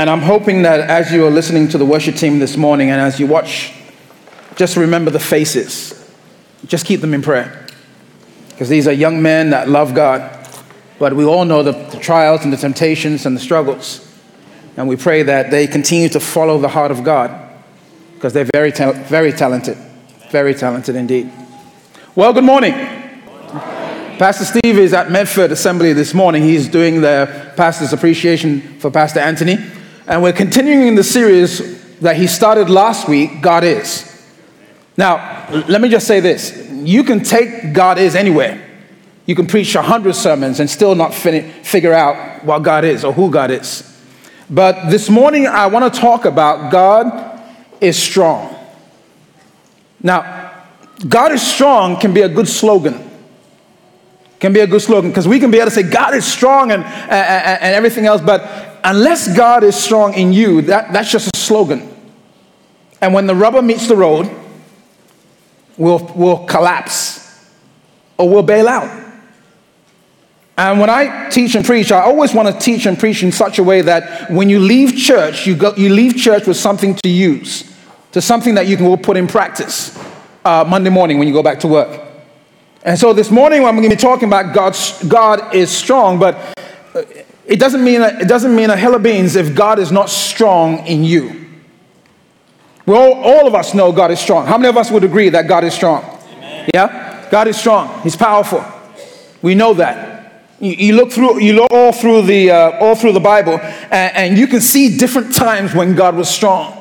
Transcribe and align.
And 0.00 0.08
I'm 0.08 0.22
hoping 0.22 0.62
that 0.62 0.80
as 0.88 1.12
you 1.12 1.26
are 1.26 1.30
listening 1.30 1.68
to 1.68 1.76
the 1.76 1.84
worship 1.84 2.14
team 2.14 2.38
this 2.38 2.56
morning 2.56 2.88
and 2.88 2.98
as 2.98 3.20
you 3.20 3.26
watch, 3.26 3.70
just 4.56 4.78
remember 4.78 5.10
the 5.10 5.20
faces. 5.20 6.10
Just 6.64 6.86
keep 6.86 7.02
them 7.02 7.12
in 7.12 7.20
prayer. 7.20 7.66
Because 8.48 8.70
these 8.70 8.88
are 8.88 8.92
young 8.92 9.20
men 9.20 9.50
that 9.50 9.68
love 9.68 9.94
God. 9.94 10.48
But 10.98 11.12
we 11.12 11.26
all 11.26 11.44
know 11.44 11.62
the, 11.62 11.72
the 11.72 11.98
trials 11.98 12.44
and 12.44 12.50
the 12.50 12.56
temptations 12.56 13.26
and 13.26 13.36
the 13.36 13.40
struggles. 13.40 14.10
And 14.78 14.88
we 14.88 14.96
pray 14.96 15.22
that 15.22 15.50
they 15.50 15.66
continue 15.66 16.08
to 16.08 16.18
follow 16.18 16.56
the 16.56 16.68
heart 16.68 16.90
of 16.90 17.04
God 17.04 17.38
because 18.14 18.32
they're 18.32 18.48
very, 18.54 18.72
ta- 18.72 18.92
very 18.92 19.32
talented. 19.32 19.76
Very 20.30 20.54
talented 20.54 20.96
indeed. 20.96 21.30
Well, 22.14 22.32
good 22.32 22.44
morning. 22.44 22.72
Pastor 24.16 24.46
Steve 24.46 24.78
is 24.78 24.94
at 24.94 25.10
Medford 25.10 25.52
Assembly 25.52 25.92
this 25.92 26.14
morning. 26.14 26.42
He's 26.42 26.68
doing 26.68 27.02
the 27.02 27.52
pastor's 27.54 27.92
appreciation 27.92 28.62
for 28.78 28.90
Pastor 28.90 29.20
Anthony. 29.20 29.58
And 30.06 30.22
we're 30.22 30.32
continuing 30.32 30.88
in 30.88 30.94
the 30.94 31.04
series 31.04 31.98
that 32.00 32.16
he 32.16 32.26
started 32.26 32.70
last 32.70 33.08
week, 33.08 33.42
God 33.42 33.64
is. 33.64 34.06
Now, 34.96 35.46
let 35.68 35.80
me 35.80 35.88
just 35.88 36.06
say 36.06 36.20
this. 36.20 36.68
You 36.70 37.04
can 37.04 37.22
take 37.22 37.72
God 37.72 37.98
is 37.98 38.14
anywhere. 38.14 38.66
You 39.26 39.34
can 39.34 39.46
preach 39.46 39.74
a 39.74 39.82
hundred 39.82 40.14
sermons 40.14 40.60
and 40.60 40.68
still 40.68 40.94
not 40.94 41.14
fin- 41.14 41.50
figure 41.62 41.92
out 41.92 42.44
what 42.44 42.60
God 42.60 42.84
is 42.84 43.04
or 43.04 43.12
who 43.12 43.30
God 43.30 43.50
is. 43.50 43.86
But 44.48 44.90
this 44.90 45.08
morning, 45.08 45.46
I 45.46 45.66
want 45.66 45.92
to 45.92 46.00
talk 46.00 46.24
about 46.24 46.72
God 46.72 47.40
is 47.80 47.96
strong. 47.96 48.56
Now, 50.02 50.64
God 51.06 51.32
is 51.32 51.42
strong 51.42 51.98
can 51.98 52.12
be 52.12 52.22
a 52.22 52.28
good 52.28 52.48
slogan 52.48 53.10
can 54.40 54.54
be 54.54 54.60
a 54.60 54.66
good 54.66 54.80
slogan 54.80 55.10
because 55.10 55.28
we 55.28 55.38
can 55.38 55.50
be 55.50 55.58
able 55.58 55.66
to 55.66 55.74
say 55.74 55.82
God 55.82 56.14
is 56.14 56.24
strong 56.24 56.72
and, 56.72 56.82
and, 56.82 57.62
and 57.62 57.74
everything 57.74 58.06
else, 58.06 58.22
but 58.22 58.69
unless 58.84 59.34
God 59.36 59.64
is 59.64 59.76
strong 59.76 60.14
in 60.14 60.32
you, 60.32 60.62
that, 60.62 60.92
that's 60.92 61.10
just 61.10 61.34
a 61.34 61.38
slogan. 61.38 61.88
And 63.00 63.14
when 63.14 63.26
the 63.26 63.34
rubber 63.34 63.62
meets 63.62 63.88
the 63.88 63.96
road, 63.96 64.30
we'll, 65.76 66.10
we'll 66.14 66.44
collapse 66.46 67.50
or 68.18 68.28
we'll 68.28 68.42
bail 68.42 68.68
out. 68.68 68.98
And 70.58 70.78
when 70.78 70.90
I 70.90 71.30
teach 71.30 71.54
and 71.54 71.64
preach, 71.64 71.90
I 71.90 72.02
always 72.02 72.34
want 72.34 72.48
to 72.48 72.60
teach 72.60 72.84
and 72.84 72.98
preach 72.98 73.22
in 73.22 73.32
such 73.32 73.58
a 73.58 73.64
way 73.64 73.80
that 73.80 74.30
when 74.30 74.50
you 74.50 74.58
leave 74.60 74.94
church, 74.94 75.46
you, 75.46 75.56
go, 75.56 75.74
you 75.74 75.88
leave 75.88 76.16
church 76.16 76.46
with 76.46 76.58
something 76.58 76.94
to 76.96 77.08
use, 77.08 77.74
to 78.12 78.20
something 78.20 78.56
that 78.56 78.66
you 78.66 78.76
can 78.76 78.84
all 78.84 78.98
put 78.98 79.16
in 79.16 79.26
practice 79.26 79.98
uh, 80.44 80.62
Monday 80.68 80.90
morning 80.90 81.18
when 81.18 81.26
you 81.26 81.32
go 81.32 81.42
back 81.42 81.60
to 81.60 81.68
work. 81.68 82.02
And 82.82 82.98
so 82.98 83.14
this 83.14 83.30
morning 83.30 83.64
I'm 83.64 83.74
going 83.74 83.88
to 83.88 83.96
be 83.96 84.00
talking 84.00 84.28
about 84.28 84.54
God's, 84.54 85.02
God 85.04 85.54
is 85.54 85.70
strong, 85.70 86.18
but 86.18 86.54
it 87.50 87.58
doesn't 87.58 87.82
mean 87.82 88.00
a, 88.00 88.20
it 88.20 88.28
doesn't 88.28 88.54
mean 88.54 88.70
a 88.70 88.76
hill 88.76 88.94
of 88.94 89.02
beans 89.02 89.34
if 89.34 89.56
God 89.56 89.80
is 89.80 89.90
not 89.90 90.08
strong 90.08 90.86
in 90.86 91.02
you. 91.02 91.46
Well, 92.86 93.12
all 93.12 93.48
of 93.48 93.56
us 93.56 93.74
know 93.74 93.90
God 93.90 94.12
is 94.12 94.20
strong. 94.20 94.46
How 94.46 94.56
many 94.56 94.68
of 94.68 94.76
us 94.76 94.90
would 94.90 95.02
agree 95.02 95.28
that 95.30 95.48
God 95.48 95.64
is 95.64 95.74
strong? 95.74 96.04
Amen. 96.04 96.70
Yeah, 96.72 97.28
God 97.28 97.48
is 97.48 97.58
strong. 97.58 98.02
He's 98.02 98.14
powerful. 98.14 98.64
We 99.42 99.56
know 99.56 99.74
that. 99.74 100.44
You, 100.60 100.72
you 100.72 100.94
look 100.94 101.10
through, 101.10 101.40
you 101.40 101.54
look 101.54 101.72
all 101.72 101.90
through 101.90 102.22
the 102.22 102.52
uh, 102.52 102.78
all 102.78 102.94
through 102.94 103.12
the 103.14 103.20
Bible, 103.20 103.58
and, 103.58 104.16
and 104.16 104.38
you 104.38 104.46
can 104.46 104.60
see 104.60 104.96
different 104.96 105.34
times 105.34 105.74
when 105.74 105.96
God 105.96 106.14
was 106.14 106.30
strong. 106.30 106.80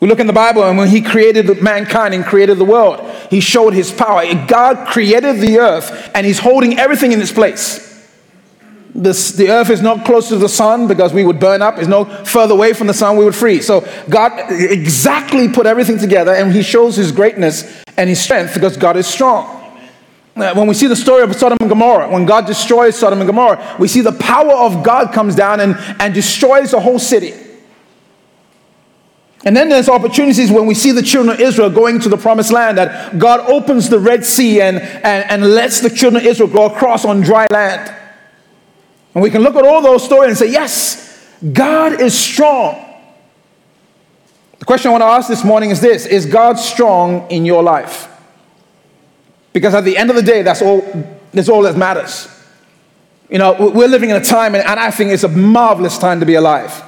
We 0.00 0.08
look 0.08 0.20
in 0.20 0.26
the 0.26 0.32
Bible, 0.32 0.64
and 0.64 0.78
when 0.78 0.88
He 0.88 1.02
created 1.02 1.62
mankind 1.62 2.14
and 2.14 2.24
created 2.24 2.56
the 2.56 2.64
world, 2.64 3.06
He 3.28 3.40
showed 3.40 3.74
His 3.74 3.92
power. 3.92 4.24
God 4.46 4.88
created 4.88 5.40
the 5.40 5.58
earth, 5.58 6.10
and 6.14 6.24
He's 6.24 6.38
holding 6.38 6.78
everything 6.78 7.12
in 7.12 7.20
its 7.20 7.32
place. 7.32 7.89
This, 8.92 9.32
the 9.32 9.50
earth 9.50 9.70
is 9.70 9.80
not 9.80 10.04
close 10.04 10.28
to 10.30 10.36
the 10.36 10.48
sun 10.48 10.88
because 10.88 11.12
we 11.12 11.24
would 11.24 11.38
burn 11.38 11.62
up. 11.62 11.78
It's 11.78 11.86
no 11.86 12.04
further 12.04 12.54
away 12.54 12.72
from 12.72 12.88
the 12.88 12.94
sun, 12.94 13.16
we 13.16 13.24
would 13.24 13.36
freeze. 13.36 13.66
So 13.66 13.86
God 14.08 14.32
exactly 14.50 15.48
put 15.48 15.66
everything 15.66 15.98
together, 15.98 16.34
and 16.34 16.52
He 16.52 16.62
shows 16.62 16.96
His 16.96 17.12
greatness 17.12 17.82
and 17.96 18.08
His 18.08 18.20
strength 18.20 18.54
because 18.54 18.76
God 18.76 18.96
is 18.96 19.06
strong. 19.06 19.58
Uh, 20.36 20.54
when 20.54 20.66
we 20.66 20.74
see 20.74 20.86
the 20.86 20.96
story 20.96 21.22
of 21.22 21.34
Sodom 21.34 21.58
and 21.60 21.68
Gomorrah, 21.68 22.08
when 22.08 22.24
God 22.24 22.46
destroys 22.46 22.96
Sodom 22.96 23.20
and 23.20 23.28
Gomorrah, 23.28 23.76
we 23.78 23.88
see 23.88 24.00
the 24.00 24.12
power 24.12 24.52
of 24.52 24.82
God 24.82 25.12
comes 25.12 25.34
down 25.34 25.60
and, 25.60 25.76
and 26.00 26.14
destroys 26.14 26.70
the 26.70 26.80
whole 26.80 26.98
city. 26.98 27.34
And 29.44 29.56
then 29.56 29.68
there's 29.68 29.88
opportunities 29.88 30.50
when 30.50 30.66
we 30.66 30.74
see 30.74 30.92
the 30.92 31.02
children 31.02 31.34
of 31.34 31.40
Israel 31.40 31.70
going 31.70 32.00
to 32.00 32.08
the 32.08 32.16
promised 32.16 32.52
land 32.52 32.78
that 32.78 33.18
God 33.18 33.40
opens 33.50 33.88
the 33.88 33.98
Red 33.98 34.24
Sea 34.24 34.60
and, 34.60 34.78
and, 34.78 35.30
and 35.30 35.54
lets 35.54 35.80
the 35.80 35.90
children 35.90 36.22
of 36.22 36.26
Israel 36.26 36.48
go 36.48 36.66
across 36.66 37.04
on 37.04 37.22
dry 37.22 37.46
land. 37.50 37.94
And 39.14 39.22
we 39.22 39.30
can 39.30 39.42
look 39.42 39.56
at 39.56 39.64
all 39.64 39.82
those 39.82 40.04
stories 40.04 40.28
and 40.28 40.38
say, 40.38 40.52
yes, 40.52 41.28
God 41.52 42.00
is 42.00 42.16
strong. 42.16 42.86
The 44.58 44.66
question 44.66 44.90
I 44.90 44.92
want 44.92 45.02
to 45.02 45.06
ask 45.06 45.28
this 45.28 45.42
morning 45.42 45.70
is 45.70 45.80
this 45.80 46.06
Is 46.06 46.26
God 46.26 46.58
strong 46.58 47.28
in 47.30 47.44
your 47.44 47.62
life? 47.62 48.08
Because 49.52 49.74
at 49.74 49.84
the 49.84 49.96
end 49.96 50.10
of 50.10 50.16
the 50.16 50.22
day, 50.22 50.42
that's 50.42 50.62
all, 50.62 50.82
that's 51.32 51.48
all 51.48 51.62
that 51.62 51.76
matters. 51.76 52.28
You 53.30 53.38
know, 53.38 53.56
we're 53.58 53.88
living 53.88 54.10
in 54.10 54.16
a 54.16 54.24
time, 54.24 54.54
and 54.54 54.64
I 54.64 54.90
think 54.90 55.10
it's 55.10 55.24
a 55.24 55.28
marvelous 55.28 55.98
time 55.98 56.20
to 56.20 56.26
be 56.26 56.34
alive. 56.34 56.82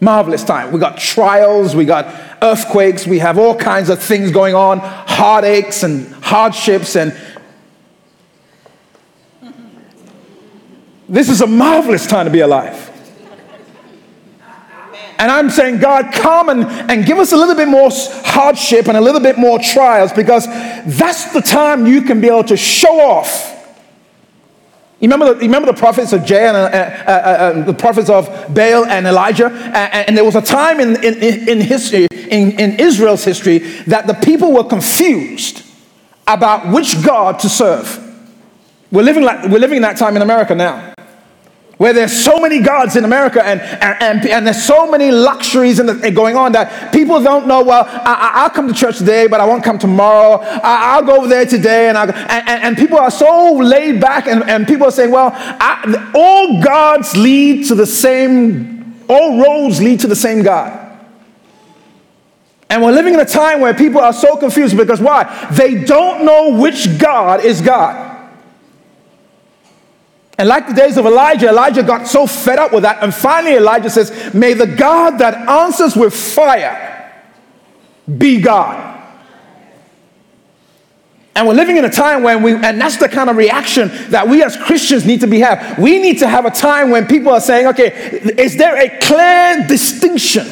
Marvelous 0.00 0.44
time. 0.44 0.72
We 0.72 0.78
got 0.78 0.98
trials, 0.98 1.74
we 1.74 1.84
got 1.84 2.06
earthquakes, 2.42 3.06
we 3.06 3.18
have 3.18 3.38
all 3.38 3.56
kinds 3.56 3.88
of 3.88 4.02
things 4.02 4.30
going 4.30 4.54
on, 4.54 4.80
heartaches 4.80 5.82
and 5.82 6.12
hardships 6.16 6.96
and 6.96 7.12
This 11.08 11.28
is 11.28 11.40
a 11.40 11.46
marvelous 11.46 12.06
time 12.06 12.26
to 12.26 12.32
be 12.32 12.40
alive. 12.40 12.90
And 15.18 15.30
I'm 15.30 15.48
saying, 15.48 15.78
God, 15.78 16.12
come 16.12 16.48
and, 16.48 16.64
and 16.90 17.06
give 17.06 17.18
us 17.18 17.32
a 17.32 17.36
little 17.36 17.54
bit 17.54 17.68
more 17.68 17.90
hardship 17.92 18.88
and 18.88 18.96
a 18.96 19.00
little 19.00 19.20
bit 19.20 19.38
more 19.38 19.58
trials 19.58 20.12
because 20.12 20.46
that's 20.46 21.32
the 21.32 21.40
time 21.40 21.86
you 21.86 22.02
can 22.02 22.20
be 22.20 22.26
able 22.26 22.44
to 22.44 22.56
show 22.56 23.00
off 23.00 23.54
you 25.04 25.10
remember 25.10 25.34
the, 25.34 25.40
you 25.40 25.48
remember 25.48 25.70
the 25.70 25.78
prophets 25.78 26.14
of 26.14 26.24
Jay 26.24 26.48
and 26.48 26.56
uh, 26.56 26.60
uh, 26.60 26.70
uh, 26.70 27.10
uh, 27.10 27.62
the 27.64 27.74
prophets 27.74 28.08
of 28.08 28.26
Baal 28.54 28.86
and 28.86 29.06
Elijah? 29.06 29.48
And 29.50 30.16
there 30.16 30.24
was 30.24 30.34
a 30.34 30.40
time 30.40 30.80
in, 30.80 30.96
in, 31.04 31.46
in 31.46 31.60
history, 31.60 32.06
in, 32.10 32.58
in 32.58 32.80
Israel's 32.80 33.22
history, 33.22 33.58
that 33.58 34.06
the 34.06 34.14
people 34.14 34.52
were 34.52 34.64
confused 34.64 35.62
about 36.26 36.72
which 36.72 37.04
God 37.04 37.38
to 37.40 37.50
serve. 37.50 38.00
We're 38.90 39.02
living, 39.02 39.24
like, 39.24 39.44
we're 39.50 39.58
living 39.58 39.76
in 39.76 39.82
that 39.82 39.98
time 39.98 40.16
in 40.16 40.22
America 40.22 40.54
now 40.54 40.93
where 41.76 41.92
there's 41.92 42.12
so 42.12 42.38
many 42.38 42.60
gods 42.60 42.94
in 42.96 43.04
America 43.04 43.44
and, 43.44 43.60
and, 43.60 44.02
and, 44.02 44.26
and 44.26 44.46
there's 44.46 44.62
so 44.62 44.88
many 44.90 45.10
luxuries 45.10 45.78
the, 45.78 46.00
eh, 46.04 46.10
going 46.10 46.36
on 46.36 46.52
that 46.52 46.92
people 46.92 47.20
don't 47.20 47.46
know, 47.48 47.64
well, 47.64 47.84
I, 47.88 48.44
will 48.44 48.50
come 48.50 48.68
to 48.68 48.74
church 48.74 48.98
today, 48.98 49.26
but 49.26 49.40
I 49.40 49.44
won't 49.44 49.64
come 49.64 49.78
tomorrow. 49.78 50.38
I, 50.40 51.00
will 51.00 51.06
go 51.06 51.16
over 51.18 51.26
there 51.26 51.46
today. 51.46 51.88
And, 51.88 51.98
and, 51.98 52.12
and, 52.12 52.76
people 52.76 52.98
are 52.98 53.10
so 53.10 53.54
laid 53.54 54.00
back 54.00 54.26
and, 54.28 54.48
and 54.48 54.66
people 54.66 54.86
are 54.86 54.92
saying, 54.92 55.10
well, 55.10 55.30
I, 55.34 56.12
all 56.14 56.62
gods 56.62 57.16
lead 57.16 57.66
to 57.68 57.74
the 57.74 57.86
same, 57.86 59.02
all 59.08 59.42
roads 59.42 59.82
lead 59.82 60.00
to 60.00 60.06
the 60.06 60.16
same 60.16 60.42
God. 60.42 60.80
And 62.70 62.82
we're 62.82 62.92
living 62.92 63.14
in 63.14 63.20
a 63.20 63.24
time 63.24 63.60
where 63.60 63.74
people 63.74 64.00
are 64.00 64.12
so 64.12 64.36
confused 64.36 64.76
because 64.76 65.00
why? 65.00 65.48
They 65.52 65.84
don't 65.84 66.24
know 66.24 66.58
which 66.60 66.98
God 66.98 67.44
is 67.44 67.60
God. 67.60 68.13
And 70.36 70.48
like 70.48 70.66
the 70.66 70.74
days 70.74 70.96
of 70.96 71.06
Elijah, 71.06 71.48
Elijah 71.48 71.82
got 71.82 72.06
so 72.08 72.26
fed 72.26 72.58
up 72.58 72.72
with 72.72 72.82
that. 72.82 73.02
And 73.02 73.14
finally, 73.14 73.54
Elijah 73.54 73.90
says, 73.90 74.34
May 74.34 74.54
the 74.54 74.66
God 74.66 75.18
that 75.18 75.48
answers 75.48 75.94
with 75.94 76.14
fire 76.14 77.12
be 78.18 78.40
God. 78.40 78.92
And 81.36 81.48
we're 81.48 81.54
living 81.54 81.76
in 81.76 81.84
a 81.84 81.90
time 81.90 82.22
when 82.22 82.42
we, 82.42 82.52
and 82.52 82.80
that's 82.80 82.96
the 82.96 83.08
kind 83.08 83.28
of 83.28 83.36
reaction 83.36 83.90
that 84.10 84.28
we 84.28 84.42
as 84.42 84.56
Christians 84.56 85.04
need 85.04 85.20
to 85.20 85.26
be 85.26 85.40
have. 85.40 85.78
We 85.78 85.98
need 85.98 86.20
to 86.20 86.28
have 86.28 86.44
a 86.44 86.50
time 86.50 86.90
when 86.90 87.06
people 87.06 87.32
are 87.32 87.40
saying, 87.40 87.66
okay, 87.68 87.88
is 88.38 88.56
there 88.56 88.76
a 88.76 89.00
clear 89.00 89.66
distinction 89.66 90.46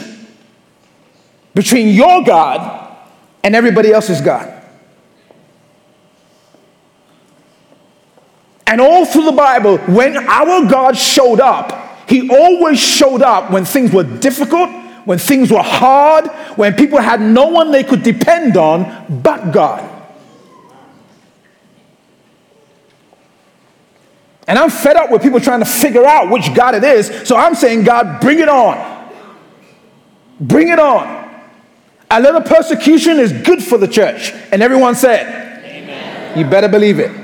between 1.55 1.88
your 1.88 2.25
God 2.25 2.96
and 3.44 3.55
everybody 3.55 3.93
else's 3.93 4.20
God? 4.20 4.62
And 8.73 8.81
all 8.81 9.05
through 9.05 9.27
the 9.27 9.33
Bible, 9.33 9.77
when 9.81 10.17
our 10.17 10.65
God 10.65 10.97
showed 10.97 11.41
up, 11.41 12.09
He 12.09 12.31
always 12.31 12.81
showed 12.81 13.21
up 13.21 13.51
when 13.51 13.67
things 13.67 13.93
were 13.93 14.03
difficult, 14.03 14.71
when 15.05 15.19
things 15.19 15.53
were 15.53 15.63
hard, 15.63 16.29
when 16.57 16.73
people 16.73 16.99
had 16.99 17.21
no 17.21 17.49
one 17.49 17.71
they 17.71 17.85
could 17.85 18.03
depend 18.03 18.57
on 18.57 19.21
but 19.23 19.53
God. 19.53 19.87
And 24.49 24.59
I'm 24.59 24.71
fed 24.71 24.97
up 24.97 25.11
with 25.11 25.21
people 25.21 25.39
trying 25.39 25.61
to 25.61 25.67
figure 25.67 26.07
out 26.07 26.31
which 26.31 26.55
God 26.55 26.75
it 26.75 26.83
is. 26.83 27.29
So 27.29 27.37
I'm 27.37 27.55
saying, 27.55 27.85
God, 27.85 28.23
bring 28.23 28.39
it 28.39 28.49
on. 28.49 29.13
Bring 30.41 30.69
it 30.69 30.79
on. 30.79 31.31
A 32.11 32.23
little 32.23 32.41
persecution 32.41 33.19
is 33.19 33.35
good 33.35 33.63
for 33.63 33.77
the 33.77 33.87
church. 33.87 34.33
And 34.51 34.63
everyone 34.63 34.95
said, 34.95 35.63
Amen. 35.63 36.39
You 36.39 36.47
better 36.47 36.69
believe 36.69 37.01
it. 37.01 37.22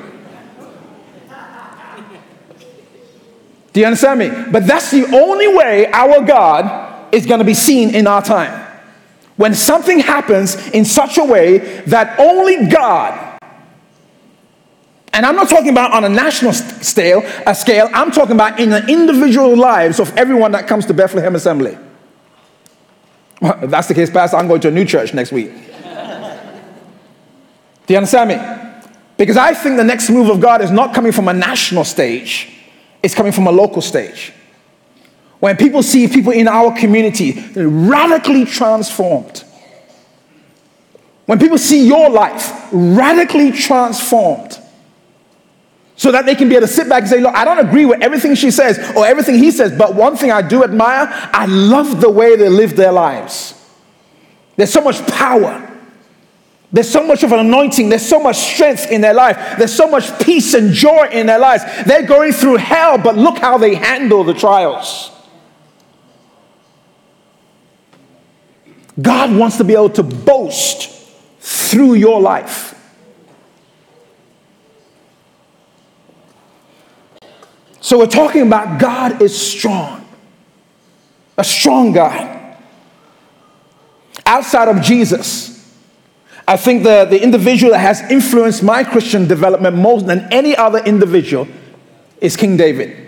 Do 3.78 3.82
you 3.82 3.86
understand 3.86 4.18
me? 4.18 4.28
But 4.50 4.66
that's 4.66 4.90
the 4.90 5.04
only 5.14 5.46
way 5.46 5.86
our 5.92 6.20
God 6.24 7.14
is 7.14 7.26
going 7.26 7.38
to 7.38 7.44
be 7.44 7.54
seen 7.54 7.94
in 7.94 8.08
our 8.08 8.20
time. 8.20 8.68
When 9.36 9.54
something 9.54 10.00
happens 10.00 10.56
in 10.70 10.84
such 10.84 11.16
a 11.16 11.24
way 11.24 11.58
that 11.82 12.18
only 12.18 12.66
God, 12.66 13.38
and 15.12 15.24
I'm 15.24 15.36
not 15.36 15.48
talking 15.48 15.68
about 15.68 15.92
on 15.92 16.02
a 16.02 16.08
national 16.08 16.54
scale, 16.54 17.22
a 17.46 17.54
scale, 17.54 17.88
I'm 17.94 18.10
talking 18.10 18.32
about 18.32 18.58
in 18.58 18.70
the 18.70 18.84
individual 18.88 19.56
lives 19.56 20.00
of 20.00 20.12
everyone 20.16 20.50
that 20.50 20.66
comes 20.66 20.84
to 20.86 20.92
Bethlehem 20.92 21.36
Assembly. 21.36 21.78
Well, 23.40 23.62
if 23.62 23.70
that's 23.70 23.86
the 23.86 23.94
case, 23.94 24.10
Pastor, 24.10 24.38
I'm 24.38 24.48
going 24.48 24.60
to 24.62 24.68
a 24.70 24.72
new 24.72 24.86
church 24.86 25.14
next 25.14 25.30
week. 25.30 25.52
Do 27.86 27.94
you 27.94 27.96
understand 27.96 28.30
me? 28.30 28.38
Because 29.16 29.36
I 29.36 29.54
think 29.54 29.76
the 29.76 29.84
next 29.84 30.10
move 30.10 30.30
of 30.30 30.40
God 30.40 30.62
is 30.62 30.72
not 30.72 30.96
coming 30.96 31.12
from 31.12 31.28
a 31.28 31.32
national 31.32 31.84
stage, 31.84 32.56
it's 33.02 33.14
coming 33.14 33.32
from 33.32 33.46
a 33.46 33.52
local 33.52 33.82
stage. 33.82 34.32
When 35.40 35.56
people 35.56 35.82
see 35.82 36.08
people 36.08 36.32
in 36.32 36.48
our 36.48 36.76
community 36.76 37.40
radically 37.54 38.44
transformed, 38.44 39.44
when 41.26 41.38
people 41.38 41.58
see 41.58 41.86
your 41.86 42.10
life 42.10 42.68
radically 42.72 43.52
transformed, 43.52 44.58
so 45.98 46.12
that 46.12 46.26
they 46.26 46.36
can 46.36 46.48
be 46.48 46.54
able 46.54 46.66
to 46.66 46.72
sit 46.72 46.88
back 46.88 47.02
and 47.02 47.10
say, 47.10 47.20
Look, 47.20 47.34
I 47.34 47.44
don't 47.44 47.58
agree 47.58 47.84
with 47.84 48.00
everything 48.00 48.36
she 48.36 48.52
says 48.52 48.78
or 48.96 49.04
everything 49.04 49.34
he 49.34 49.50
says, 49.50 49.76
but 49.76 49.96
one 49.96 50.16
thing 50.16 50.30
I 50.30 50.42
do 50.42 50.62
admire, 50.62 51.08
I 51.10 51.46
love 51.46 52.00
the 52.00 52.08
way 52.08 52.36
they 52.36 52.48
live 52.48 52.76
their 52.76 52.92
lives. 52.92 53.54
There's 54.56 54.72
so 54.72 54.80
much 54.80 55.04
power. 55.08 55.67
There's 56.70 56.90
so 56.90 57.06
much 57.06 57.22
of 57.22 57.32
an 57.32 57.38
anointing. 57.38 57.88
There's 57.88 58.06
so 58.06 58.20
much 58.20 58.36
strength 58.36 58.90
in 58.90 59.00
their 59.00 59.14
life. 59.14 59.56
There's 59.56 59.72
so 59.72 59.88
much 59.88 60.18
peace 60.20 60.52
and 60.54 60.72
joy 60.72 61.08
in 61.10 61.26
their 61.26 61.38
lives. 61.38 61.64
They're 61.86 62.06
going 62.06 62.32
through 62.32 62.56
hell, 62.56 62.98
but 62.98 63.16
look 63.16 63.38
how 63.38 63.56
they 63.56 63.74
handle 63.74 64.22
the 64.22 64.34
trials. 64.34 65.10
God 69.00 69.34
wants 69.34 69.56
to 69.58 69.64
be 69.64 69.74
able 69.74 69.90
to 69.90 70.02
boast 70.02 70.90
through 71.40 71.94
your 71.94 72.20
life. 72.20 72.74
So 77.80 77.98
we're 77.98 78.06
talking 78.06 78.42
about 78.42 78.78
God 78.78 79.22
is 79.22 79.34
strong, 79.34 80.06
a 81.38 81.44
strong 81.44 81.92
God. 81.92 82.56
Outside 84.26 84.68
of 84.68 84.82
Jesus, 84.82 85.57
I 86.48 86.56
think 86.56 86.82
the, 86.82 87.04
the 87.04 87.22
individual 87.22 87.72
that 87.72 87.80
has 87.80 88.00
influenced 88.10 88.62
my 88.62 88.82
Christian 88.82 89.28
development 89.28 89.76
more 89.76 90.00
than 90.00 90.32
any 90.32 90.56
other 90.56 90.78
individual 90.78 91.46
is 92.22 92.38
King 92.38 92.56
David. 92.56 93.06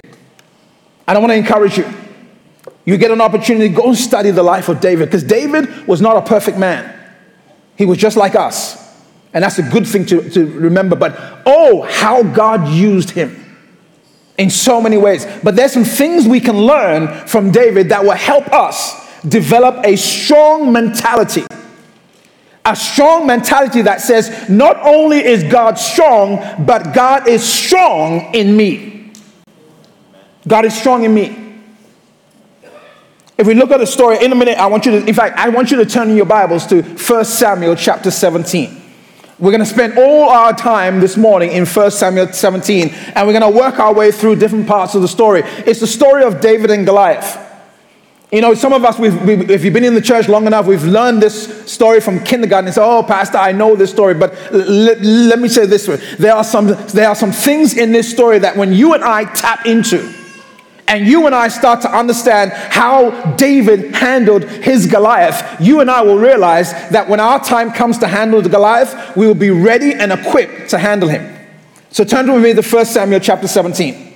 And 1.09 1.17
I 1.17 1.19
want 1.19 1.31
to 1.31 1.37
encourage 1.37 1.79
you. 1.79 1.91
You 2.85 2.99
get 2.99 3.11
an 3.11 3.23
opportunity, 3.23 3.71
go 3.71 3.89
and 3.89 3.97
study 3.97 4.31
the 4.31 4.43
life 4.43 4.69
of 4.69 4.81
David, 4.81 5.07
because 5.07 5.25
David 5.25 5.87
was 5.87 6.03
not 6.03 6.19
a 6.19 6.23
perfect 6.23 6.59
man. 6.59 6.95
He 7.77 7.87
was 7.87 7.97
just 7.97 8.19
like 8.19 8.35
us. 8.35 8.77
And 9.33 9.43
that's 9.43 9.59
a 9.59 9.63
good 9.63 9.87
thing 9.87 10.05
to, 10.07 10.29
to 10.31 10.45
remember. 10.45 10.95
But 10.95 11.17
oh, 11.47 11.81
how 11.89 12.23
God 12.23 12.69
used 12.69 13.09
him 13.09 13.59
in 14.37 14.51
so 14.51 14.83
many 14.83 14.99
ways. 14.99 15.27
But 15.43 15.57
there's 15.57 15.73
some 15.73 15.85
things 15.85 16.29
we 16.29 16.41
can 16.41 16.59
learn 16.59 17.27
from 17.27 17.53
David 17.53 17.89
that 17.89 18.03
will 18.03 18.11
help 18.11 18.53
us 18.53 19.09
develop 19.23 19.83
a 19.87 19.97
strong 19.97 20.71
mentality. 20.73 21.45
A 22.71 22.77
strong 22.77 23.27
mentality 23.27 23.83
that 23.83 24.01
says, 24.01 24.49
not 24.49 24.77
only 24.77 25.19
is 25.19 25.43
God 25.43 25.77
strong, 25.77 26.37
but 26.65 26.95
God 26.95 27.27
is 27.27 27.43
strong 27.43 28.33
in 28.33 28.57
me. 28.57 29.13
God 30.47 30.65
is 30.65 30.79
strong 30.79 31.03
in 31.03 31.13
me. 31.13 31.37
If 33.37 33.49
we 33.49 33.55
look 33.55 33.73
at 33.73 33.79
the 33.79 33.89
story 33.89 34.25
in 34.25 34.31
a 34.31 34.37
minute, 34.37 34.57
I 34.57 34.67
want 34.69 34.87
you 34.87 34.93
to, 34.93 35.05
in 35.05 35.15
fact, 35.15 35.37
I 35.37 35.49
want 35.49 35.73
you 35.73 35.79
to 35.79 35.85
turn 35.85 36.11
in 36.11 36.17
your 36.17 36.27
Bibles 36.27 36.65
to 36.69 36.83
1 36.83 37.25
Samuel 37.25 37.75
chapter 37.75 38.09
17. 38.09 38.81
We're 39.41 39.51
going 39.51 39.65
to 39.65 39.67
spend 39.67 39.99
all 39.99 40.31
our 40.31 40.53
time 40.53 41.01
this 41.01 41.17
morning 41.17 41.51
in 41.51 41.67
1 41.67 41.91
Samuel 41.91 42.33
17, 42.33 42.91
and 43.17 43.27
we're 43.27 43.37
going 43.37 43.53
to 43.53 43.59
work 43.59 43.81
our 43.81 43.93
way 43.93 44.13
through 44.13 44.37
different 44.37 44.69
parts 44.69 44.95
of 44.95 45.03
the 45.03 45.09
story. 45.09 45.43
It's 45.67 45.81
the 45.81 45.89
story 45.89 46.23
of 46.23 46.41
David 46.41 46.71
and 46.71 46.87
Goliath. 46.87 47.50
You 48.33 48.41
know, 48.41 48.55
some 48.55 48.73
of 48.73 48.85
us, 48.85 48.97
we've, 48.97 49.21
we, 49.23 49.35
if 49.53 49.65
you've 49.65 49.75
been 49.75 49.83
in 49.85 49.95
the 49.95 50.01
church 50.01 50.29
long 50.29 50.47
enough, 50.47 50.67
we've 50.67 50.85
learned 50.85 51.21
this 51.21 51.69
story 51.71 52.01
from 52.01 52.23
kindergarten 52.23 52.73
say, 52.73 52.81
oh, 52.81 53.03
Pastor, 53.03 53.39
I 53.39 53.51
know 53.51 53.75
this 53.75 53.91
story. 53.91 54.15
But 54.15 54.35
l- 54.53 54.89
l- 54.89 54.99
let 55.01 55.41
me 55.41 55.49
say 55.49 55.67
this 55.67 55.89
way. 55.89 55.97
There 56.17 56.33
are, 56.33 56.45
some, 56.45 56.69
there 56.69 57.09
are 57.09 57.17
some 57.17 57.33
things 57.33 57.77
in 57.77 57.91
this 57.91 58.09
story 58.09 58.39
that 58.39 58.57
when 58.57 58.73
you 58.73 58.95
and 58.95 59.03
I 59.03 59.25
tap 59.35 59.67
into, 59.67 60.15
and 60.87 61.07
you 61.07 61.27
and 61.27 61.35
I 61.35 61.49
start 61.49 61.83
to 61.83 61.97
understand 61.97 62.53
how 62.53 63.11
David 63.37 63.95
handled 63.95 64.45
his 64.45 64.87
Goliath, 64.87 65.61
you 65.61 65.81
and 65.81 65.91
I 65.91 66.03
will 66.03 66.19
realize 66.19 66.73
that 66.91 67.09
when 67.09 67.21
our 67.21 67.43
time 67.43 67.73
comes 67.73 67.99
to 67.99 68.09
handle 68.09 68.43
the 68.43 68.49
Goliath, 68.49 69.17
we 69.17 69.27
will 69.27 69.35
be 69.35 69.51
ready 69.51 69.93
and 69.95 70.13
equipped 70.13 70.71
to 70.71 70.79
handle 70.79 71.09
him. 71.09 71.37
So 71.91 72.05
turn 72.05 72.33
with 72.33 72.43
me 72.43 72.55
to 72.55 72.63
1 72.63 72.85
Samuel 72.87 73.21
chapter 73.21 73.49
17. 73.49 74.10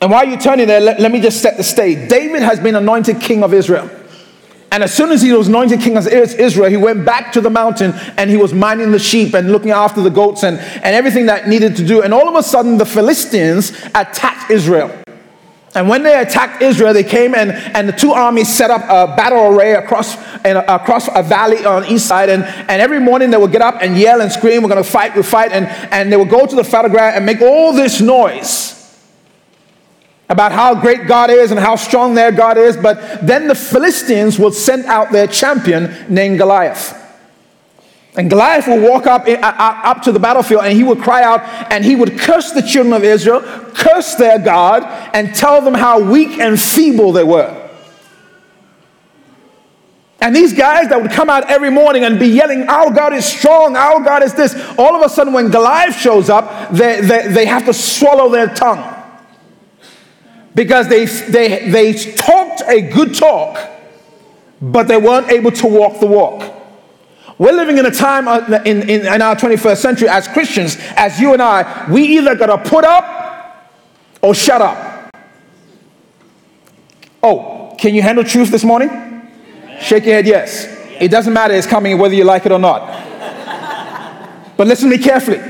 And 0.00 0.10
while 0.10 0.26
you're 0.26 0.40
turning 0.40 0.66
there, 0.66 0.80
let, 0.80 0.98
let 0.98 1.12
me 1.12 1.20
just 1.20 1.42
set 1.42 1.56
the 1.58 1.64
stage. 1.64 2.08
David 2.08 2.42
has 2.42 2.58
been 2.58 2.74
anointed 2.74 3.20
king 3.20 3.42
of 3.42 3.52
Israel. 3.52 3.90
And 4.72 4.84
as 4.84 4.94
soon 4.94 5.10
as 5.10 5.20
he 5.20 5.32
was 5.32 5.48
anointed 5.48 5.80
king 5.80 5.96
of 5.96 6.06
Israel, 6.06 6.70
he 6.70 6.76
went 6.76 7.04
back 7.04 7.32
to 7.32 7.40
the 7.40 7.50
mountain 7.50 7.92
and 8.16 8.30
he 8.30 8.36
was 8.36 8.54
minding 8.54 8.92
the 8.92 9.00
sheep 9.00 9.34
and 9.34 9.50
looking 9.50 9.72
after 9.72 10.00
the 10.00 10.10
goats 10.10 10.44
and, 10.44 10.58
and 10.58 10.94
everything 10.94 11.26
that 11.26 11.48
needed 11.48 11.76
to 11.76 11.84
do. 11.84 12.02
And 12.02 12.14
all 12.14 12.28
of 12.28 12.36
a 12.36 12.42
sudden, 12.42 12.78
the 12.78 12.86
Philistines 12.86 13.72
attacked 13.94 14.50
Israel. 14.50 14.90
And 15.74 15.88
when 15.88 16.02
they 16.02 16.18
attacked 16.20 16.62
Israel, 16.62 16.94
they 16.94 17.04
came 17.04 17.34
and, 17.34 17.52
and 17.52 17.88
the 17.88 17.92
two 17.92 18.12
armies 18.12 18.48
set 18.48 18.70
up 18.70 18.82
a 18.84 19.14
battle 19.16 19.54
array 19.54 19.74
across, 19.74 20.16
and, 20.44 20.58
across 20.58 21.08
a 21.14 21.22
valley 21.22 21.64
on 21.64 21.84
east 21.86 22.06
side. 22.06 22.28
And, 22.28 22.44
and 22.44 22.80
every 22.80 23.00
morning 23.00 23.30
they 23.30 23.36
would 23.36 23.52
get 23.52 23.62
up 23.62 23.76
and 23.80 23.98
yell 23.98 24.20
and 24.20 24.32
scream, 24.32 24.62
We're 24.62 24.68
going 24.68 24.82
to 24.82 24.88
fight, 24.88 25.14
we 25.14 25.22
fight. 25.22 25.52
And, 25.52 25.66
and 25.92 26.12
they 26.12 26.16
would 26.16 26.30
go 26.30 26.46
to 26.46 26.56
the 26.56 26.62
battleground 26.62 27.16
and 27.16 27.26
make 27.26 27.40
all 27.40 27.72
this 27.72 28.00
noise 28.00 28.79
about 30.30 30.52
how 30.52 30.80
great 30.80 31.08
God 31.08 31.28
is 31.28 31.50
and 31.50 31.58
how 31.58 31.74
strong 31.74 32.14
their 32.14 32.30
God 32.30 32.56
is, 32.56 32.76
but 32.76 33.26
then 33.26 33.48
the 33.48 33.54
Philistines 33.54 34.38
will 34.38 34.52
send 34.52 34.84
out 34.86 35.10
their 35.10 35.26
champion 35.26 35.92
named 36.08 36.38
Goliath. 36.38 36.96
And 38.16 38.30
Goliath 38.30 38.68
will 38.68 38.80
walk 38.80 39.06
up, 39.06 39.24
up 39.26 40.02
to 40.02 40.12
the 40.12 40.20
battlefield 40.20 40.64
and 40.64 40.72
he 40.72 40.84
would 40.84 41.00
cry 41.00 41.22
out 41.22 41.42
and 41.72 41.84
he 41.84 41.96
would 41.96 42.18
curse 42.18 42.52
the 42.52 42.62
children 42.62 42.92
of 42.92 43.02
Israel, 43.02 43.40
curse 43.74 44.14
their 44.14 44.38
God, 44.38 44.84
and 45.14 45.34
tell 45.34 45.60
them 45.62 45.74
how 45.74 46.00
weak 46.00 46.38
and 46.38 46.60
feeble 46.60 47.12
they 47.12 47.24
were. 47.24 47.56
And 50.20 50.36
these 50.36 50.52
guys 50.52 50.88
that 50.90 51.00
would 51.00 51.12
come 51.12 51.30
out 51.30 51.50
every 51.50 51.70
morning 51.70 52.04
and 52.04 52.18
be 52.18 52.28
yelling, 52.28 52.68
Our 52.68 52.92
God 52.92 53.14
is 53.14 53.24
strong, 53.24 53.74
our 53.74 54.00
God 54.00 54.22
is 54.22 54.34
this, 54.34 54.54
all 54.78 54.94
of 54.94 55.02
a 55.02 55.08
sudden, 55.08 55.32
when 55.32 55.50
Goliath 55.50 55.96
shows 55.96 56.28
up, 56.28 56.70
they, 56.70 57.00
they, 57.00 57.28
they 57.28 57.46
have 57.46 57.64
to 57.64 57.72
swallow 57.72 58.28
their 58.28 58.48
tongue 58.48 58.99
because 60.54 60.88
they, 60.88 61.04
they, 61.04 61.70
they 61.70 61.92
talked 61.92 62.62
a 62.66 62.80
good 62.80 63.14
talk, 63.14 63.58
but 64.60 64.88
they 64.88 64.96
weren't 64.96 65.30
able 65.30 65.52
to 65.52 65.66
walk 65.66 66.00
the 66.00 66.06
walk. 66.06 66.56
We're 67.38 67.52
living 67.52 67.78
in 67.78 67.86
a 67.86 67.90
time 67.90 68.28
in, 68.66 68.82
in, 68.88 69.06
in 69.06 69.22
our 69.22 69.34
21st 69.34 69.76
century 69.78 70.08
as 70.08 70.28
Christians, 70.28 70.76
as 70.96 71.18
you 71.18 71.32
and 71.32 71.40
I, 71.40 71.86
we 71.90 72.02
either 72.18 72.34
got 72.34 72.46
to 72.46 72.70
put 72.70 72.84
up 72.84 73.72
or 74.20 74.34
shut 74.34 74.60
up. 74.60 75.14
Oh, 77.22 77.74
can 77.78 77.94
you 77.94 78.02
handle 78.02 78.24
truth 78.24 78.50
this 78.50 78.64
morning? 78.64 78.90
Shake 79.80 80.04
your 80.04 80.14
head, 80.14 80.26
yes. 80.26 80.66
It 81.00 81.10
doesn't 81.10 81.32
matter, 81.32 81.54
it's 81.54 81.66
coming 81.66 81.96
whether 81.96 82.14
you 82.14 82.24
like 82.24 82.44
it 82.44 82.52
or 82.52 82.58
not. 82.58 82.86
but 84.58 84.66
listen 84.66 84.90
to 84.90 84.96
me 84.96 85.02
carefully. 85.02 85.40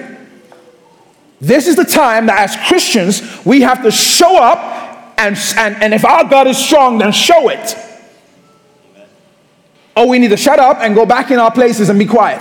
This 1.41 1.67
is 1.67 1.75
the 1.75 1.85
time 1.85 2.27
that 2.27 2.39
as 2.39 2.69
Christians, 2.69 3.45
we 3.45 3.63
have 3.63 3.83
to 3.83 3.91
show 3.91 4.41
up 4.41 4.80
and, 5.21 5.37
and, 5.57 5.83
and 5.83 5.95
if 5.95 6.05
our 6.05 6.25
God 6.25 6.47
is 6.47 6.57
strong, 6.57 6.99
then 6.99 7.13
show 7.13 7.51
it. 7.51 7.77
Or 9.95 10.09
we 10.09 10.19
need 10.19 10.29
to 10.29 10.37
shut 10.37 10.59
up 10.59 10.79
and 10.81 10.95
go 10.95 11.05
back 11.05 11.31
in 11.31 11.39
our 11.39 11.53
places 11.53 11.91
and 11.91 11.99
be 11.99 12.07
quiet. 12.07 12.41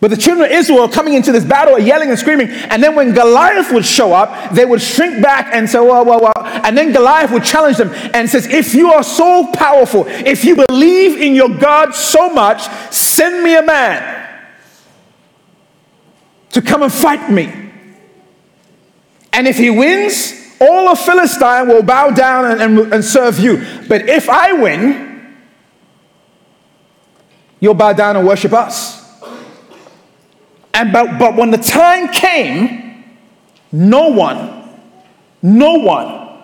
But 0.00 0.10
the 0.10 0.16
children 0.16 0.46
of 0.46 0.52
Israel 0.52 0.88
coming 0.88 1.14
into 1.14 1.32
this 1.32 1.44
battle 1.44 1.74
are 1.74 1.80
yelling 1.80 2.10
and 2.10 2.18
screaming. 2.18 2.48
And 2.48 2.82
then 2.82 2.94
when 2.94 3.12
Goliath 3.12 3.72
would 3.72 3.84
show 3.84 4.12
up, 4.12 4.52
they 4.52 4.64
would 4.64 4.82
shrink 4.82 5.22
back 5.22 5.50
and 5.52 5.68
say, 5.68 5.78
well, 5.78 6.04
well, 6.04 6.20
well. 6.20 6.32
And 6.36 6.76
then 6.76 6.92
Goliath 6.92 7.30
would 7.32 7.44
challenge 7.44 7.76
them 7.76 7.90
and 8.14 8.28
says, 8.28 8.46
if 8.46 8.74
you 8.74 8.92
are 8.92 9.02
so 9.02 9.50
powerful, 9.52 10.04
if 10.06 10.44
you 10.44 10.64
believe 10.68 11.20
in 11.20 11.34
your 11.34 11.48
God 11.48 11.94
so 11.94 12.30
much, 12.30 12.62
send 12.92 13.42
me 13.42 13.56
a 13.56 13.62
man 13.62 14.40
to 16.50 16.62
come 16.62 16.82
and 16.82 16.92
fight 16.92 17.30
me. 17.30 17.71
And 19.32 19.48
if 19.48 19.56
he 19.56 19.70
wins, 19.70 20.34
all 20.60 20.88
of 20.88 20.98
Philistine 20.98 21.68
will 21.68 21.82
bow 21.82 22.10
down 22.10 22.44
and, 22.44 22.60
and, 22.60 22.92
and 22.92 23.04
serve 23.04 23.38
you. 23.38 23.64
But 23.88 24.08
if 24.08 24.28
I 24.28 24.52
win, 24.52 25.36
you'll 27.60 27.74
bow 27.74 27.92
down 27.92 28.16
and 28.16 28.26
worship 28.26 28.52
us. 28.52 29.00
And 30.74 30.92
but, 30.92 31.18
but 31.18 31.36
when 31.36 31.50
the 31.50 31.58
time 31.58 32.08
came, 32.08 33.04
no 33.72 34.08
one, 34.08 34.78
no 35.42 35.74
one 35.74 36.38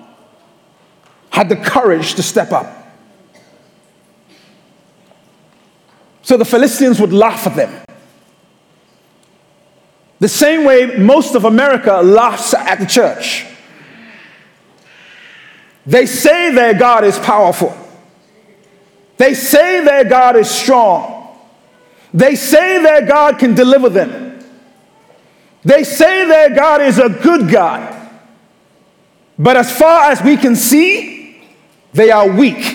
had 1.30 1.48
the 1.48 1.56
courage 1.56 2.14
to 2.14 2.22
step 2.22 2.52
up. 2.52 2.74
So 6.22 6.36
the 6.36 6.44
Philistines 6.44 7.00
would 7.00 7.12
laugh 7.12 7.46
at 7.46 7.56
them. 7.56 7.87
The 10.20 10.28
same 10.28 10.64
way 10.64 10.96
most 10.96 11.34
of 11.34 11.44
America 11.44 12.00
laughs 12.02 12.54
at 12.54 12.80
the 12.80 12.86
church. 12.86 13.46
They 15.86 16.06
say 16.06 16.52
their 16.52 16.74
God 16.74 17.04
is 17.04 17.18
powerful. 17.18 17.76
They 19.16 19.34
say 19.34 19.84
their 19.84 20.04
God 20.04 20.36
is 20.36 20.50
strong. 20.50 21.38
They 22.12 22.34
say 22.34 22.82
their 22.82 23.06
God 23.06 23.38
can 23.38 23.54
deliver 23.54 23.88
them. 23.88 24.44
They 25.62 25.84
say 25.84 26.26
their 26.26 26.54
God 26.54 26.82
is 26.82 26.98
a 26.98 27.08
good 27.08 27.50
God. 27.50 27.94
But 29.38 29.56
as 29.56 29.76
far 29.76 30.10
as 30.10 30.22
we 30.22 30.36
can 30.36 30.56
see, 30.56 31.42
they 31.92 32.10
are 32.10 32.28
weak. 32.28 32.74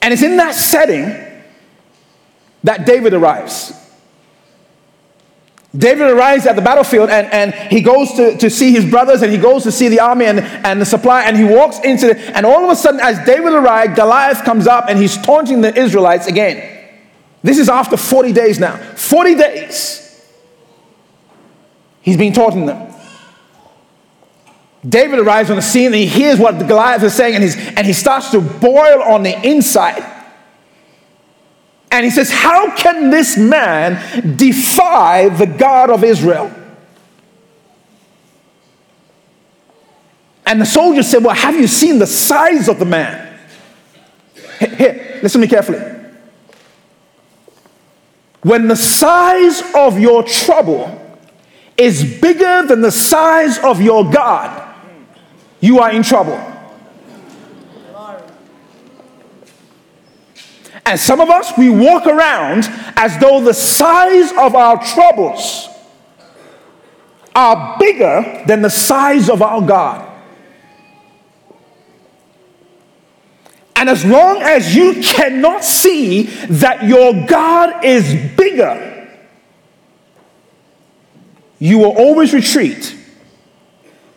And 0.00 0.12
it's 0.12 0.22
in 0.22 0.36
that 0.36 0.54
setting 0.54 1.33
that 2.64 2.84
David 2.84 3.14
arrives. 3.14 3.72
David 5.76 6.10
arrives 6.10 6.46
at 6.46 6.54
the 6.54 6.62
battlefield 6.62 7.10
and, 7.10 7.26
and 7.32 7.72
he 7.72 7.80
goes 7.80 8.12
to, 8.12 8.36
to 8.38 8.48
see 8.48 8.72
his 8.72 8.88
brothers 8.88 9.22
and 9.22 9.32
he 9.32 9.38
goes 9.38 9.64
to 9.64 9.72
see 9.72 9.88
the 9.88 10.00
army 10.00 10.24
and, 10.26 10.38
and 10.40 10.80
the 10.80 10.86
supply 10.86 11.24
and 11.24 11.36
he 11.36 11.44
walks 11.44 11.80
into 11.80 12.10
it. 12.10 12.18
And 12.34 12.46
all 12.46 12.64
of 12.64 12.70
a 12.70 12.76
sudden, 12.76 13.00
as 13.00 13.24
David 13.26 13.52
arrives, 13.52 13.96
Goliath 13.96 14.44
comes 14.44 14.66
up 14.66 14.86
and 14.88 14.98
he's 14.98 15.16
taunting 15.18 15.60
the 15.60 15.76
Israelites 15.76 16.26
again. 16.26 16.70
This 17.42 17.58
is 17.58 17.68
after 17.68 17.96
40 17.96 18.32
days 18.32 18.60
now. 18.60 18.76
40 18.76 19.34
days. 19.34 20.00
He's 22.00 22.16
been 22.16 22.32
taunting 22.32 22.66
them. 22.66 22.94
David 24.88 25.18
arrives 25.18 25.50
on 25.50 25.56
the 25.56 25.62
scene 25.62 25.86
and 25.86 25.94
he 25.96 26.06
hears 26.06 26.38
what 26.38 26.58
Goliath 26.68 27.02
is 27.02 27.14
saying 27.14 27.34
and, 27.34 27.42
he's, 27.42 27.56
and 27.56 27.86
he 27.86 27.92
starts 27.92 28.30
to 28.30 28.40
boil 28.40 29.02
on 29.02 29.22
the 29.24 29.34
inside. 29.46 30.13
And 31.94 32.04
he 32.04 32.10
says, 32.10 32.28
How 32.28 32.74
can 32.74 33.10
this 33.10 33.36
man 33.36 34.36
defy 34.36 35.28
the 35.28 35.46
God 35.46 35.90
of 35.90 36.02
Israel? 36.02 36.52
And 40.44 40.60
the 40.60 40.66
soldier 40.66 41.04
said, 41.04 41.22
Well, 41.22 41.36
have 41.36 41.54
you 41.54 41.68
seen 41.68 42.00
the 42.00 42.06
size 42.08 42.68
of 42.68 42.80
the 42.80 42.84
man? 42.84 43.38
Here, 44.58 45.20
listen 45.22 45.40
to 45.40 45.46
me 45.46 45.48
carefully. 45.48 45.78
When 48.42 48.66
the 48.66 48.76
size 48.76 49.62
of 49.76 49.96
your 49.96 50.24
trouble 50.24 51.00
is 51.76 52.20
bigger 52.20 52.66
than 52.66 52.80
the 52.80 52.90
size 52.90 53.56
of 53.60 53.80
your 53.80 54.10
God, 54.10 54.74
you 55.60 55.78
are 55.78 55.92
in 55.92 56.02
trouble. 56.02 56.53
And 60.86 61.00
some 61.00 61.20
of 61.20 61.30
us, 61.30 61.56
we 61.56 61.70
walk 61.70 62.06
around 62.06 62.64
as 62.96 63.18
though 63.18 63.40
the 63.40 63.54
size 63.54 64.30
of 64.32 64.54
our 64.54 64.84
troubles 64.84 65.68
are 67.34 67.76
bigger 67.78 68.44
than 68.46 68.62
the 68.62 68.70
size 68.70 69.30
of 69.30 69.42
our 69.42 69.62
God. 69.62 70.10
And 73.76 73.90
as 73.90 74.04
long 74.04 74.40
as 74.40 74.74
you 74.74 75.02
cannot 75.02 75.64
see 75.64 76.22
that 76.22 76.84
your 76.84 77.26
God 77.26 77.84
is 77.84 78.14
bigger, 78.36 79.08
you 81.58 81.78
will 81.78 81.96
always 81.96 82.32
retreat 82.32 82.96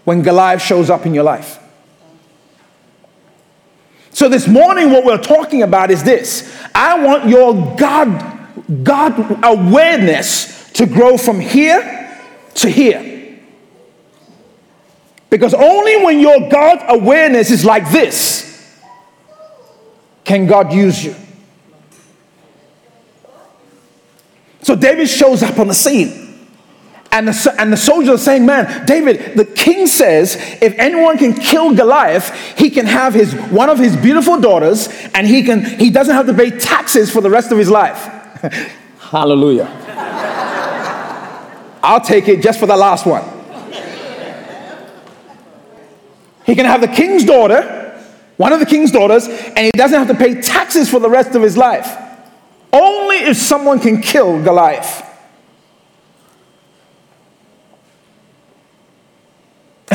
when 0.03 0.21
Goliath 0.21 0.61
shows 0.61 0.89
up 0.89 1.05
in 1.05 1.13
your 1.13 1.23
life. 1.23 1.59
So 4.17 4.27
this 4.27 4.47
morning, 4.47 4.89
what 4.89 5.05
we're 5.05 5.21
talking 5.21 5.61
about 5.61 5.91
is 5.91 6.03
this 6.03 6.51
I 6.73 6.99
want 7.05 7.29
your 7.29 7.53
God, 7.75 8.83
God 8.83 9.45
awareness 9.45 10.71
to 10.71 10.87
grow 10.87 11.19
from 11.19 11.39
here 11.39 12.19
to 12.55 12.67
here. 12.67 13.37
Because 15.29 15.53
only 15.53 16.03
when 16.03 16.19
your 16.19 16.49
God 16.49 16.83
awareness 16.87 17.51
is 17.51 17.63
like 17.63 17.91
this 17.91 18.75
can 20.23 20.47
God 20.47 20.73
use 20.73 21.05
you. 21.05 21.13
So 24.63 24.75
David 24.75 25.09
shows 25.09 25.43
up 25.43 25.59
on 25.59 25.67
the 25.67 25.75
scene. 25.75 26.26
And 27.11 27.27
the, 27.27 27.55
and 27.57 27.71
the 27.71 27.77
soldiers 27.77 28.09
are 28.09 28.17
saying, 28.17 28.45
Man, 28.45 28.85
David, 28.85 29.37
the 29.37 29.45
king 29.45 29.87
says 29.87 30.35
if 30.61 30.77
anyone 30.77 31.17
can 31.17 31.33
kill 31.33 31.73
Goliath, 31.73 32.33
he 32.57 32.69
can 32.69 32.85
have 32.85 33.13
his, 33.13 33.33
one 33.33 33.69
of 33.69 33.79
his 33.79 33.95
beautiful 33.95 34.39
daughters 34.39 34.89
and 35.13 35.25
he, 35.25 35.43
can, 35.43 35.63
he 35.79 35.89
doesn't 35.89 36.13
have 36.13 36.27
to 36.27 36.33
pay 36.33 36.51
taxes 36.51 37.11
for 37.11 37.21
the 37.21 37.29
rest 37.29 37.51
of 37.51 37.57
his 37.57 37.69
life. 37.69 37.97
Hallelujah. 38.99 39.71
I'll 41.81 42.01
take 42.01 42.27
it 42.27 42.41
just 42.41 42.59
for 42.59 42.65
the 42.65 42.75
last 42.75 43.05
one. 43.05 43.23
He 46.45 46.55
can 46.55 46.65
have 46.65 46.81
the 46.81 46.87
king's 46.87 47.23
daughter, 47.23 48.01
one 48.37 48.53
of 48.53 48.59
the 48.59 48.65
king's 48.65 48.91
daughters, 48.91 49.27
and 49.27 49.59
he 49.59 49.71
doesn't 49.71 49.97
have 49.97 50.07
to 50.07 50.15
pay 50.15 50.41
taxes 50.41 50.89
for 50.89 50.99
the 50.99 51.09
rest 51.09 51.35
of 51.35 51.41
his 51.41 51.57
life. 51.57 51.93
Only 52.71 53.17
if 53.17 53.37
someone 53.37 53.79
can 53.79 54.01
kill 54.01 54.41
Goliath. 54.43 55.06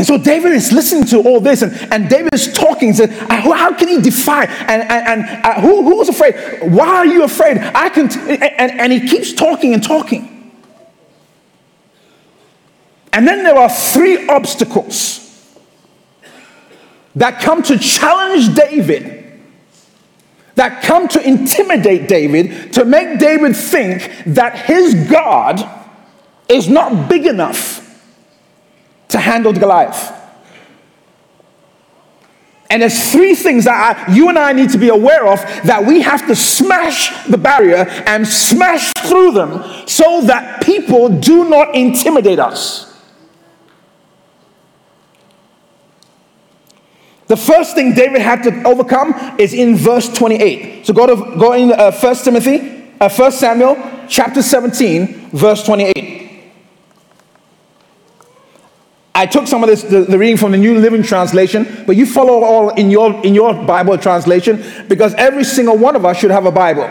And 0.02 0.06
so 0.09 0.18
David 0.18 0.50
is 0.50 0.73
listening 0.73 1.04
to 1.11 1.21
all 1.21 1.38
this, 1.38 1.62
and, 1.62 1.73
and 1.92 2.09
David 2.09 2.35
is 2.35 2.52
talking. 2.52 2.92
Said, 2.92 3.11
how, 3.11 3.52
how 3.52 3.73
can 3.73 3.87
he 3.87 4.00
defy? 4.00 4.47
And, 4.47 4.82
and, 4.82 5.23
and 5.23 5.44
uh, 5.47 5.61
who, 5.61 5.85
who 5.85 5.99
was 5.99 6.09
afraid? 6.09 6.35
Why 6.73 6.88
are 6.88 7.06
you 7.06 7.23
afraid? 7.23 7.59
I 7.59 7.88
can. 7.88 8.11
And, 8.28 8.80
and 8.80 8.92
he 8.92 9.06
keeps 9.06 9.32
talking 9.32 9.75
and 9.75 9.80
talking. 9.80 10.50
And 13.12 13.28
then 13.28 13.44
there 13.44 13.56
are 13.56 13.71
three 13.71 14.26
obstacles 14.26 15.56
that 17.14 17.40
come 17.40 17.62
to 17.62 17.78
challenge 17.78 18.56
David, 18.56 19.40
that 20.56 20.82
come 20.82 21.06
to 21.06 21.25
intimidate 21.25 22.09
David, 22.09 22.73
to 22.73 22.85
make 22.85 23.21
David 23.21 23.54
think 23.54 24.11
that 24.26 24.66
his 24.66 24.94
God 25.09 25.62
is 26.49 26.68
not 26.68 27.09
big 27.09 27.25
enough 27.25 27.81
to 29.12 29.19
handle 29.19 29.52
Goliath. 29.52 30.19
And 32.73 32.81
there's 32.81 33.12
three 33.12 33.35
things 33.35 33.66
that 33.66 34.09
I, 34.09 34.14
you 34.14 34.31
and 34.31 34.38
I 34.38 34.52
need 34.52 34.71
to 34.71 34.78
be 34.78 34.88
aware 34.88 35.26
of 35.26 35.40
that 35.64 35.85
we 35.85 36.00
have 36.00 36.26
to 36.26 36.35
smash 36.35 37.26
the 37.26 37.37
barrier 37.37 37.85
and 38.07 38.26
smash 38.26 38.92
through 38.95 39.33
them 39.33 39.62
so 39.87 40.23
that 40.23 40.62
people 40.62 41.11
do 41.11 41.49
not 41.50 41.75
intimidate 41.75 42.38
us. 42.38 42.88
The 47.26 47.37
first 47.37 47.75
thing 47.75 47.92
David 47.95 48.23
had 48.23 48.42
to 48.45 48.62
overcome 48.66 49.14
is 49.38 49.52
in 49.52 49.76
verse 49.76 50.09
28. 50.09 50.87
So 50.87 50.95
go 50.95 51.07
to 51.07 51.37
go 51.38 51.52
in 51.52 51.73
uh, 51.73 51.92
1 51.92 52.14
Timothy, 52.16 52.95
uh, 53.00 53.11
1 53.11 53.33
Samuel 53.33 53.76
chapter 54.09 54.42
17, 54.42 55.31
verse 55.31 55.62
28. 55.64 56.22
I 59.14 59.26
took 59.26 59.47
some 59.47 59.62
of 59.62 59.69
this, 59.69 59.83
the, 59.83 60.00
the, 60.02 60.19
reading 60.19 60.38
from 60.38 60.52
the 60.52 60.59
New 60.59 60.78
Living 60.78 61.02
Translation, 61.02 61.85
but 61.87 61.97
you 61.97 62.07
follow 62.07 62.42
all 62.45 62.71
in 62.71 62.90
your, 62.90 63.12
in 63.25 63.35
your 63.35 63.52
Bible 63.52 63.99
translation 63.99 64.64
because 64.88 65.12
every 65.14 65.45
single 65.45 65.76
one 65.76 65.97
of 65.97 66.07
us 66.07 66.19
should 66.19 66.31
have 66.31 66.47
a 66.47 66.50
Bible. 66.50 66.88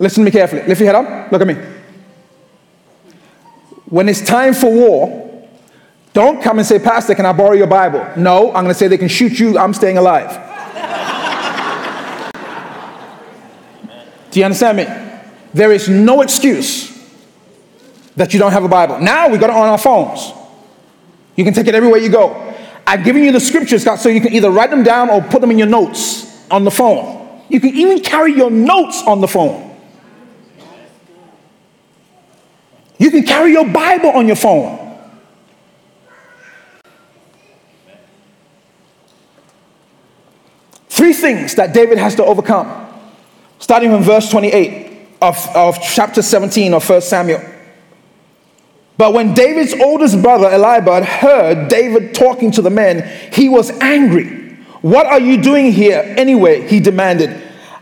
Listen 0.00 0.22
to 0.22 0.24
me 0.24 0.32
carefully. 0.32 0.66
Lift 0.66 0.80
your 0.80 0.92
head 0.92 0.96
up. 0.96 1.30
Look 1.30 1.40
at 1.40 1.46
me. 1.46 1.54
When 3.86 4.08
it's 4.08 4.20
time 4.20 4.52
for 4.52 4.72
war, 4.72 5.48
don't 6.12 6.42
come 6.42 6.58
and 6.58 6.66
say, 6.66 6.80
Pastor, 6.80 7.14
can 7.14 7.26
I 7.26 7.32
borrow 7.32 7.52
your 7.52 7.68
Bible? 7.68 8.04
No, 8.16 8.48
I'm 8.48 8.64
going 8.64 8.68
to 8.68 8.74
say 8.74 8.88
they 8.88 8.98
can 8.98 9.08
shoot 9.08 9.38
you. 9.38 9.56
I'm 9.56 9.74
staying 9.74 9.98
alive. 9.98 10.40
Do 14.32 14.40
you 14.40 14.44
understand 14.44 14.78
me? 14.78 14.86
There 15.52 15.70
is 15.70 15.88
no 15.88 16.22
excuse 16.22 16.93
that 18.16 18.32
you 18.32 18.38
don't 18.38 18.52
have 18.52 18.64
a 18.64 18.68
Bible. 18.68 19.00
Now 19.00 19.28
we 19.28 19.38
got 19.38 19.50
it 19.50 19.56
on 19.56 19.68
our 19.68 19.78
phones. 19.78 20.32
You 21.36 21.44
can 21.44 21.52
take 21.52 21.66
it 21.66 21.74
everywhere 21.74 21.98
you 21.98 22.10
go. 22.10 22.54
I've 22.86 23.04
given 23.04 23.24
you 23.24 23.32
the 23.32 23.40
scriptures 23.40 23.84
God, 23.84 23.96
so 23.96 24.08
you 24.08 24.20
can 24.20 24.32
either 24.32 24.50
write 24.50 24.70
them 24.70 24.82
down 24.82 25.10
or 25.10 25.22
put 25.22 25.40
them 25.40 25.50
in 25.50 25.58
your 25.58 25.66
notes 25.66 26.48
on 26.50 26.64
the 26.64 26.70
phone. 26.70 27.42
You 27.48 27.60
can 27.60 27.74
even 27.74 28.00
carry 28.00 28.34
your 28.34 28.50
notes 28.50 29.02
on 29.06 29.20
the 29.20 29.28
phone. 29.28 29.74
You 32.98 33.10
can 33.10 33.24
carry 33.24 33.52
your 33.52 33.68
Bible 33.68 34.10
on 34.10 34.26
your 34.26 34.36
phone. 34.36 34.80
Three 40.88 41.12
things 41.12 41.56
that 41.56 41.74
David 41.74 41.98
has 41.98 42.14
to 42.16 42.24
overcome, 42.24 42.88
starting 43.58 43.90
from 43.90 44.02
verse 44.02 44.30
28 44.30 45.08
of, 45.20 45.48
of 45.54 45.82
chapter 45.82 46.22
17 46.22 46.72
of 46.72 46.88
1 46.88 47.00
Samuel. 47.00 47.53
But 48.96 49.12
when 49.12 49.34
David's 49.34 49.74
oldest 49.74 50.22
brother 50.22 50.48
Eliab 50.48 51.04
heard 51.04 51.68
David 51.68 52.14
talking 52.14 52.50
to 52.52 52.62
the 52.62 52.70
men, 52.70 53.08
he 53.32 53.48
was 53.48 53.70
angry. 53.80 54.56
What 54.82 55.06
are 55.06 55.20
you 55.20 55.42
doing 55.42 55.72
here 55.72 56.14
anyway? 56.16 56.68
He 56.68 56.78
demanded. 56.78 57.30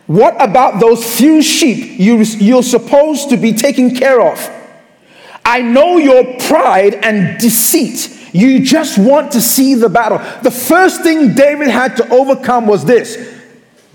What 0.07 0.35
about 0.41 0.81
those 0.81 1.05
few 1.19 1.43
sheep 1.43 1.99
you, 1.99 2.23
you're 2.23 2.63
supposed 2.63 3.31
to 3.31 3.37
be 3.37 3.53
taking 3.53 3.95
care 3.95 4.21
of? 4.21 4.51
I 5.45 5.61
know 5.61 5.97
your 5.99 6.39
pride 6.39 6.95
and 6.95 7.39
deceit. 7.41 8.21
You 8.33 8.65
just 8.65 8.99
want 8.99 9.33
to 9.33 9.41
see 9.41 9.75
the 9.75 9.89
battle. 9.89 10.19
The 10.43 10.51
first 10.51 11.03
thing 11.03 11.35
David 11.35 11.69
had 11.69 11.97
to 11.99 12.09
overcome 12.09 12.67
was 12.67 12.85
this 12.85 13.41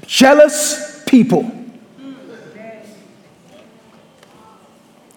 jealous 0.06 1.04
people. 1.08 1.52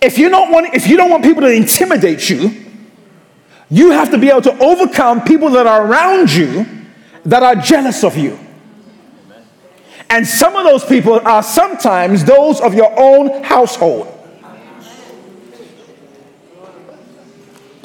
If 0.00 0.18
you 0.18 0.30
don't 0.30 0.50
want, 0.50 0.74
if 0.74 0.86
you 0.86 0.96
don't 0.96 1.10
want 1.10 1.22
people 1.22 1.42
to 1.42 1.50
intimidate 1.50 2.30
you, 2.30 2.50
you 3.68 3.90
have 3.90 4.10
to 4.10 4.18
be 4.18 4.28
able 4.28 4.42
to 4.42 4.58
overcome 4.58 5.22
people 5.22 5.50
that 5.50 5.66
are 5.66 5.86
around 5.86 6.32
you 6.32 6.66
that 7.24 7.42
are 7.42 7.54
jealous 7.54 8.02
of 8.02 8.16
you. 8.16 8.38
And 10.08 10.26
some 10.26 10.56
of 10.56 10.64
those 10.64 10.84
people 10.84 11.20
are 11.20 11.42
sometimes 11.42 12.24
those 12.24 12.60
of 12.60 12.74
your 12.74 12.92
own 12.98 13.44
household. 13.44 14.16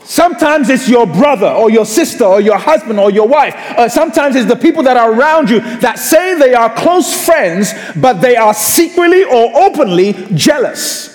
Sometimes 0.03 0.69
it's 0.69 0.87
your 0.87 1.05
brother 1.05 1.49
or 1.49 1.69
your 1.69 1.85
sister 1.85 2.23
or 2.23 2.39
your 2.39 2.57
husband 2.57 2.99
or 2.99 3.11
your 3.11 3.27
wife. 3.27 3.55
Uh, 3.55 3.89
sometimes 3.89 4.35
it's 4.35 4.47
the 4.47 4.55
people 4.55 4.83
that 4.83 4.97
are 4.97 5.11
around 5.11 5.49
you 5.49 5.59
that 5.59 5.99
say 5.99 6.37
they 6.37 6.53
are 6.53 6.73
close 6.75 7.25
friends, 7.25 7.73
but 7.95 8.21
they 8.21 8.35
are 8.35 8.53
secretly 8.53 9.23
or 9.23 9.51
openly 9.55 10.13
jealous. 10.35 11.14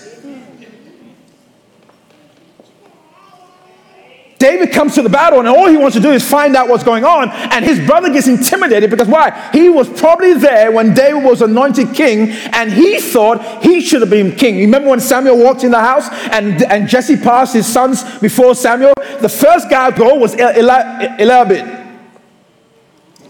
David 4.41 4.73
comes 4.73 4.95
to 4.95 5.03
the 5.03 5.11
battle 5.11 5.39
and 5.39 5.47
all 5.47 5.69
he 5.69 5.77
wants 5.77 5.95
to 5.97 6.03
do 6.03 6.11
is 6.11 6.29
find 6.29 6.57
out 6.57 6.67
what's 6.67 6.83
going 6.83 7.05
on. 7.05 7.29
And 7.29 7.63
his 7.63 7.79
brother 7.87 8.11
gets 8.11 8.27
intimidated 8.27 8.91
because 8.91 9.07
why? 9.07 9.51
He 9.53 9.69
was 9.69 9.87
probably 10.01 10.33
there 10.33 10.73
when 10.73 10.95
David 10.95 11.23
was 11.23 11.43
anointed 11.43 11.95
king 11.95 12.31
and 12.31 12.73
he 12.73 13.01
thought 13.01 13.63
he 13.63 13.83
should 13.83 14.01
have 14.01 14.09
been 14.09 14.35
king. 14.35 14.57
You 14.57 14.65
remember 14.65 14.89
when 14.89 15.01
Samuel 15.01 15.37
walked 15.37 15.63
in 15.63 15.71
the 15.71 15.79
house 15.79 16.09
and, 16.33 16.63
and 16.63 16.89
Jesse 16.89 17.19
passed 17.19 17.53
his 17.53 17.67
sons 17.67 18.03
before 18.21 18.55
Samuel? 18.55 18.95
The 19.21 19.29
first 19.29 19.69
guy 19.69 19.91
to 19.91 19.97
go 19.97 20.15
was 20.15 20.35
Eliab. 20.35 21.80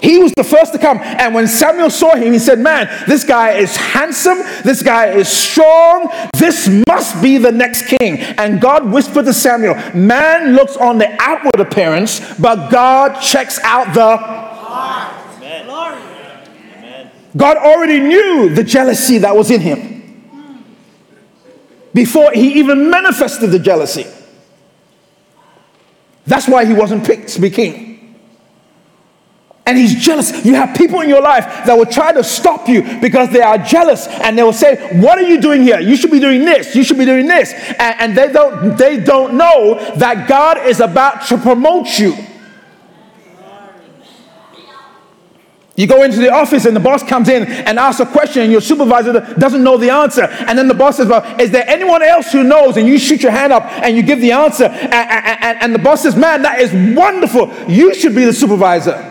He 0.02 0.18
was 0.18 0.32
the 0.32 0.44
first 0.44 0.72
to 0.72 0.78
come. 0.78 0.98
And 0.98 1.34
when 1.34 1.46
Samuel 1.46 1.90
saw 1.90 2.14
him, 2.14 2.32
he 2.32 2.38
said, 2.38 2.58
Man, 2.58 2.88
this 3.06 3.24
guy 3.24 3.52
is 3.52 3.76
handsome. 3.76 4.38
This 4.64 4.82
guy 4.82 5.08
is 5.08 5.28
strong. 5.28 6.10
This 6.36 6.68
must 6.88 7.22
be 7.22 7.38
the 7.38 7.52
next 7.52 7.86
king. 7.86 8.18
And 8.18 8.60
God 8.60 8.90
whispered 8.90 9.26
to 9.26 9.34
Samuel, 9.34 9.74
Man 9.94 10.54
looks 10.54 10.76
on 10.76 10.98
the 10.98 11.14
outward 11.20 11.60
appearance, 11.60 12.20
but 12.38 12.70
God 12.70 13.20
checks 13.20 13.58
out 13.62 13.94
the 13.94 14.16
heart. 14.16 15.16
God 17.36 17.58
already 17.58 18.00
knew 18.00 18.48
the 18.48 18.64
jealousy 18.64 19.18
that 19.18 19.36
was 19.36 19.52
in 19.52 19.60
him 19.60 19.98
before 21.94 22.32
he 22.32 22.58
even 22.58 22.90
manifested 22.90 23.50
the 23.50 23.58
jealousy. 23.58 24.04
That's 26.26 26.48
why 26.48 26.64
he 26.64 26.72
wasn't 26.72 27.06
picked 27.06 27.28
to 27.30 27.40
be 27.40 27.50
king 27.50 27.89
and 29.66 29.78
he's 29.78 29.94
jealous. 30.04 30.44
You 30.44 30.54
have 30.54 30.76
people 30.76 31.00
in 31.00 31.08
your 31.08 31.22
life 31.22 31.44
that 31.66 31.74
will 31.74 31.86
try 31.86 32.12
to 32.12 32.24
stop 32.24 32.68
you 32.68 32.82
because 33.00 33.30
they 33.30 33.42
are 33.42 33.58
jealous 33.58 34.06
and 34.08 34.36
they 34.36 34.42
will 34.42 34.52
say, 34.52 34.98
What 35.00 35.18
are 35.18 35.22
you 35.22 35.40
doing 35.40 35.62
here? 35.62 35.78
You 35.80 35.96
should 35.96 36.10
be 36.10 36.18
doing 36.18 36.44
this. 36.44 36.74
You 36.74 36.82
should 36.82 36.98
be 36.98 37.04
doing 37.04 37.26
this. 37.26 37.52
And, 37.52 38.00
and 38.00 38.18
they, 38.18 38.32
don't, 38.32 38.76
they 38.76 38.98
don't 38.98 39.34
know 39.34 39.74
that 39.96 40.28
God 40.28 40.58
is 40.66 40.80
about 40.80 41.26
to 41.28 41.38
promote 41.38 41.98
you. 41.98 42.16
You 45.76 45.86
go 45.86 46.02
into 46.02 46.18
the 46.18 46.30
office 46.30 46.66
and 46.66 46.76
the 46.76 46.80
boss 46.80 47.02
comes 47.02 47.28
in 47.28 47.44
and 47.44 47.78
asks 47.78 48.00
a 48.00 48.06
question, 48.06 48.42
and 48.42 48.52
your 48.52 48.60
supervisor 48.60 49.12
doesn't 49.38 49.64
know 49.64 49.78
the 49.78 49.88
answer. 49.88 50.24
And 50.24 50.58
then 50.58 50.68
the 50.68 50.74
boss 50.74 50.96
says, 50.96 51.06
Well, 51.06 51.40
is 51.40 51.52
there 51.52 51.66
anyone 51.68 52.02
else 52.02 52.32
who 52.32 52.42
knows? 52.42 52.76
And 52.76 52.86
you 52.86 52.98
shoot 52.98 53.22
your 53.22 53.32
hand 53.32 53.52
up 53.52 53.64
and 53.64 53.96
you 53.96 54.02
give 54.02 54.20
the 54.20 54.32
answer. 54.32 54.64
And, 54.64 54.92
and, 54.92 55.62
and 55.62 55.74
the 55.74 55.78
boss 55.78 56.02
says, 56.02 56.16
Man, 56.16 56.42
that 56.42 56.60
is 56.60 56.72
wonderful. 56.96 57.54
You 57.68 57.94
should 57.94 58.14
be 58.14 58.24
the 58.24 58.32
supervisor. 58.32 59.09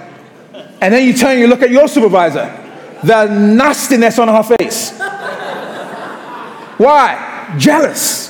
And 0.81 0.93
then 0.93 1.05
you 1.05 1.13
turn 1.13 1.31
and 1.31 1.39
you 1.39 1.47
look 1.47 1.61
at 1.61 1.71
your 1.71 1.87
supervisor, 1.87 2.45
the 3.03 3.25
nastiness 3.25 4.17
on 4.19 4.27
her 4.27 4.57
face. 4.57 4.97
Why? 6.77 7.55
Jealous. 7.57 8.29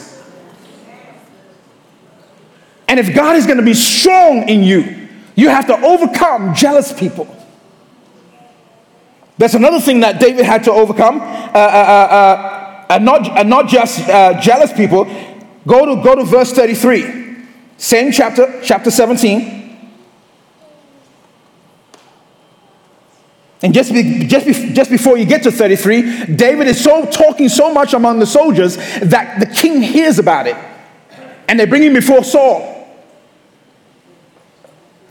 And 2.88 3.00
if 3.00 3.14
God 3.14 3.36
is 3.36 3.46
going 3.46 3.60
to 3.60 3.64
be 3.64 3.76
strong 3.76 4.50
in 4.50 4.64
you, 4.64 5.08
you 5.36 5.50
have 5.50 5.68
to 5.68 5.80
overcome 5.86 6.56
jealous 6.56 6.92
people. 6.92 7.28
There's 9.38 9.54
another 9.56 9.80
thing 9.80 10.00
that 10.02 10.20
David 10.20 10.44
had 10.46 10.64
to 10.64 10.72
overcome, 10.72 11.22
uh, 11.22 11.24
uh, 11.24 11.58
uh, 11.58 12.14
uh 12.14 12.86
and, 12.90 13.06
not, 13.06 13.46
not 13.46 13.68
just 13.70 14.10
uh, 14.10 14.42
jealous 14.42 14.74
people. 14.74 15.06
Go 15.68 15.86
to, 15.86 16.04
go 16.04 16.16
to 16.16 16.24
verse 16.24 16.52
33, 16.52 17.46
same 17.78 18.12
chapter, 18.12 18.60
chapter 18.64 18.90
17. 18.90 19.59
And 23.62 23.74
just, 23.74 23.92
be, 23.92 24.26
just, 24.26 24.46
be, 24.46 24.74
just 24.74 24.90
before 24.90 25.18
you 25.18 25.26
get 25.26 25.44
to 25.44 25.52
33, 25.52 26.28
David 26.36 26.68
is 26.68 26.82
so 26.82 27.06
talking 27.06 27.50
so 27.50 27.74
much 27.74 27.94
among 27.94 28.20
the 28.20 28.26
soldiers 28.26 28.78
that 28.78 29.40
the 29.40 29.46
king 29.46 29.82
hears 29.82 30.18
about 30.18 30.48
it. 30.48 30.56
And 31.48 31.60
they 31.60 31.66
bring 31.66 31.84
him 31.84 31.94
before 31.94 32.24
Saul. 32.24 32.78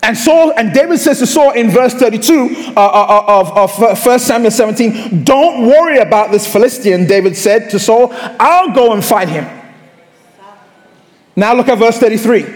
And 0.03 0.17
Saul 0.17 0.55
and 0.57 0.73
David 0.73 0.99
says 0.99 1.19
to 1.19 1.27
Saul 1.27 1.53
in 1.53 1.69
verse 1.71 1.93
32 1.93 2.73
uh, 2.75 2.81
uh, 2.81 2.81
uh 2.81 3.41
of, 3.41 3.83
of 3.83 4.07
1 4.07 4.19
Samuel 4.21 4.51
17, 4.51 5.25
Don't 5.25 5.67
worry 5.67 5.99
about 5.99 6.31
this 6.31 6.51
Philistine, 6.51 7.07
David 7.07 7.37
said 7.37 7.69
to 7.71 7.79
Saul. 7.79 8.09
I'll 8.13 8.71
go 8.71 8.95
and 8.95 9.05
fight 9.05 9.29
him. 9.29 9.47
Now 11.37 11.55
look 11.55 11.69
at 11.69 11.77
verse 11.79 11.99
33. 11.99 12.47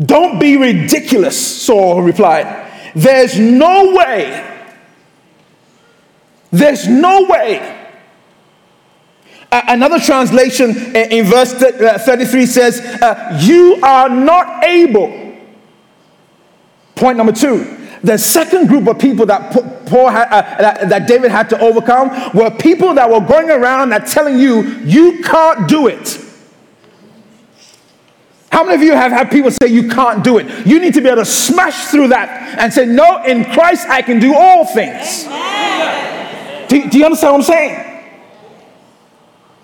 Don't 0.00 0.38
be 0.38 0.56
ridiculous, 0.56 1.64
Saul 1.64 2.02
replied. 2.02 2.63
There's 2.94 3.38
no 3.38 3.94
way. 3.94 4.50
There's 6.50 6.86
no 6.86 7.26
way. 7.28 7.88
another 9.50 9.98
translation 9.98 10.70
in, 10.94 11.26
verse 11.26 11.52
uh, 11.54 11.98
33 11.98 12.46
says, 12.46 12.80
uh, 12.80 13.38
You 13.42 13.80
are 13.82 14.08
not 14.08 14.64
able. 14.64 15.36
Point 16.94 17.18
number 17.18 17.32
two. 17.32 17.80
The 18.04 18.18
second 18.18 18.68
group 18.68 18.86
of 18.86 18.98
people 18.98 19.26
that, 19.26 19.86
Paul 19.86 20.10
had, 20.10 20.28
uh, 20.28 20.42
that, 20.58 20.88
that 20.90 21.08
David 21.08 21.30
had 21.30 21.48
to 21.50 21.60
overcome 21.60 22.10
were 22.34 22.50
people 22.50 22.94
that 22.94 23.08
were 23.08 23.20
going 23.20 23.50
around 23.50 23.88
that 23.90 24.06
telling 24.06 24.38
you, 24.38 24.62
you 24.84 25.22
can't 25.22 25.66
do 25.66 25.88
it. 25.88 26.20
How 28.54 28.62
many 28.62 28.76
of 28.76 28.82
you 28.82 28.92
have 28.92 29.10
had 29.10 29.32
people 29.32 29.50
say 29.50 29.66
you 29.66 29.88
can't 29.88 30.22
do 30.22 30.38
it? 30.38 30.64
You 30.64 30.78
need 30.78 30.94
to 30.94 31.00
be 31.00 31.08
able 31.08 31.22
to 31.22 31.24
smash 31.24 31.86
through 31.88 32.08
that 32.08 32.56
and 32.56 32.72
say, 32.72 32.86
No, 32.86 33.24
in 33.24 33.44
Christ 33.46 33.88
I 33.88 34.00
can 34.00 34.20
do 34.20 34.32
all 34.32 34.64
things. 34.64 35.24
Do, 36.68 36.88
do, 36.88 36.96
you 36.96 37.04
understand 37.04 37.32
what 37.32 37.38
I'm 37.38 37.42
saying? 37.42 38.12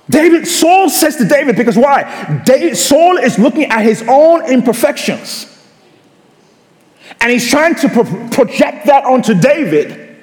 David, 0.09 0.49
Saul 0.49 0.91
says 0.91 1.15
to 1.19 1.25
David, 1.25 1.55
because 1.55 1.77
why? 1.77 2.43
David, 2.45 2.77
Saul 2.77 3.17
is 3.19 3.39
looking 3.39 3.67
at 3.67 3.85
his 3.85 4.03
own 4.09 4.45
imperfections. 4.51 5.47
And 7.21 7.31
he's 7.31 7.49
trying 7.49 7.77
to 7.77 7.89
pro- 7.91 8.29
project 8.31 8.87
that 8.87 9.05
onto 9.05 9.35
David. 9.35 10.19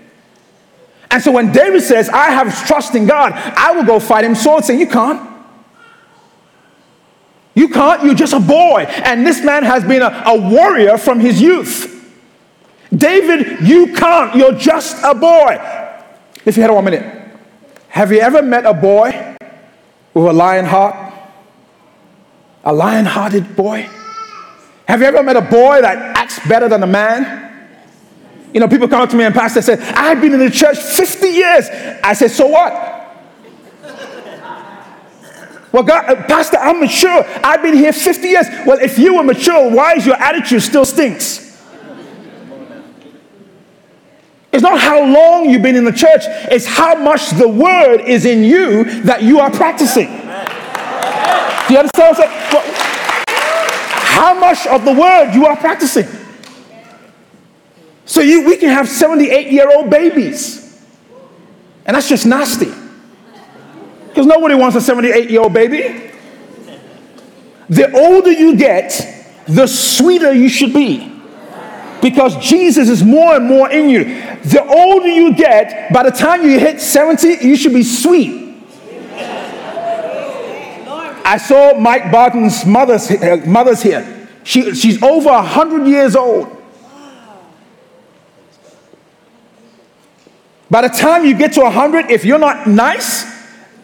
And 1.09 1.23
so 1.23 1.31
when 1.31 1.53
David 1.53 1.83
says, 1.83 2.09
I 2.09 2.31
have 2.31 2.67
trust 2.67 2.95
in 2.95 3.05
God, 3.05 3.31
I 3.31 3.71
will 3.71 3.85
go 3.85 4.01
fight 4.01 4.25
him, 4.25 4.35
Saul 4.35 4.61
saying, 4.61 4.81
You 4.81 4.87
can't. 4.87 5.36
You 7.57 7.69
can't, 7.69 8.03
you're 8.03 8.13
just 8.13 8.33
a 8.33 8.39
boy. 8.39 8.85
And 9.03 9.25
this 9.25 9.43
man 9.43 9.63
has 9.63 9.83
been 9.83 10.03
a, 10.03 10.23
a 10.27 10.39
warrior 10.39 10.95
from 10.99 11.19
his 11.19 11.41
youth. 11.41 11.91
David, 12.95 13.67
you 13.67 13.95
can't, 13.95 14.35
you're 14.35 14.53
just 14.53 15.03
a 15.03 15.15
boy. 15.15 15.57
If 16.45 16.55
you 16.55 16.61
had 16.61 16.69
one 16.69 16.85
minute, 16.85 17.03
have 17.87 18.11
you 18.11 18.19
ever 18.19 18.43
met 18.43 18.67
a 18.67 18.75
boy 18.75 19.35
with 20.13 20.25
a 20.27 20.33
lion 20.33 20.65
heart? 20.65 21.13
A 22.63 22.71
lion 22.71 23.05
hearted 23.05 23.55
boy? 23.55 23.89
Have 24.87 24.99
you 24.99 25.07
ever 25.07 25.23
met 25.23 25.35
a 25.35 25.41
boy 25.41 25.81
that 25.81 26.15
acts 26.15 26.39
better 26.47 26.69
than 26.69 26.83
a 26.83 26.87
man? 26.87 27.71
You 28.53 28.59
know, 28.59 28.67
people 28.67 28.87
come 28.87 29.01
up 29.01 29.09
to 29.09 29.15
me 29.15 29.23
and 29.23 29.33
pastor 29.33 29.63
said, 29.63 29.79
I've 29.79 30.21
been 30.21 30.33
in 30.33 30.39
the 30.39 30.51
church 30.51 30.77
50 30.77 31.27
years. 31.27 31.69
I 32.03 32.13
said, 32.13 32.29
so 32.29 32.45
what? 32.45 32.96
Well, 35.77 35.85
God, 35.85 36.09
uh, 36.09 36.23
Pastor, 36.23 36.57
I'm 36.57 36.79
mature. 36.79 37.23
I've 37.43 37.61
been 37.61 37.75
here 37.75 37.93
50 37.93 38.27
years. 38.27 38.47
Well, 38.65 38.79
if 38.79 38.97
you 38.97 39.13
were 39.13 39.21
mature, 39.21 39.69
why 39.69 39.93
is 39.93 40.07
your 40.07 40.15
attitude 40.15 40.63
still 40.63 40.85
stinks? 40.85 41.55
It's 44.51 44.63
not 44.63 44.79
how 44.79 45.05
long 45.05 45.47
you've 45.47 45.61
been 45.61 45.75
in 45.75 45.85
the 45.85 45.91
church, 45.91 46.23
it's 46.49 46.65
how 46.65 46.95
much 46.95 47.29
the 47.29 47.47
word 47.47 48.01
is 48.01 48.25
in 48.25 48.43
you 48.43 49.03
that 49.03 49.21
you 49.21 49.39
are 49.39 49.51
practicing. 49.51 50.07
Do 50.07 51.73
you 51.73 51.79
understand 51.79 51.93
what 51.93 52.07
I'm 52.09 52.15
saying? 52.15 52.63
How 54.15 54.33
much 54.39 54.65
of 54.65 54.83
the 54.83 54.93
word 54.93 55.35
you 55.35 55.45
are 55.45 55.57
practicing. 55.57 56.07
So 58.05 58.21
you, 58.21 58.47
we 58.47 58.57
can 58.57 58.69
have 58.69 58.89
78 58.89 59.51
year 59.51 59.69
old 59.71 59.91
babies. 59.91 60.81
And 61.85 61.95
that's 61.95 62.09
just 62.09 62.25
nasty. 62.25 62.73
Because 64.17 64.25
nobody 64.25 64.55
wants 64.55 64.75
a 64.75 64.81
78 64.81 65.29
year 65.29 65.41
old 65.41 65.53
baby. 65.53 66.11
The 67.69 67.95
older 67.95 68.31
you 68.31 68.57
get, 68.57 68.89
the 69.45 69.67
sweeter 69.67 70.33
you 70.33 70.49
should 70.49 70.73
be. 70.73 71.21
Because 72.01 72.35
Jesus 72.37 72.89
is 72.89 73.03
more 73.03 73.35
and 73.35 73.45
more 73.45 73.69
in 73.69 73.91
you. 73.91 74.05
The 74.41 74.65
older 74.67 75.07
you 75.07 75.35
get, 75.35 75.93
by 75.93 76.01
the 76.01 76.09
time 76.09 76.41
you 76.41 76.59
hit 76.59 76.81
70, 76.81 77.45
you 77.47 77.55
should 77.55 77.75
be 77.75 77.83
sweet. 77.83 78.57
I 81.23 81.37
saw 81.37 81.77
Mike 81.77 82.11
Barton's 82.11 82.65
mother's, 82.65 83.11
uh, 83.11 83.43
mother's 83.45 83.83
here. 83.83 84.27
She, 84.43 84.73
she's 84.73 85.03
over 85.03 85.29
100 85.29 85.85
years 85.85 86.15
old. 86.15 86.57
By 90.71 90.81
the 90.81 90.89
time 90.89 91.23
you 91.23 91.37
get 91.37 91.53
to 91.53 91.61
100, 91.61 92.09
if 92.09 92.25
you're 92.25 92.39
not 92.39 92.65
nice, 92.65 93.36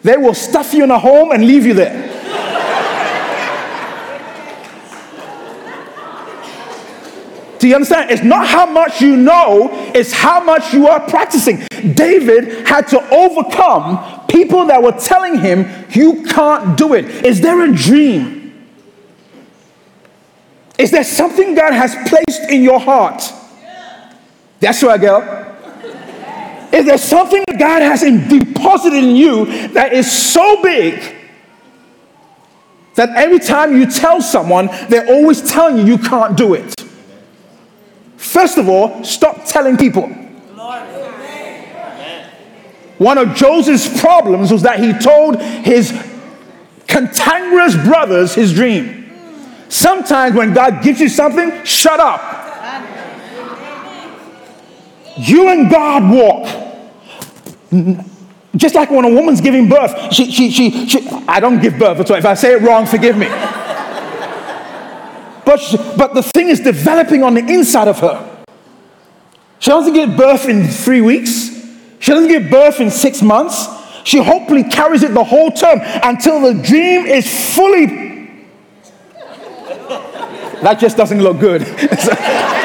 they 0.04 0.18
will 0.18 0.34
stuff 0.34 0.72
you 0.74 0.84
in 0.84 0.90
a 0.90 0.98
home 0.98 1.32
and 1.32 1.44
leave 1.44 1.66
you 1.66 1.74
there. 1.74 2.12
Do 7.58 7.68
you 7.68 7.74
understand? 7.76 8.10
It's 8.10 8.22
not 8.22 8.46
how 8.46 8.66
much 8.66 9.00
you 9.00 9.16
know, 9.16 9.70
it's 9.94 10.12
how 10.12 10.44
much 10.44 10.74
you 10.74 10.86
are 10.86 11.00
practicing. 11.08 11.66
David 11.94 12.66
had 12.66 12.86
to 12.88 13.00
overcome 13.08 14.26
people 14.28 14.66
that 14.66 14.82
were 14.82 14.92
telling 14.92 15.38
him, 15.38 15.86
You 15.88 16.24
can't 16.24 16.76
do 16.76 16.92
it. 16.92 17.06
Is 17.24 17.40
there 17.40 17.64
a 17.64 17.72
dream? 17.72 18.68
Is 20.78 20.90
there 20.90 21.04
something 21.04 21.54
God 21.54 21.72
has 21.72 21.94
placed 22.06 22.50
in 22.50 22.62
your 22.62 22.78
heart? 22.78 23.22
That's 24.60 24.82
right, 24.82 25.00
girl. 25.00 25.53
Is 26.74 26.86
there 26.86 26.98
something 26.98 27.44
that 27.46 27.56
God 27.56 27.82
has 27.82 28.00
deposited 28.00 29.04
in 29.04 29.14
you 29.14 29.68
that 29.68 29.92
is 29.92 30.10
so 30.10 30.60
big 30.60 31.00
that 32.96 33.10
every 33.10 33.38
time 33.38 33.78
you 33.78 33.88
tell 33.88 34.20
someone, 34.20 34.66
they're 34.88 35.06
always 35.06 35.40
telling 35.40 35.78
you 35.78 35.84
you 35.84 35.98
can't 35.98 36.36
do 36.36 36.54
it? 36.54 36.74
First 38.16 38.58
of 38.58 38.68
all, 38.68 39.04
stop 39.04 39.44
telling 39.44 39.76
people. 39.76 40.08
One 42.98 43.18
of 43.18 43.36
Joseph's 43.36 44.00
problems 44.00 44.50
was 44.50 44.62
that 44.62 44.80
he 44.80 44.92
told 44.94 45.40
his 45.40 45.92
cantankerous 46.88 47.76
brothers 47.76 48.34
his 48.34 48.52
dream. 48.52 49.12
Sometimes 49.68 50.34
when 50.34 50.52
God 50.52 50.82
gives 50.82 51.00
you 51.00 51.08
something, 51.08 51.64
shut 51.64 52.00
up. 52.00 52.32
You 55.16 55.48
and 55.50 55.70
God 55.70 56.10
walk. 56.10 56.63
Just 58.56 58.74
like 58.74 58.90
when 58.90 59.04
a 59.04 59.08
woman's 59.08 59.40
giving 59.40 59.68
birth, 59.68 60.12
she, 60.12 60.30
she, 60.30 60.50
she, 60.50 60.88
she 60.88 61.08
I 61.26 61.40
don't 61.40 61.60
give 61.60 61.78
birth, 61.78 62.06
so 62.06 62.14
if 62.14 62.24
I 62.24 62.34
say 62.34 62.52
it 62.54 62.62
wrong, 62.62 62.86
forgive 62.86 63.16
me. 63.16 63.26
But, 65.44 65.60
she, 65.60 65.76
but 65.96 66.14
the 66.14 66.22
thing 66.22 66.48
is 66.48 66.60
developing 66.60 67.22
on 67.22 67.34
the 67.34 67.40
inside 67.40 67.88
of 67.88 67.98
her. 67.98 68.44
She 69.58 69.70
doesn't 69.70 69.92
give 69.92 70.16
birth 70.16 70.48
in 70.48 70.68
three 70.68 71.00
weeks. 71.00 71.50
She 71.98 72.12
doesn't 72.12 72.28
give 72.28 72.50
birth 72.50 72.80
in 72.80 72.90
six 72.90 73.22
months. 73.22 73.66
She 74.04 74.22
hopefully 74.22 74.62
carries 74.64 75.02
it 75.02 75.14
the 75.14 75.24
whole 75.24 75.50
term 75.50 75.80
until 75.82 76.40
the 76.40 76.62
dream 76.62 77.06
is 77.06 77.54
fully. 77.54 77.86
that 80.62 80.78
just 80.78 80.96
doesn't 80.96 81.20
look 81.22 81.40
good. 81.40 81.62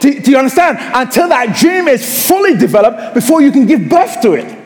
do, 0.00 0.20
do 0.20 0.30
you 0.30 0.38
understand? 0.38 0.78
Until 0.94 1.28
that 1.28 1.56
dream 1.56 1.88
is 1.88 2.26
fully 2.26 2.56
developed 2.56 3.14
before 3.14 3.42
you 3.42 3.50
can 3.50 3.66
give 3.66 3.88
birth 3.88 4.20
to 4.22 4.32
it. 4.34 4.56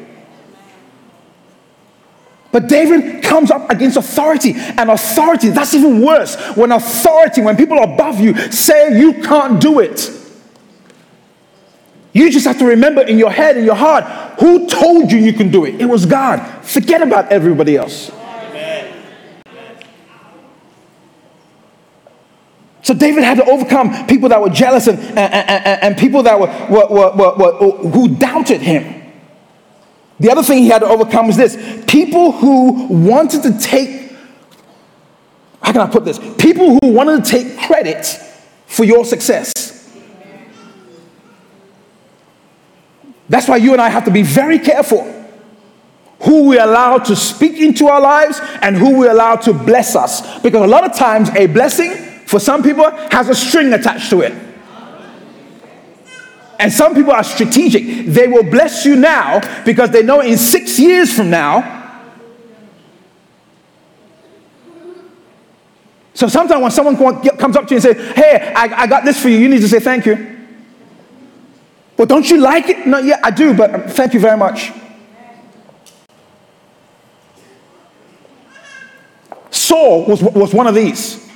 But 2.50 2.68
David 2.68 3.24
comes 3.24 3.50
up 3.50 3.70
against 3.70 3.96
authority, 3.96 4.52
and 4.54 4.90
authority, 4.90 5.48
that's 5.48 5.72
even 5.74 6.02
worse. 6.02 6.36
When 6.54 6.70
authority, 6.70 7.40
when 7.40 7.56
people 7.56 7.82
above 7.82 8.20
you 8.20 8.36
say 8.52 8.98
you 8.98 9.22
can't 9.22 9.58
do 9.58 9.80
it, 9.80 10.10
you 12.12 12.30
just 12.30 12.46
have 12.46 12.58
to 12.58 12.66
remember 12.66 13.00
in 13.00 13.18
your 13.18 13.30
head, 13.30 13.56
in 13.56 13.64
your 13.64 13.74
heart, 13.74 14.04
who 14.38 14.68
told 14.68 15.10
you 15.10 15.18
you 15.18 15.32
can 15.32 15.50
do 15.50 15.64
it? 15.64 15.80
It 15.80 15.86
was 15.86 16.04
God. 16.04 16.40
Forget 16.62 17.00
about 17.00 17.32
everybody 17.32 17.76
else. 17.76 18.12
So 22.82 22.94
David 22.94 23.22
had 23.22 23.36
to 23.38 23.44
overcome 23.44 24.06
people 24.08 24.28
that 24.30 24.40
were 24.40 24.50
jealous 24.50 24.88
and, 24.88 24.98
and, 24.98 25.18
and, 25.18 25.82
and 25.82 25.96
people 25.96 26.24
that 26.24 26.38
were, 26.38 26.48
were, 26.68 26.88
were, 26.88 27.34
were, 27.36 27.90
who 27.90 28.08
doubted 28.08 28.60
him. 28.60 29.00
The 30.18 30.30
other 30.30 30.42
thing 30.42 30.58
he 30.58 30.68
had 30.68 30.80
to 30.80 30.86
overcome 30.86 31.28
was 31.28 31.36
this 31.36 31.56
people 31.86 32.32
who 32.32 32.86
wanted 32.88 33.44
to 33.44 33.58
take, 33.58 34.12
how 35.62 35.72
can 35.72 35.80
I 35.80 35.86
put 35.86 36.04
this? 36.04 36.18
People 36.36 36.78
who 36.78 36.92
wanted 36.92 37.24
to 37.24 37.30
take 37.30 37.58
credit 37.58 38.04
for 38.66 38.84
your 38.84 39.04
success. 39.04 39.62
That's 43.28 43.48
why 43.48 43.56
you 43.56 43.72
and 43.72 43.80
I 43.80 43.88
have 43.88 44.04
to 44.06 44.10
be 44.10 44.22
very 44.22 44.58
careful 44.58 45.02
who 46.22 46.48
we 46.48 46.58
allow 46.58 46.98
to 46.98 47.16
speak 47.16 47.60
into 47.60 47.86
our 47.86 48.00
lives 48.00 48.40
and 48.60 48.76
who 48.76 48.98
we 48.98 49.08
allow 49.08 49.36
to 49.36 49.52
bless 49.52 49.96
us. 49.96 50.40
Because 50.40 50.62
a 50.62 50.68
lot 50.68 50.84
of 50.84 50.96
times, 50.96 51.30
a 51.30 51.46
blessing 51.46 52.01
for 52.32 52.40
some 52.40 52.62
people 52.62 52.90
has 53.10 53.28
a 53.28 53.34
string 53.34 53.74
attached 53.74 54.08
to 54.08 54.22
it. 54.22 54.32
And 56.58 56.72
some 56.72 56.94
people 56.94 57.12
are 57.12 57.22
strategic. 57.22 58.06
They 58.06 58.26
will 58.26 58.42
bless 58.42 58.86
you 58.86 58.96
now 58.96 59.42
because 59.66 59.90
they 59.90 60.02
know 60.02 60.20
in 60.20 60.38
six 60.38 60.78
years 60.78 61.12
from 61.12 61.28
now. 61.28 62.00
So 66.14 66.26
sometimes 66.26 66.62
when 66.62 66.70
someone 66.70 66.96
comes 66.96 67.54
up 67.54 67.66
to 67.66 67.74
you 67.74 67.76
and 67.76 67.82
says, 67.82 68.16
Hey, 68.16 68.54
I, 68.56 68.82
I 68.84 68.86
got 68.86 69.04
this 69.04 69.20
for 69.20 69.28
you, 69.28 69.36
you 69.36 69.50
need 69.50 69.60
to 69.60 69.68
say 69.68 69.80
thank 69.80 70.06
you. 70.06 70.46
Well, 71.98 72.06
don't 72.06 72.30
you 72.30 72.38
like 72.40 72.70
it? 72.70 72.86
No, 72.86 72.96
yeah, 72.96 73.20
I 73.22 73.30
do, 73.30 73.52
but 73.52 73.90
thank 73.90 74.14
you 74.14 74.20
very 74.20 74.38
much. 74.38 74.72
Saul 79.50 80.06
was, 80.06 80.22
was 80.22 80.54
one 80.54 80.66
of 80.66 80.74
these. 80.74 81.30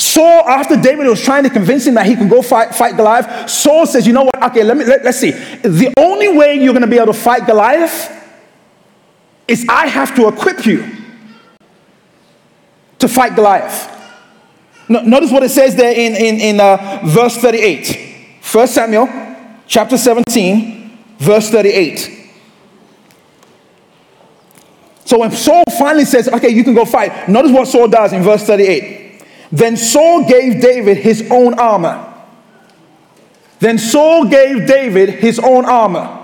Saul, 0.00 0.48
after 0.48 0.80
David 0.80 1.06
was 1.06 1.22
trying 1.22 1.42
to 1.42 1.50
convince 1.50 1.86
him 1.86 1.92
that 1.94 2.06
he 2.06 2.16
can 2.16 2.26
go 2.26 2.40
fight, 2.40 2.74
fight 2.74 2.96
Goliath, 2.96 3.50
Saul 3.50 3.84
says, 3.84 4.06
You 4.06 4.14
know 4.14 4.24
what? 4.24 4.42
Okay, 4.44 4.64
let 4.64 4.74
me, 4.74 4.84
let, 4.86 5.04
let's 5.04 5.20
see. 5.20 5.32
The 5.32 5.92
only 5.98 6.34
way 6.34 6.54
you're 6.54 6.72
going 6.72 6.80
to 6.80 6.88
be 6.88 6.96
able 6.96 7.12
to 7.12 7.18
fight 7.18 7.46
Goliath 7.46 8.10
is 9.46 9.66
I 9.68 9.88
have 9.88 10.14
to 10.16 10.28
equip 10.28 10.64
you 10.64 10.90
to 12.98 13.08
fight 13.08 13.36
Goliath. 13.36 13.94
No, 14.88 15.02
notice 15.02 15.30
what 15.30 15.42
it 15.42 15.50
says 15.50 15.76
there 15.76 15.92
in, 15.92 16.16
in, 16.16 16.40
in 16.40 16.60
uh, 16.60 17.00
verse 17.04 17.36
38. 17.36 18.40
1 18.50 18.68
Samuel 18.68 19.06
chapter 19.66 19.98
17, 19.98 20.98
verse 21.18 21.50
38. 21.50 22.30
So 25.04 25.18
when 25.18 25.30
Saul 25.32 25.64
finally 25.78 26.06
says, 26.06 26.26
Okay, 26.28 26.48
you 26.48 26.64
can 26.64 26.72
go 26.72 26.86
fight, 26.86 27.28
notice 27.28 27.52
what 27.52 27.68
Saul 27.68 27.88
does 27.88 28.14
in 28.14 28.22
verse 28.22 28.44
38. 28.44 28.99
Then 29.52 29.76
Saul 29.76 30.26
gave 30.26 30.60
David 30.60 30.98
his 30.98 31.26
own 31.30 31.54
armor. 31.58 32.06
Then 33.58 33.78
Saul 33.78 34.26
gave 34.26 34.66
David 34.66 35.10
his 35.10 35.38
own 35.38 35.64
armor. 35.64 36.18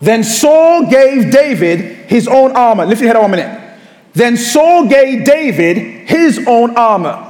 Then 0.00 0.22
Saul 0.24 0.86
gave 0.90 1.30
David 1.30 1.80
his 2.08 2.28
own 2.28 2.52
armor. 2.52 2.86
Lift 2.86 3.00
your 3.00 3.08
head 3.08 3.16
on 3.16 3.24
a 3.24 3.36
minute. 3.36 3.78
Then 4.12 4.36
Saul 4.36 4.88
gave 4.88 5.24
David 5.24 6.08
his 6.08 6.44
own 6.46 6.76
armor. 6.76 7.24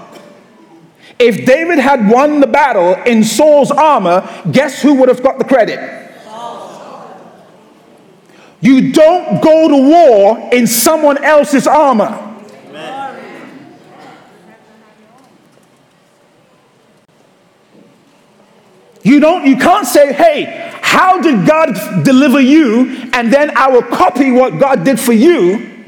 If 1.18 1.44
David 1.44 1.78
had 1.78 2.08
won 2.08 2.40
the 2.40 2.46
battle 2.46 2.94
in 3.04 3.24
Saul's 3.24 3.70
armor, 3.70 4.28
guess 4.50 4.80
who 4.80 4.94
would 4.94 5.08
have 5.08 5.22
got 5.22 5.38
the 5.38 5.44
credit? 5.44 5.78
You 8.60 8.92
don't 8.92 9.40
go 9.42 9.68
to 9.68 9.76
war 9.76 10.50
in 10.52 10.66
someone 10.66 11.22
else's 11.22 11.66
armor. 11.66 12.27
You 19.08 19.20
don't 19.20 19.46
you 19.46 19.56
can't 19.56 19.86
say, 19.86 20.12
"Hey, 20.12 20.44
how 20.82 21.18
did 21.20 21.46
God 21.46 22.04
deliver 22.04 22.40
you?" 22.40 23.08
and 23.14 23.32
then 23.32 23.56
I 23.56 23.68
will 23.68 23.82
copy 23.82 24.30
what 24.30 24.58
God 24.58 24.84
did 24.84 25.00
for 25.00 25.14
you. 25.14 25.86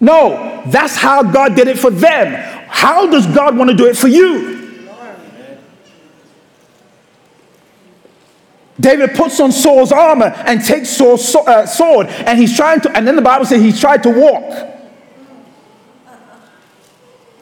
No, 0.00 0.62
that's 0.66 0.96
how 0.96 1.22
God 1.22 1.54
did 1.54 1.68
it 1.68 1.78
for 1.78 1.90
them. 1.90 2.34
How 2.68 3.06
does 3.08 3.26
God 3.26 3.56
want 3.56 3.70
to 3.70 3.76
do 3.76 3.86
it 3.86 3.96
for 3.96 4.08
you? 4.08 4.56
David 8.80 9.14
puts 9.14 9.38
on 9.40 9.50
Saul's 9.52 9.92
armor 9.92 10.32
and 10.46 10.64
takes 10.64 10.90
Saul's 10.90 11.34
uh, 11.34 11.66
sword, 11.66 12.08
and 12.08 12.38
he's 12.38 12.56
trying 12.56 12.80
to, 12.80 12.96
and 12.96 13.06
then 13.06 13.16
the 13.16 13.22
Bible 13.22 13.44
says 13.44 13.62
he 13.62 13.72
tried 13.72 14.02
to 14.04 14.10
walk 14.10 14.76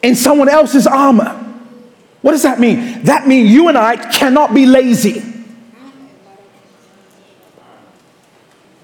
in 0.02 0.14
someone 0.14 0.48
else's 0.48 0.86
armor. 0.86 1.45
What 2.26 2.32
does 2.32 2.42
that 2.42 2.58
mean? 2.58 3.04
That 3.04 3.28
means 3.28 3.52
you 3.52 3.68
and 3.68 3.78
I 3.78 3.94
cannot 3.94 4.52
be 4.52 4.66
lazy. 4.66 5.22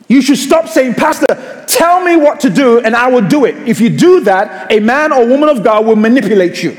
You 0.07 0.22
should 0.22 0.38
stop 0.38 0.68
saying, 0.68 0.94
Pastor, 0.94 1.64
tell 1.66 2.05
me 2.05 2.14
what 2.14 2.38
to 2.42 2.50
do 2.50 2.78
and 2.78 2.94
I 2.94 3.09
will 3.09 3.26
do 3.26 3.44
it. 3.44 3.57
If 3.68 3.81
you 3.81 3.90
do 3.90 4.20
that, 4.20 4.70
a 4.70 4.78
man 4.78 5.12
or 5.12 5.26
woman 5.26 5.48
of 5.48 5.64
God 5.64 5.85
will 5.85 5.96
manipulate 5.96 6.62
you. 6.62 6.76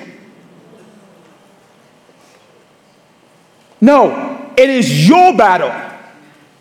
No, 3.82 4.54
it 4.56 4.70
is 4.70 5.06
your 5.06 5.36
battle. 5.36 5.74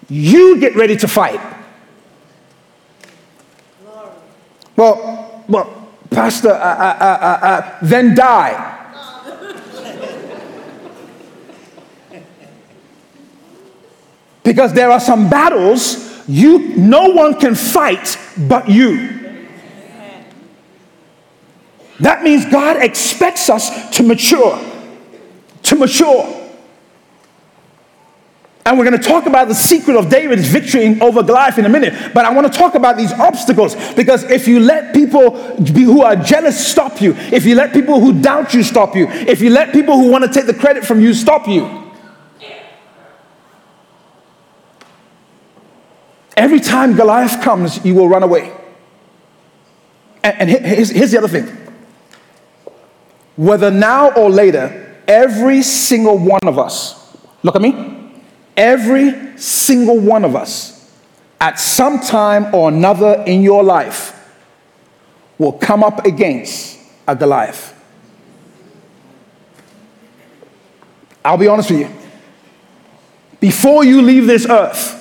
You 0.09 0.59
get 0.59 0.75
ready 0.75 0.97
to 0.97 1.07
fight. 1.07 1.41
Well, 4.75 5.45
well, 5.47 5.93
Pastor, 6.11 6.51
uh, 6.51 6.55
uh, 6.55 7.39
uh, 7.41 7.79
then 7.83 8.17
die. 8.17 8.81
Because 14.43 14.73
there 14.73 14.91
are 14.91 15.01
some 15.01 15.29
battles 15.29 16.11
you 16.29 16.77
no 16.77 17.09
one 17.11 17.39
can 17.39 17.55
fight 17.55 18.19
but 18.37 18.69
you. 18.69 19.19
That 22.01 22.23
means 22.23 22.45
God 22.47 22.79
expects 22.79 23.49
us 23.49 23.97
to 23.97 24.03
mature. 24.03 24.59
To 25.65 25.77
mature. 25.77 26.39
And 28.65 28.79
we're 28.79 28.85
going 28.85 29.01
to 29.01 29.09
talk 29.09 29.27
about 29.27 29.49
the 29.49 29.55
secret 29.55 29.97
of 29.97 30.09
David's 30.09 30.47
victory 30.47 31.01
over 31.01 31.23
Goliath 31.23 31.59
in 31.59 31.67
a 31.67 31.69
minute. 31.69 32.13
But 32.15 32.25
I 32.25 32.33
want 32.33 32.53
to 32.53 32.59
talk 32.59 32.75
about 32.77 32.97
these 32.97 33.13
obstacles 33.13 33.75
because 33.95 34.23
if 34.25 34.47
you 34.47 34.61
let 34.61 34.95
people 34.95 35.37
who 35.57 36.03
are 36.03 36.15
jealous 36.15 36.65
stop 36.65 37.01
you, 37.01 37.15
if 37.17 37.45
you 37.45 37.57
let 37.57 37.73
people 37.73 38.01
who 38.01 38.21
doubt 38.21 38.55
you 38.55 38.63
stop 38.63 38.95
you, 38.95 39.09
if 39.09 39.41
you 39.41 39.51
let 39.51 39.73
people 39.73 39.97
who 39.97 40.11
want 40.11 40.25
to 40.25 40.33
take 40.33 40.47
the 40.47 40.55
credit 40.55 40.85
from 40.85 41.01
you 41.01 41.13
stop 41.13 41.49
you, 41.49 41.82
every 46.37 46.61
time 46.61 46.95
Goliath 46.97 47.43
comes, 47.43 47.85
you 47.85 47.95
will 47.95 48.09
run 48.09 48.23
away. 48.23 48.53
And, 50.23 50.51
and 50.51 50.51
here's, 50.51 50.91
here's 50.91 51.11
the 51.11 51.19
other 51.19 51.29
thing 51.29 51.59
whether 53.37 53.71
now 53.71 54.13
or 54.13 54.31
later, 54.31 55.01
every 55.09 55.63
single 55.63 56.19
one 56.19 56.47
of 56.47 56.59
us, 56.59 57.17
look 57.43 57.57
at 57.57 57.63
me 57.63 57.93
Every 58.57 59.39
single 59.39 59.99
one 59.99 60.25
of 60.25 60.37
us, 60.37 60.91
at 61.41 61.59
some 61.59 62.01
time 62.01 62.55
or 62.55 62.69
another 62.69 63.25
in 63.27 63.43
your 63.43 63.65
life, 63.65 64.19
will 65.39 65.53
come 65.53 65.83
up 65.83 66.05
against 66.05 66.79
a 67.09 67.17
Goliath. 67.17 67.75
I'll 71.25 71.39
be 71.39 71.49
honest 71.49 71.71
with 71.71 71.81
you. 71.81 71.89
Before 73.41 73.85
you 73.85 74.03
leave 74.03 74.27
this 74.27 74.47
earth, 74.47 74.99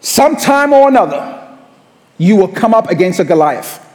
sometime 0.00 0.72
or 0.72 0.88
another, 0.88 1.58
you 2.18 2.36
will 2.36 2.48
come 2.48 2.74
up 2.74 2.90
against 2.90 3.20
a 3.20 3.24
Goliath. 3.24 3.86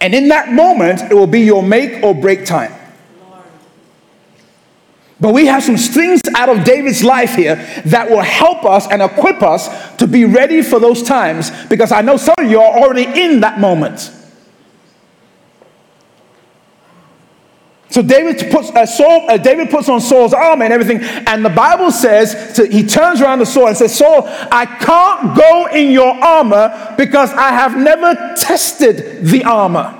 And 0.00 0.14
in 0.14 0.28
that 0.28 0.52
moment, 0.52 1.00
it 1.10 1.14
will 1.14 1.26
be 1.26 1.40
your 1.40 1.62
make 1.62 2.02
or 2.02 2.14
break 2.14 2.44
time. 2.44 2.72
But 5.20 5.32
we 5.32 5.46
have 5.46 5.62
some 5.62 5.76
things 5.76 6.20
out 6.34 6.48
of 6.48 6.64
David's 6.64 7.02
life 7.02 7.34
here 7.36 7.56
that 7.86 8.10
will 8.10 8.20
help 8.20 8.64
us 8.64 8.86
and 8.90 9.00
equip 9.00 9.42
us 9.42 9.96
to 9.96 10.06
be 10.06 10.24
ready 10.24 10.60
for 10.60 10.78
those 10.78 11.02
times 11.02 11.50
because 11.68 11.92
I 11.92 12.02
know 12.02 12.16
some 12.16 12.34
of 12.38 12.50
you 12.50 12.60
are 12.60 12.78
already 12.78 13.04
in 13.04 13.40
that 13.40 13.58
moment. 13.58 14.10
So 17.94 18.02
David 18.02 18.50
puts 18.50 18.70
uh, 18.70 18.86
Saul, 18.86 19.30
uh, 19.30 19.36
David 19.36 19.70
puts 19.70 19.88
on 19.88 20.00
Saul's 20.00 20.34
armor 20.34 20.64
and 20.64 20.72
everything, 20.72 20.98
and 21.28 21.44
the 21.44 21.48
Bible 21.48 21.92
says 21.92 22.56
to, 22.56 22.66
he 22.66 22.84
turns 22.84 23.20
around 23.20 23.38
to 23.38 23.46
Saul 23.46 23.68
and 23.68 23.76
says, 23.76 23.96
"Saul, 23.96 24.24
I 24.26 24.66
can't 24.66 25.36
go 25.38 25.66
in 25.66 25.92
your 25.92 26.12
armor 26.12 26.96
because 26.98 27.30
I 27.34 27.50
have 27.50 27.76
never 27.76 28.34
tested 28.36 29.24
the 29.24 29.44
armor." 29.44 29.96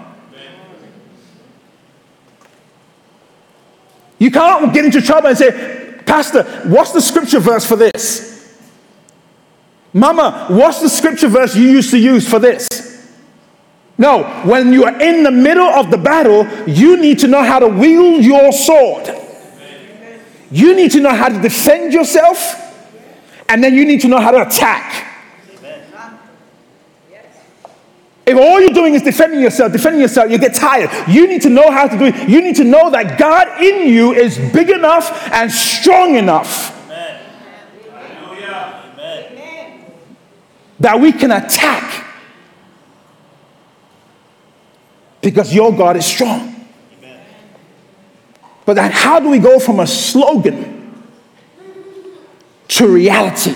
You 4.18 4.32
can't 4.32 4.74
get 4.74 4.84
into 4.84 5.00
trouble 5.00 5.28
and 5.28 5.38
say, 5.38 6.00
Pastor, 6.04 6.42
what's 6.64 6.90
the 6.90 7.00
scripture 7.00 7.38
verse 7.38 7.64
for 7.64 7.76
this? 7.76 8.60
Mama, 9.92 10.46
what's 10.50 10.80
the 10.80 10.88
scripture 10.88 11.28
verse 11.28 11.54
you 11.54 11.68
used 11.68 11.92
to 11.92 11.98
use 11.98 12.28
for 12.28 12.40
this? 12.40 12.68
No, 13.96 14.24
when 14.44 14.72
you 14.72 14.84
are 14.84 15.00
in 15.00 15.22
the 15.22 15.30
middle 15.30 15.66
of 15.66 15.90
the 15.90 15.98
battle, 15.98 16.46
you 16.66 16.96
need 16.96 17.20
to 17.20 17.28
know 17.28 17.42
how 17.42 17.60
to 17.60 17.68
wield 17.68 18.24
your 18.24 18.52
sword. 18.52 19.08
You 20.50 20.74
need 20.74 20.90
to 20.92 21.00
know 21.00 21.14
how 21.14 21.28
to 21.28 21.40
defend 21.40 21.92
yourself, 21.92 22.60
and 23.48 23.62
then 23.62 23.74
you 23.74 23.84
need 23.84 24.00
to 24.00 24.08
know 24.08 24.18
how 24.18 24.32
to 24.32 24.42
attack. 24.42 25.12
If 28.26 28.38
all 28.38 28.58
you're 28.58 28.70
doing 28.70 28.94
is 28.94 29.02
defending 29.02 29.40
yourself, 29.40 29.72
defending 29.72 30.00
yourself, 30.00 30.30
you 30.30 30.38
get 30.38 30.54
tired. 30.54 30.90
You 31.08 31.28
need 31.28 31.42
to 31.42 31.50
know 31.50 31.70
how 31.70 31.86
to 31.86 31.98
do 31.98 32.06
it. 32.06 32.28
You 32.28 32.40
need 32.40 32.56
to 32.56 32.64
know 32.64 32.90
that 32.90 33.18
God 33.18 33.62
in 33.62 33.86
you 33.92 34.12
is 34.12 34.38
big 34.52 34.70
enough 34.70 35.30
and 35.30 35.52
strong 35.52 36.14
enough 36.14 36.72
Amen. 36.90 37.20
that 40.80 40.98
we 40.98 41.12
can 41.12 41.32
attack 41.32 41.93
because 45.24 45.54
your 45.54 45.72
God 45.72 45.96
is 45.96 46.04
strong. 46.06 46.50
But 48.66 48.74
then, 48.74 48.90
how 48.92 49.20
do 49.20 49.30
we 49.30 49.38
go 49.38 49.58
from 49.58 49.80
a 49.80 49.86
slogan 49.86 51.02
to 52.68 52.88
reality? 52.88 53.54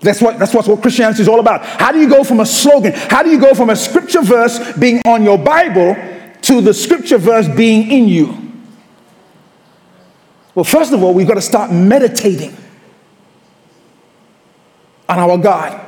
That's 0.00 0.22
what, 0.22 0.38
that's 0.38 0.54
what 0.54 0.80
Christianity 0.80 1.22
is 1.22 1.28
all 1.28 1.40
about. 1.40 1.64
How 1.64 1.90
do 1.90 1.98
you 1.98 2.08
go 2.08 2.22
from 2.22 2.40
a 2.40 2.46
slogan? 2.46 2.92
How 2.94 3.22
do 3.22 3.30
you 3.30 3.40
go 3.40 3.54
from 3.54 3.70
a 3.70 3.76
scripture 3.76 4.22
verse 4.22 4.76
being 4.76 5.02
on 5.04 5.24
your 5.24 5.38
Bible 5.38 5.96
to 6.42 6.60
the 6.60 6.72
scripture 6.72 7.18
verse 7.18 7.48
being 7.48 7.90
in 7.90 8.08
you? 8.08 8.52
Well, 10.54 10.64
first 10.64 10.92
of 10.92 11.02
all, 11.02 11.14
we've 11.14 11.26
got 11.26 11.34
to 11.34 11.42
start 11.42 11.72
meditating 11.72 12.56
on 15.08 15.18
our 15.18 15.36
God. 15.38 15.87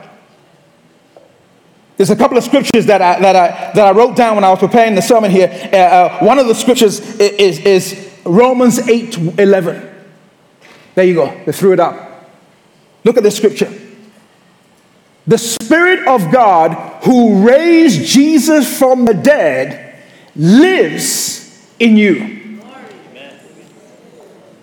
There's 2.00 2.08
a 2.08 2.16
couple 2.16 2.38
of 2.38 2.44
scriptures 2.44 2.86
that 2.86 3.02
I, 3.02 3.20
that 3.20 3.36
I, 3.36 3.72
that 3.74 3.86
I 3.88 3.90
wrote 3.90 4.16
down 4.16 4.36
when 4.36 4.42
I 4.42 4.48
was 4.48 4.58
preparing 4.58 4.94
the 4.94 5.02
sermon 5.02 5.30
here. 5.30 5.50
Uh, 5.70 5.76
uh, 5.76 6.18
one 6.20 6.38
of 6.38 6.46
the 6.46 6.54
scriptures 6.54 6.98
is, 7.20 7.58
is, 7.58 7.58
is 7.58 8.10
Romans 8.24 8.78
8 8.78 9.38
11. 9.38 9.94
There 10.94 11.04
you 11.04 11.12
go. 11.12 11.42
They 11.44 11.52
threw 11.52 11.74
it 11.74 11.78
up. 11.78 12.30
Look 13.04 13.18
at 13.18 13.22
this 13.22 13.36
scripture. 13.36 13.70
The 15.26 15.36
Spirit 15.36 16.08
of 16.08 16.32
God 16.32 17.04
who 17.04 17.46
raised 17.46 18.06
Jesus 18.06 18.78
from 18.78 19.04
the 19.04 19.12
dead 19.12 20.02
lives 20.34 21.70
in 21.78 21.98
you. 21.98 22.60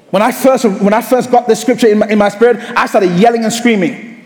When 0.10 0.23
I 0.23 0.32
first, 0.32 0.65
when 0.65 0.95
I 0.95 1.04
first 1.04 1.30
got 1.30 1.47
this 1.47 1.62
scripture 1.62 1.86
in 1.86 2.00
my, 2.00 2.08
in 2.08 2.17
my 2.17 2.30
spirit, 2.30 2.58
I 2.76 2.88
started 2.88 3.12
yelling 3.12 3.43
and 3.43 3.54
screaming. 3.54 4.16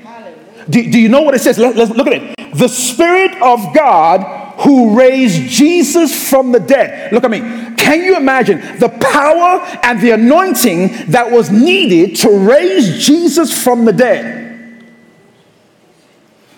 Do, 0.72 0.90
do 0.90 1.00
you 1.00 1.10
know 1.10 1.22
what 1.22 1.36
it 1.36 1.40
says? 1.40 1.58
Let, 1.58 1.76
let's 1.76 1.92
look 1.92 2.08
at 2.08 2.14
it. 2.14 2.56
The 2.56 2.68
Spirit 2.68 3.34
of 3.42 3.76
God 3.76 4.60
who 4.62 4.98
raised 4.98 5.50
Jesus 5.50 6.30
from 6.30 6.52
the 6.52 6.60
dead. 6.60 7.12
Look 7.12 7.24
at 7.24 7.32
me. 7.32 7.40
Can 7.78 8.04
you 8.04 8.16
imagine 8.16 8.60
the 8.80 8.90
power 8.90 9.60
and 9.84 10.00
the 10.00 10.12
anointing 10.12 11.12
that 11.12 11.32
was 11.32 11.50
needed 11.50 12.16
to 12.18 12.30
raise 12.30 13.06
Jesus 13.06 13.64
from 13.64 13.86
the 13.86 13.94
dead? 13.94 14.86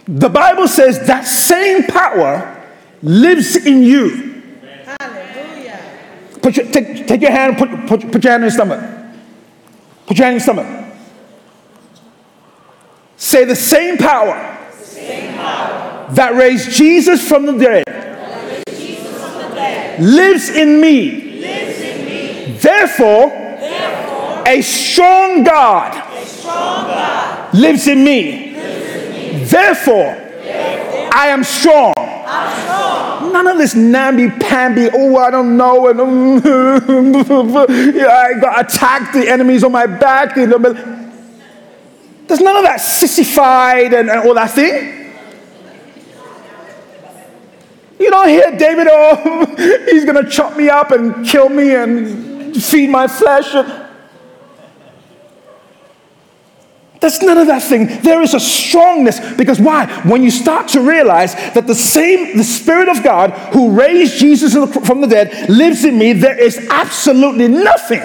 The 0.05 0.29
Bible 0.29 0.67
says 0.67 1.07
that 1.07 1.25
same 1.25 1.83
power 1.83 2.61
lives 3.01 3.55
in 3.55 3.83
you. 3.83 4.43
Hallelujah. 4.99 5.79
Put 6.41 6.57
your, 6.57 6.65
take, 6.67 7.07
take 7.07 7.21
your 7.21 7.31
hand, 7.31 7.57
put, 7.57 7.69
put, 7.87 8.11
put 8.11 8.23
your 8.23 8.31
hand 8.31 8.43
in 8.43 8.49
your 8.49 8.51
stomach. 8.51 8.81
Put 10.05 10.17
your 10.17 10.25
hand 10.25 10.35
in 10.35 10.45
your 10.45 10.53
stomach. 10.55 10.82
Say 13.17 13.45
the 13.45 13.55
same 13.55 13.97
power, 13.97 14.57
same 14.73 15.35
power 15.35 16.07
that 16.11 16.35
raised 16.35 16.71
Jesus 16.71 17.27
from 17.27 17.45
the 17.45 17.53
dead, 17.53 17.83
from 17.85 19.33
the 19.37 19.55
dead 19.55 20.01
lives, 20.01 20.49
in 20.49 20.81
me. 20.81 21.39
lives 21.39 21.79
in 21.79 22.05
me. 22.05 22.57
Therefore, 22.57 23.29
Therefore 23.29 24.43
a, 24.47 24.61
strong 24.61 25.43
God, 25.43 25.93
a 26.13 26.25
strong 26.25 26.87
God 26.87 27.53
lives 27.53 27.87
in 27.87 28.03
me. 28.03 28.53
Therefore, 29.45 30.19
I 31.15 31.27
am 31.27 31.43
strong. 31.43 31.93
None 33.31 33.47
of 33.47 33.57
this 33.57 33.75
namby-pamby, 33.75 34.89
oh, 34.93 35.17
I 35.17 35.31
don't 35.31 35.57
know, 35.57 35.87
and 35.87 36.43
yeah, 37.95 38.07
I 38.07 38.39
got 38.39 38.65
attacked, 38.65 39.13
the 39.13 39.29
enemies 39.29 39.63
on 39.63 39.71
my 39.71 39.85
back. 39.87 40.35
There's 42.27 42.39
none 42.39 42.55
of 42.55 42.63
that 42.63 42.77
sissified 42.77 43.93
and, 43.93 44.09
and 44.09 44.27
all 44.27 44.33
that 44.33 44.51
thing. 44.51 45.03
You 47.99 48.09
don't 48.09 48.27
hear 48.27 48.51
David, 48.57 48.87
oh, 48.89 49.85
he's 49.89 50.03
going 50.03 50.23
to 50.23 50.29
chop 50.29 50.57
me 50.57 50.69
up 50.69 50.91
and 50.91 51.25
kill 51.25 51.49
me 51.49 51.73
and 51.73 52.55
feed 52.61 52.89
my 52.89 53.07
flesh. 53.07 53.53
There's 56.99 57.21
none 57.21 57.37
of 57.37 57.47
that 57.47 57.63
thing. 57.63 58.01
There 58.01 58.21
is 58.21 58.33
a 58.33 58.39
strongness 58.39 59.19
because 59.35 59.59
why? 59.59 59.87
When 60.03 60.23
you 60.23 60.31
start 60.31 60.69
to 60.69 60.81
realize 60.81 61.35
that 61.53 61.67
the 61.67 61.75
same, 61.75 62.37
the 62.37 62.43
Spirit 62.43 62.89
of 62.89 63.03
God 63.03 63.31
who 63.53 63.71
raised 63.71 64.19
Jesus 64.19 64.53
from 64.85 65.01
the 65.01 65.07
dead 65.07 65.49
lives 65.49 65.83
in 65.83 65.97
me, 65.97 66.13
there 66.13 66.39
is 66.39 66.67
absolutely 66.69 67.49
nothing, 67.49 68.01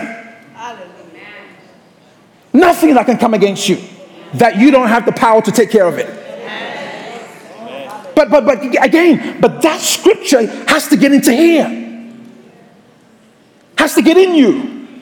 nothing 2.53 2.95
that 2.95 3.07
can 3.07 3.19
come 3.19 3.35
against 3.35 3.69
you 3.69 3.79
that 4.35 4.57
you 4.57 4.71
don't 4.71 4.89
have 4.89 5.07
the 5.07 5.13
power 5.13 5.41
to 5.43 5.51
take 5.51 5.71
care 5.71 5.87
of 5.87 5.99
it. 5.99 6.15
But, 8.15 8.31
but, 8.31 8.45
but 8.45 8.85
again, 8.85 9.41
but 9.41 9.63
that 9.63 9.81
scripture 9.81 10.45
has 10.67 10.89
to 10.89 10.97
get 10.97 11.13
into 11.13 11.33
here, 11.33 11.69
has 13.77 13.95
to 13.95 14.03
get 14.03 14.17
in 14.17 14.35
you. 14.35 14.99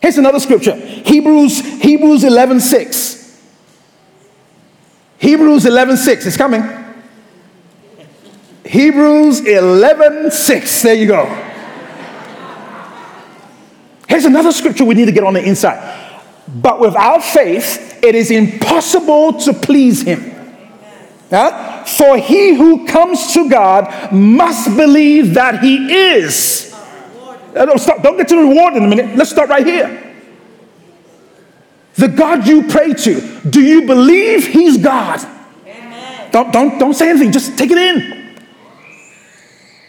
Here's 0.00 0.18
another 0.18 0.38
scripture. 0.38 0.76
Hebrews, 0.76 1.82
Hebrews 1.82 2.24
11 2.24 2.60
6. 2.60 3.42
Hebrews 5.18 5.66
11 5.66 5.96
6. 5.96 6.26
It's 6.26 6.36
coming. 6.36 6.62
Hebrews 8.64 9.46
11 9.46 10.30
6. 10.30 10.82
There 10.82 10.94
you 10.94 11.06
go. 11.06 11.24
Here's 14.08 14.26
another 14.26 14.52
scripture 14.52 14.84
we 14.84 14.94
need 14.94 15.06
to 15.06 15.12
get 15.12 15.24
on 15.24 15.34
the 15.34 15.42
inside. 15.42 16.03
But 16.54 16.80
without 16.80 17.22
faith, 17.22 17.98
it 18.02 18.14
is 18.14 18.30
impossible 18.30 19.34
to 19.40 19.52
please 19.52 20.02
him. 20.02 20.30
Huh? 21.30 21.84
For 21.84 22.16
he 22.16 22.54
who 22.54 22.86
comes 22.86 23.34
to 23.34 23.50
God 23.50 24.12
must 24.12 24.76
believe 24.76 25.34
that 25.34 25.62
he 25.62 25.92
is 25.92 26.64
uh, 27.54 27.64
don't 27.64 27.78
stop. 27.78 28.02
Don't 28.02 28.16
get 28.16 28.28
to 28.28 28.36
the 28.36 28.42
reward 28.42 28.74
in 28.74 28.84
a 28.84 28.88
minute. 28.88 29.16
Let's 29.16 29.30
start 29.30 29.48
right 29.48 29.64
here. 29.64 30.00
The 31.94 32.08
God 32.08 32.46
you 32.46 32.66
pray 32.66 32.92
to, 32.92 33.40
do 33.48 33.60
you 33.62 33.86
believe 33.86 34.48
He's 34.48 34.78
God? 34.78 35.20
Amen. 35.64 36.30
Don't, 36.32 36.52
don't, 36.52 36.78
don't 36.78 36.94
say 36.94 37.10
anything, 37.10 37.30
just 37.30 37.56
take 37.56 37.70
it 37.70 37.78
in. 37.78 38.23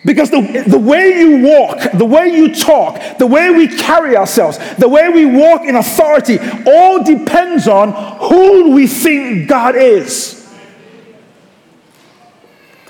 Because 0.06 0.30
the, 0.30 0.64
the 0.68 0.78
way 0.78 1.20
you 1.20 1.42
walk, 1.42 1.80
the 1.94 2.06
way 2.06 2.28
you 2.28 2.54
talk, 2.54 3.18
the 3.18 3.26
way 3.26 3.50
we 3.50 3.68
carry 3.68 4.16
ourselves, 4.16 4.60
the 4.76 4.88
way 4.88 5.10
we 5.10 5.26
walk 5.26 5.64
in 5.64 5.76
authority, 5.76 6.38
all 6.68 7.04
depends 7.04 7.68
on 7.68 7.92
who 8.30 8.72
we 8.72 8.86
think 8.86 9.50
God 9.50 9.76
is. 9.76 10.36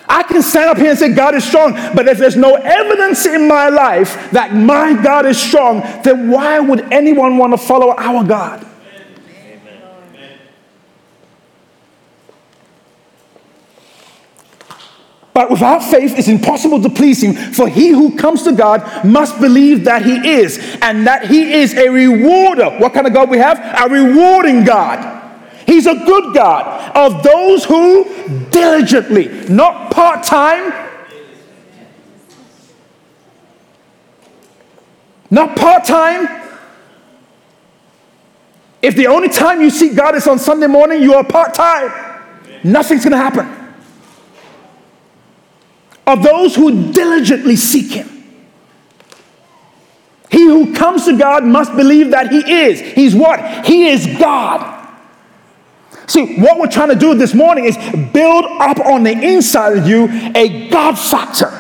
I 0.08 0.24
can 0.24 0.42
stand 0.44 0.70
up 0.70 0.78
here 0.78 0.90
and 0.90 1.00
say 1.00 1.14
God 1.14 1.36
is 1.36 1.44
strong, 1.46 1.74
but 1.96 2.08
if 2.08 2.18
there's 2.18 2.36
no 2.36 2.56
evidence 2.56 3.26
in 3.26 3.48
my 3.48 3.70
life 3.70 4.32
that 4.32 4.54
my 4.54 5.02
God 5.02 5.26
is 5.26 5.42
strong, 5.42 5.82
then 6.04 6.30
why 6.30 6.60
would 6.60 6.92
anyone 6.94 7.38
want 7.38 7.54
to 7.54 7.58
follow 7.58 7.96
our 7.98 8.24
God? 8.26 8.66
But 15.36 15.52
without 15.52 15.84
faith, 15.84 16.18
it's 16.18 16.30
impossible 16.30 16.82
to 16.82 16.90
please 16.90 17.22
Him. 17.22 17.34
For 17.34 17.68
he 17.68 17.90
who 17.90 18.16
comes 18.16 18.44
to 18.44 18.54
God 18.54 19.04
must 19.04 19.38
believe 19.42 19.84
that 19.84 20.02
He 20.02 20.16
is, 20.16 20.58
and 20.82 21.06
that 21.08 21.28
He 21.28 21.56
is 21.56 21.74
a 21.74 21.90
rewarder. 21.90 22.70
What 22.78 22.94
kind 22.94 23.06
of 23.06 23.14
God 23.14 23.30
we 23.30 23.38
have? 23.38 23.60
A 23.60 23.94
rewarding 23.94 24.64
God. 24.64 25.12
He's 25.68 25.88
a 25.88 25.96
good 25.96 26.34
God 26.34 26.96
of 26.96 27.22
those 27.22 27.66
who 27.66 28.06
diligently, 28.50 29.28
not 29.50 29.92
part 29.92 30.24
time, 30.24 30.74
not 35.30 35.58
part 35.58 35.84
time. 35.84 36.44
If 38.82 38.96
the 38.96 39.08
only 39.08 39.28
time 39.28 39.60
you 39.60 39.70
see 39.70 39.94
God 39.94 40.16
is 40.16 40.28
on 40.28 40.40
Sunday 40.40 40.68
morning, 40.68 41.02
you 41.02 41.16
are 41.16 41.26
part 41.26 41.54
time. 41.54 41.92
Nothing's 42.64 43.04
going 43.04 43.12
to 43.12 43.18
happen. 43.18 43.65
Of 46.08 46.24
those 46.24 46.56
who 46.56 46.92
diligently 46.92 47.56
seek 47.56 47.92
Him. 47.92 48.12
He 50.30 50.44
who 50.44 50.74
comes 50.74 51.06
to 51.06 51.18
God 51.18 51.44
must 51.44 51.76
believe 51.76 52.12
that 52.12 52.32
He 52.32 52.68
is. 52.68 52.82
He's 52.82 53.16
what? 53.16 53.66
He 53.66 53.88
is 53.88 54.06
God. 54.20 54.76
See, 56.08 56.40
what 56.40 56.60
we're 56.60 56.68
trying 56.68 56.90
to 56.90 56.96
do 56.96 57.16
this 57.16 57.34
morning 57.34 57.66
is 57.66 57.78
build 58.14 58.46
up 58.46 58.80
on 58.80 59.04
the 59.04 59.12
inside 59.12 59.78
of 59.78 59.88
you 59.88 60.08
a 60.36 60.70
God 60.70 61.00
factor, 61.00 61.52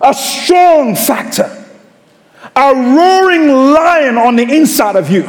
a 0.00 0.12
strong 0.12 0.94
factor, 0.94 1.64
a 2.54 2.74
roaring 2.74 3.48
lion 3.48 4.18
on 4.18 4.36
the 4.36 4.42
inside 4.42 4.96
of 4.96 5.10
you. 5.10 5.28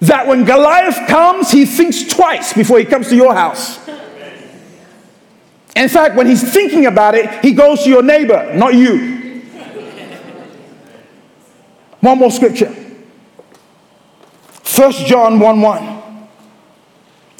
That 0.00 0.26
when 0.26 0.44
Goliath 0.44 1.06
comes, 1.06 1.52
he 1.52 1.64
thinks 1.64 2.02
twice 2.02 2.52
before 2.52 2.78
he 2.78 2.84
comes 2.84 3.08
to 3.08 3.16
your 3.16 3.34
house. 3.34 3.78
In 5.74 5.88
fact, 5.88 6.14
when 6.14 6.26
he's 6.26 6.52
thinking 6.52 6.86
about 6.86 7.14
it, 7.14 7.30
he 7.44 7.52
goes 7.52 7.82
to 7.84 7.90
your 7.90 8.02
neighbor, 8.02 8.52
not 8.54 8.74
you. 8.74 9.42
One 12.00 12.18
more 12.18 12.30
scripture. 12.30 12.74
1 14.74 14.92
John 15.06 15.38
1 15.38 15.60
1. 15.60 16.28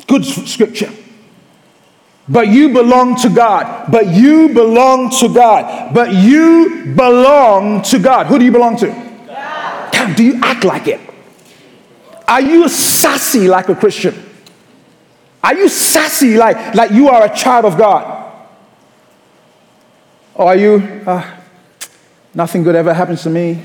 Good 0.06 0.24
scripture. 0.24 0.90
But 2.28 2.48
you 2.48 2.72
belong 2.72 3.16
to 3.16 3.28
God. 3.28 3.90
But 3.90 4.06
you 4.08 4.48
belong 4.50 5.10
to 5.18 5.28
God. 5.28 5.92
But 5.92 6.14
you 6.14 6.92
belong 6.96 7.82
to 7.82 7.98
God. 7.98 8.26
Who 8.26 8.38
do 8.38 8.44
you 8.44 8.52
belong 8.52 8.76
to? 8.78 8.86
God. 8.86 10.16
Do 10.16 10.22
you 10.22 10.38
act 10.42 10.64
like 10.64 10.86
it? 10.86 11.00
Are 12.28 12.40
you 12.40 12.68
sassy 12.68 13.48
like 13.48 13.68
a 13.68 13.74
Christian? 13.74 14.14
Are 15.42 15.54
you 15.54 15.68
sassy 15.68 16.36
like, 16.36 16.74
like 16.74 16.92
you 16.92 17.08
are 17.08 17.24
a 17.24 17.34
child 17.34 17.64
of 17.64 17.76
God? 17.76 18.20
Or 20.34 20.46
are 20.46 20.56
you, 20.56 20.76
uh, 21.06 21.38
nothing 22.34 22.62
good 22.62 22.74
ever 22.74 22.94
happens 22.94 23.22
to 23.24 23.30
me? 23.30 23.62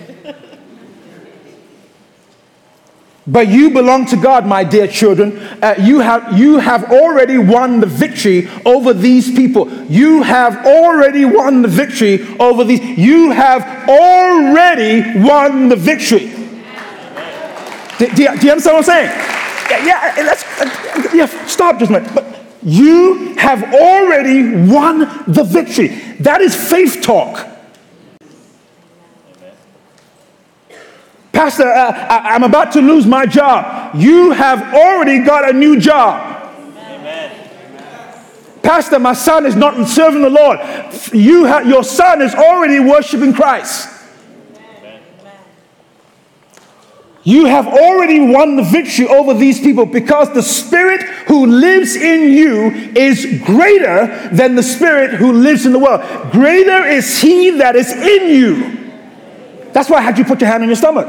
But 3.30 3.50
you 3.50 3.72
belong 3.72 4.06
to 4.08 4.16
God, 4.16 4.46
my 4.46 4.64
dear 4.64 4.88
children. 4.88 5.38
Uh, 5.62 5.76
you, 5.78 6.00
have, 6.00 6.40
you 6.40 6.60
have 6.60 6.86
already 6.92 7.38
won 7.38 7.82
the 7.82 7.86
victory 7.86 8.48
over 8.66 8.94
these 8.94 9.30
people. 9.30 9.70
You 9.84 10.24
have 10.24 10.66
already 10.66 11.26
won 11.26 11.62
the 11.62 11.68
victory 11.68 12.26
over 12.40 12.64
these. 12.64 12.80
You 12.98 13.32
have 13.32 13.90
already 13.90 15.20
won 15.20 15.68
the 15.68 15.76
victory. 15.76 16.32
Do, 18.00 18.08
do, 18.08 18.16
do 18.16 18.22
you 18.24 18.52
understand 18.52 18.64
what 18.64 18.76
I'm 18.78 18.84
saying? 18.84 19.47
Yeah, 19.70 20.14
let's, 20.18 20.44
uh, 20.62 21.10
yeah, 21.14 21.48
stop 21.48 21.80
just 21.80 21.90
a 21.90 21.94
minute. 21.94 22.14
But 22.14 22.26
you 22.64 23.36
have 23.36 23.74
already 23.74 24.70
won 24.70 25.00
the 25.28 25.44
victory. 25.44 25.88
That 26.20 26.42
is 26.42 26.56
faith 26.56 27.02
talk. 27.02 27.48
Pastor, 31.32 31.68
uh, 31.68 31.92
I, 32.10 32.36
am 32.36 32.44
about 32.44 32.72
to 32.74 32.82
lose 32.82 33.06
my 33.06 33.26
job. 33.26 33.96
You 33.96 34.32
have 34.32 34.74
already 34.74 35.24
got 35.24 35.48
a 35.48 35.54
new 35.54 35.80
job. 35.80 36.36
Pastor, 38.64 39.00
my 39.00 39.14
son 39.14 39.46
is 39.46 39.56
not 39.56 39.88
serving 39.88 40.24
the 40.24 40.30
Lord. 40.30 40.60
You 41.14 41.48
ha- 41.48 41.60
your 41.60 41.84
son 41.84 42.22
is 42.22 42.34
already 42.34 42.80
worshiping 42.80 43.34
Christ. 43.34 43.88
You 47.28 47.44
have 47.44 47.68
already 47.68 48.22
won 48.22 48.56
the 48.56 48.64
victory 48.64 49.06
over 49.06 49.34
these 49.34 49.60
people 49.60 49.86
because 49.86 50.34
the 50.34 50.42
spirit 50.42 51.02
who 51.28 51.46
lives 51.46 51.94
in 51.94 52.32
you 52.32 52.68
is 52.96 53.42
greater 53.44 54.30
than 54.32 54.56
the 54.56 54.64
spirit 54.64 55.16
who 55.16 55.34
lives 55.34 55.66
in 55.66 55.74
the 55.74 55.78
world. 55.78 56.32
Greater 56.32 56.86
is 56.86 57.20
he 57.20 57.50
that 57.58 57.76
is 57.76 57.92
in 57.92 58.30
you. 58.30 59.72
That's 59.74 59.90
why 59.90 59.98
I 59.98 60.02
had 60.04 60.18
you 60.18 60.24
put 60.24 60.40
your 60.40 60.50
hand 60.50 60.64
on 60.64 60.70
your 60.70 60.78
stomach. 60.78 61.06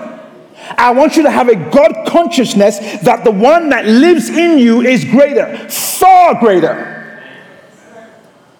I 0.76 0.90
want 0.90 1.16
you 1.16 1.22
to 1.22 1.30
have 1.30 1.48
a 1.48 1.54
God 1.54 2.08
consciousness 2.08 2.80
that 3.02 3.22
the 3.22 3.30
one 3.30 3.68
that 3.68 3.86
lives 3.86 4.28
in 4.28 4.58
you 4.58 4.80
is 4.80 5.04
greater, 5.04 5.68
far 5.68 6.34
greater, 6.40 7.22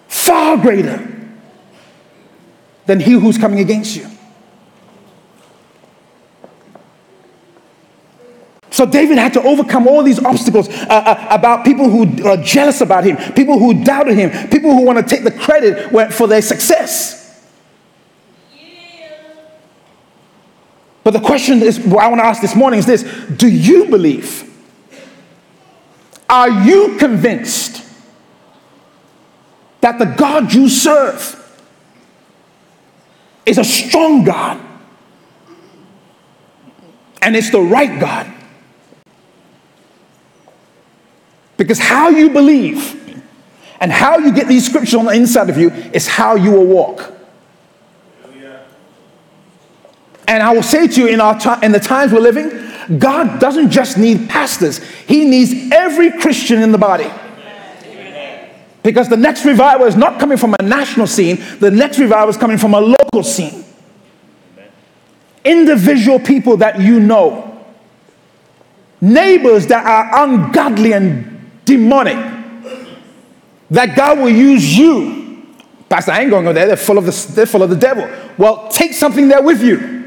far 0.07 0.55
greater 0.55 1.05
than 2.85 3.01
he 3.01 3.11
who's 3.11 3.37
coming 3.37 3.59
against 3.59 3.97
you. 3.97 4.09
So 8.79 8.85
David 8.85 9.17
had 9.17 9.33
to 9.33 9.43
overcome 9.43 9.89
all 9.89 10.03
these 10.03 10.23
obstacles 10.23 10.69
uh, 10.69 10.85
uh, 10.89 11.27
about 11.31 11.65
people 11.65 11.89
who 11.89 12.25
are 12.25 12.37
jealous 12.37 12.79
about 12.79 13.03
him, 13.03 13.17
people 13.33 13.59
who 13.59 13.83
doubted 13.83 14.17
him, 14.17 14.47
people 14.47 14.71
who 14.71 14.85
want 14.85 14.97
to 14.97 15.03
take 15.03 15.25
the 15.25 15.31
credit 15.31 16.13
for 16.13 16.27
their 16.27 16.41
success. 16.41 17.45
But 21.03 21.11
the 21.11 21.19
question 21.19 21.61
is, 21.61 21.77
I 21.87 22.07
want 22.07 22.21
to 22.21 22.25
ask 22.25 22.41
this 22.41 22.55
morning 22.55 22.79
is 22.79 22.85
this 22.85 23.03
Do 23.35 23.49
you 23.49 23.87
believe? 23.87 24.49
Are 26.29 26.49
you 26.49 26.95
convinced 26.97 27.85
that 29.81 29.99
the 29.99 30.05
God 30.05 30.53
you 30.53 30.69
serve 30.69 31.35
is 33.45 33.57
a 33.57 33.65
strong 33.65 34.23
God 34.23 34.65
and 37.21 37.35
it's 37.35 37.49
the 37.49 37.59
right 37.59 37.99
God? 37.99 38.35
Because 41.59 41.77
how 41.77 42.07
you 42.07 42.29
believe 42.29 42.95
and 43.81 43.91
how 43.91 44.17
you 44.17 44.31
get 44.33 44.47
these 44.47 44.65
scriptures 44.65 44.95
on 44.95 45.05
the 45.05 45.11
inside 45.11 45.49
of 45.49 45.57
you 45.57 45.71
is 45.71 46.07
how 46.07 46.35
you 46.35 46.51
will 46.51 46.65
walk. 46.65 47.11
And 50.25 50.41
I 50.41 50.53
will 50.53 50.63
say 50.63 50.87
to 50.87 51.01
you, 51.01 51.07
in, 51.07 51.19
our 51.19 51.37
t- 51.37 51.65
in 51.65 51.73
the 51.73 51.79
times 51.79 52.13
we're 52.13 52.21
living, 52.21 52.97
God 52.97 53.41
doesn't 53.41 53.71
just 53.71 53.97
need 53.97 54.29
pastors, 54.29 54.77
He 55.05 55.25
needs 55.25 55.51
every 55.73 56.11
Christian 56.11 56.61
in 56.61 56.71
the 56.71 56.77
body. 56.77 57.11
Because 58.81 59.09
the 59.09 59.17
next 59.17 59.43
revival 59.43 59.85
is 59.85 59.97
not 59.97 60.17
coming 60.17 60.37
from 60.37 60.55
a 60.57 60.63
national 60.63 61.07
scene, 61.07 61.43
the 61.59 61.69
next 61.71 61.99
revival 61.99 62.29
is 62.29 62.37
coming 62.37 62.57
from 62.57 62.73
a 62.73 62.79
local 62.79 63.23
scene. 63.23 63.65
Individual 65.43 66.19
people 66.19 66.55
that 66.57 66.79
you 66.79 67.01
know, 67.01 67.65
neighbors 69.01 69.67
that 69.67 69.85
are 69.85 70.23
ungodly 70.23 70.93
and 70.93 71.38
demonic, 71.69 72.17
that 73.69 73.95
God 73.95 74.17
will 74.17 74.29
use 74.29 74.77
you. 74.77 75.45
Pastor, 75.87 76.11
I 76.11 76.21
ain't 76.21 76.31
going 76.31 76.43
go 76.43 76.53
there, 76.53 76.67
they're 76.67 76.77
full, 76.77 76.97
of 76.97 77.05
the, 77.05 77.33
they're 77.33 77.45
full 77.45 77.63
of 77.63 77.69
the 77.69 77.75
devil. 77.75 78.09
Well, 78.37 78.67
take 78.69 78.93
something 78.93 79.27
there 79.27 79.41
with 79.41 79.63
you. 79.63 79.99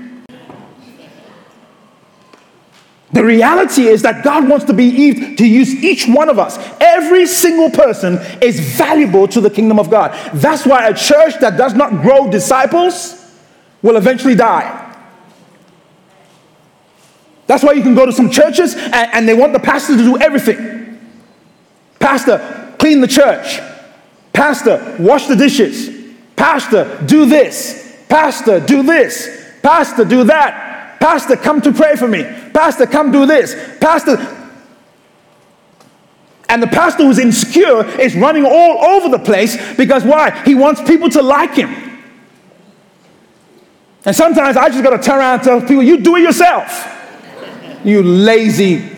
The 3.13 3.23
reality 3.23 3.83
is 3.83 4.03
that 4.03 4.25
God 4.25 4.49
wants 4.49 4.65
to 4.67 4.73
be 4.73 4.85
used 4.85 5.39
to 5.39 5.47
use 5.47 5.75
each 5.85 6.09
one 6.09 6.31
of 6.31 6.39
us. 6.39 6.59
Every 6.81 7.27
single 7.27 7.71
person 7.71 8.19
is 8.41 8.59
valuable 8.59 9.29
to 9.29 9.41
the 9.41 9.51
kingdom 9.51 9.79
of 9.79 9.91
God. 9.91 10.19
That's 10.35 10.65
why 10.65 10.89
a 10.89 10.95
church 10.95 11.39
that 11.41 11.59
does 11.59 11.75
not 11.75 11.91
grow 12.03 12.31
disciples 12.31 13.19
will 13.83 13.97
eventually 13.97 14.35
die. 14.35 14.79
That's 17.47 17.63
why 17.63 17.73
you 17.73 17.83
can 17.83 17.95
go 17.95 18.07
to 18.07 18.13
some 18.13 18.31
churches 18.31 18.75
and, 18.75 18.95
and 18.95 19.29
they 19.29 19.35
want 19.35 19.53
the 19.53 19.61
pastor 19.61 19.95
to 19.97 20.03
do 20.03 20.19
everything. 20.19 20.82
Pastor, 22.03 22.75
clean 22.81 23.01
the 23.01 23.07
church. 23.07 23.61
Pastor, 24.33 24.97
wash 24.99 25.29
the 25.29 25.37
dishes. 25.37 25.89
Pastor, 26.35 27.01
do 27.07 27.27
this. 27.27 27.97
Pastor, 28.09 28.59
do 28.59 28.83
this. 28.83 29.51
Pastor, 29.63 30.05
do 30.05 30.25
that. 30.25 30.99
Pastor, 30.99 31.37
come 31.37 31.61
to 31.61 31.73
pray 31.73 31.95
for 31.95 32.09
me. 32.09 32.25
Pastor, 32.53 32.87
come 32.87 33.13
do 33.13 33.25
this. 33.25 33.55
Pastor. 33.81 34.17
And 36.49 36.61
the 36.61 36.67
pastor 36.67 37.05
who's 37.05 37.21
insecure 37.21 37.85
is 38.01 38.17
running 38.17 38.45
all 38.45 38.85
over 38.85 39.09
the 39.09 39.23
place 39.23 39.57
because 39.77 40.05
why? 40.05 40.43
He 40.45 40.57
wants 40.57 40.83
people 40.83 41.09
to 41.11 41.23
like 41.23 41.55
him. 41.55 41.71
And 44.05 44.15
sometimes 44.15 44.57
I 44.57 44.69
just 44.69 44.83
got 44.83 44.91
to 44.91 45.03
turn 45.03 45.19
around 45.21 45.35
and 45.35 45.43
tell 45.45 45.61
people, 45.61 45.85
you 45.85 46.01
do 46.01 46.17
it 46.17 46.23
yourself. 46.23 46.89
You 47.85 48.03
lazy. 48.03 48.92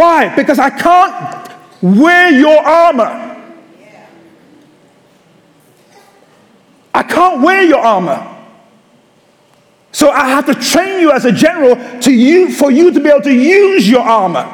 Why? 0.00 0.34
Because 0.34 0.58
I 0.58 0.70
can't 0.70 1.52
wear 1.82 2.30
your 2.30 2.58
armor. 2.66 3.36
I 6.94 7.02
can't 7.02 7.42
wear 7.42 7.62
your 7.64 7.80
armor. 7.80 8.26
So 9.92 10.10
I 10.10 10.28
have 10.30 10.46
to 10.46 10.54
train 10.54 11.00
you 11.02 11.12
as 11.12 11.26
a 11.26 11.32
general 11.32 11.76
to 12.00 12.14
you, 12.14 12.50
for 12.50 12.70
you 12.70 12.90
to 12.90 12.98
be 12.98 13.10
able 13.10 13.20
to 13.24 13.34
use 13.34 13.90
your 13.90 14.00
armor. 14.00 14.48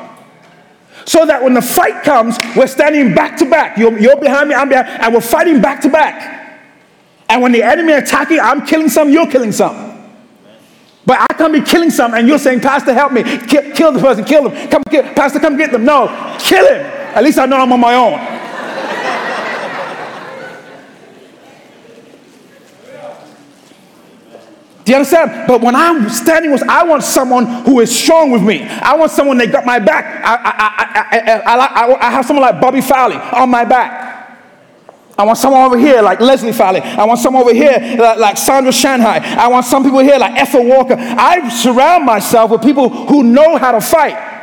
So 1.05 1.25
that 1.25 1.41
when 1.41 1.55
the 1.55 1.63
fight 1.63 2.03
comes, 2.03 2.39
we're 2.57 2.67
standing 2.67 3.15
back 3.15 3.37
to 3.37 3.49
back. 3.49 3.79
You're, 3.79 3.97
you're 4.01 4.21
behind 4.21 4.49
me, 4.49 4.57
I'm 4.57 4.69
behind, 4.69 4.89
and 4.89 5.15
we're 5.15 5.21
fighting 5.21 5.61
back 5.61 5.81
to 5.83 5.89
back. 5.89 6.59
And 7.29 7.41
when 7.41 7.53
the 7.53 7.63
enemy 7.63 7.93
attacking, 7.93 8.41
I'm 8.41 8.67
killing 8.67 8.89
some, 8.89 9.11
you're 9.11 9.31
killing 9.31 9.53
some. 9.53 9.86
But 11.07 11.21
I 11.21 11.35
can't 11.35 11.53
be 11.53 11.61
killing 11.61 11.91
some, 11.91 12.15
and 12.15 12.27
you're 12.27 12.39
saying, 12.39 12.61
Pastor, 12.61 12.93
help 12.93 13.13
me. 13.13 13.23
Kill, 13.23 13.73
kill 13.73 13.93
the 13.93 14.01
person, 14.01 14.25
kill 14.25 14.51
them. 14.51 14.69
Come, 14.69 14.83
kill, 14.91 15.05
Pastor, 15.15 15.39
come 15.39 15.57
get 15.57 15.71
them. 15.71 15.85
No, 15.85 16.09
kill 16.41 16.67
him. 16.67 16.85
At 16.85 17.23
least 17.23 17.39
I 17.39 17.47
know 17.47 17.59
I'm 17.59 17.73
on 17.73 17.81
my 17.81 17.95
own. 17.95 18.37
Do 24.85 24.93
you 24.93 24.97
understand? 24.99 25.49
But 25.49 25.63
when 25.63 25.75
I'm 25.75 26.09
standing 26.09 26.53
with, 26.53 26.63
I 26.69 26.85
want 26.85 27.03
someone 27.03 27.47
who 27.65 27.81
is 27.81 27.97
strong 27.97 28.31
with 28.31 28.43
me. 28.43 28.63
I 28.63 28.95
want 28.95 29.11
someone 29.11 29.37
that 29.39 29.51
got 29.51 29.65
my 29.65 29.81
back. 29.81 30.25
I, 30.25 30.37
I, 30.37 31.43
I, 31.45 31.57
I, 31.57 32.07
I 32.07 32.11
have 32.11 32.25
someone 32.25 32.43
like 32.43 32.61
Bobby 32.61 32.81
Fowley 32.81 33.17
on 33.17 33.51
my 33.51 33.65
back. 33.65 34.06
I 35.19 35.25
want 35.25 35.39
someone 35.39 35.63
over 35.63 35.79
here 35.79 36.03
like 36.03 36.21
Leslie 36.21 36.53
Fowley. 36.53 36.81
I 36.81 37.05
want 37.05 37.19
someone 37.21 37.43
over 37.43 37.55
here 37.55 37.97
like, 37.99 38.19
like 38.19 38.37
Sandra 38.39 38.73
Shanghai. 38.73 39.19
I 39.19 39.49
want 39.49 39.65
some 39.65 39.83
people 39.83 40.01
here 40.01 40.19
like 40.19 40.35
Ethel 40.35 40.65
Walker. 40.65 40.95
I 40.99 41.49
surround 41.49 42.05
myself 42.05 42.51
with 42.51 42.63
people 42.63 42.91
who 42.91 43.23
know 43.23 43.57
how 43.57 43.73
to 43.73 43.81
fight 43.81 44.35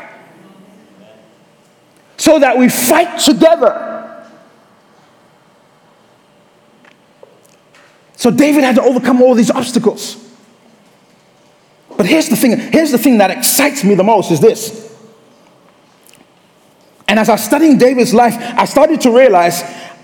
so 2.18 2.40
that 2.40 2.58
we 2.58 2.70
fight 2.70 3.20
together. 3.20 3.92
So 8.16 8.32
David 8.32 8.64
had 8.64 8.76
to 8.76 8.82
overcome 8.82 9.22
all 9.22 9.36
these 9.36 9.52
obstacles. 9.52 10.18
But 11.98 12.06
here's 12.08 12.30
the 12.30 12.36
thing, 12.36 12.58
here's 12.58 12.92
the 12.92 12.98
thing 12.98 13.20
that 13.20 13.30
excites 13.30 13.84
me 13.84 13.94
the 13.94 14.04
most 14.04 14.32
is 14.32 14.40
this. 14.40 14.98
And 17.08 17.20
as 17.20 17.30
I 17.30 17.34
was 17.34 17.44
studying 17.44 17.78
David's 17.78 18.14
life, 18.14 18.36
I 18.40 18.66
started 18.66 19.02
to 19.02 19.12
realize 19.12 19.62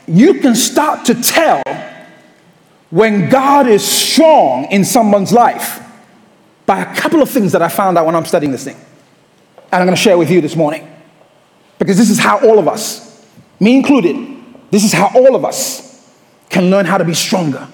you 0.09 0.35
can 0.35 0.55
start 0.55 1.05
to 1.05 1.15
tell 1.15 1.61
when 2.89 3.29
God 3.29 3.67
is 3.67 3.85
strong 3.85 4.65
in 4.65 4.83
someone's 4.83 5.31
life 5.31 5.83
by 6.65 6.79
a 6.79 6.95
couple 6.95 7.21
of 7.21 7.29
things 7.29 7.51
that 7.51 7.61
I 7.61 7.67
found 7.67 7.97
out 7.97 8.05
when 8.05 8.15
I'm 8.15 8.25
studying 8.25 8.51
this 8.51 8.63
thing. 8.63 8.75
And 8.75 9.81
I'm 9.81 9.85
going 9.85 9.95
to 9.95 10.01
share 10.01 10.17
with 10.17 10.31
you 10.31 10.41
this 10.41 10.55
morning. 10.55 10.87
Because 11.77 11.97
this 11.97 12.09
is 12.09 12.17
how 12.17 12.39
all 12.39 12.57
of 12.57 12.67
us, 12.67 13.25
me 13.59 13.75
included, 13.75 14.15
this 14.71 14.83
is 14.83 14.91
how 14.91 15.11
all 15.15 15.35
of 15.35 15.45
us 15.45 16.11
can 16.49 16.71
learn 16.71 16.85
how 16.85 16.97
to 16.97 17.05
be 17.05 17.13
stronger. 17.13 17.67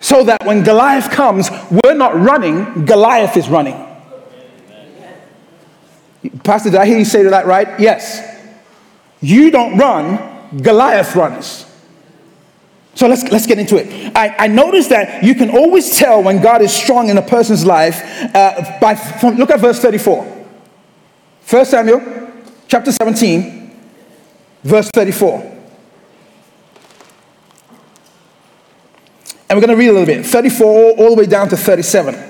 So 0.00 0.24
that 0.24 0.44
when 0.46 0.64
Goliath 0.64 1.10
comes, 1.10 1.50
we're 1.70 1.94
not 1.94 2.18
running, 2.18 2.86
Goliath 2.86 3.36
is 3.36 3.48
running. 3.48 3.86
Pastor, 6.42 6.70
did 6.70 6.80
I 6.80 6.86
hear 6.86 6.98
you 6.98 7.04
say 7.04 7.22
that 7.24 7.46
right? 7.46 7.78
Yes. 7.78 8.26
You 9.20 9.50
don't 9.50 9.76
run, 9.76 10.29
Goliath 10.56 11.14
runs. 11.14 11.66
So 12.94 13.06
let's, 13.06 13.22
let's 13.30 13.46
get 13.46 13.58
into 13.58 13.76
it. 13.76 14.12
I, 14.16 14.34
I 14.44 14.46
noticed 14.48 14.90
that 14.90 15.22
you 15.22 15.34
can 15.34 15.50
always 15.50 15.96
tell 15.96 16.22
when 16.22 16.42
God 16.42 16.60
is 16.60 16.72
strong 16.72 17.08
in 17.08 17.16
a 17.18 17.22
person's 17.22 17.64
life 17.64 18.02
uh, 18.34 18.78
by, 18.80 18.94
from, 18.94 19.36
look 19.36 19.50
at 19.50 19.60
verse 19.60 19.80
34. 19.80 20.24
1 21.48 21.64
Samuel 21.64 22.30
chapter 22.68 22.92
17, 22.92 23.80
verse 24.62 24.90
34. 24.94 25.40
And 29.48 29.56
we're 29.56 29.66
going 29.66 29.70
to 29.70 29.76
read 29.76 29.88
a 29.88 29.92
little 29.92 30.06
bit 30.06 30.24
34 30.24 30.92
all 30.98 31.10
the 31.10 31.16
way 31.16 31.26
down 31.26 31.48
to 31.48 31.56
37. 31.56 32.29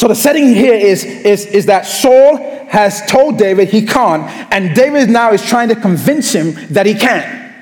So 0.00 0.08
the 0.08 0.14
setting 0.14 0.54
here 0.54 0.72
is, 0.72 1.04
is, 1.04 1.44
is 1.44 1.66
that 1.66 1.84
Saul 1.84 2.38
has 2.68 3.04
told 3.04 3.36
David 3.36 3.68
he 3.68 3.84
can't, 3.84 4.22
and 4.50 4.74
David 4.74 5.10
now 5.10 5.32
is 5.32 5.44
trying 5.44 5.68
to 5.68 5.74
convince 5.74 6.32
him 6.32 6.54
that 6.72 6.86
he 6.86 6.94
can. 6.94 7.54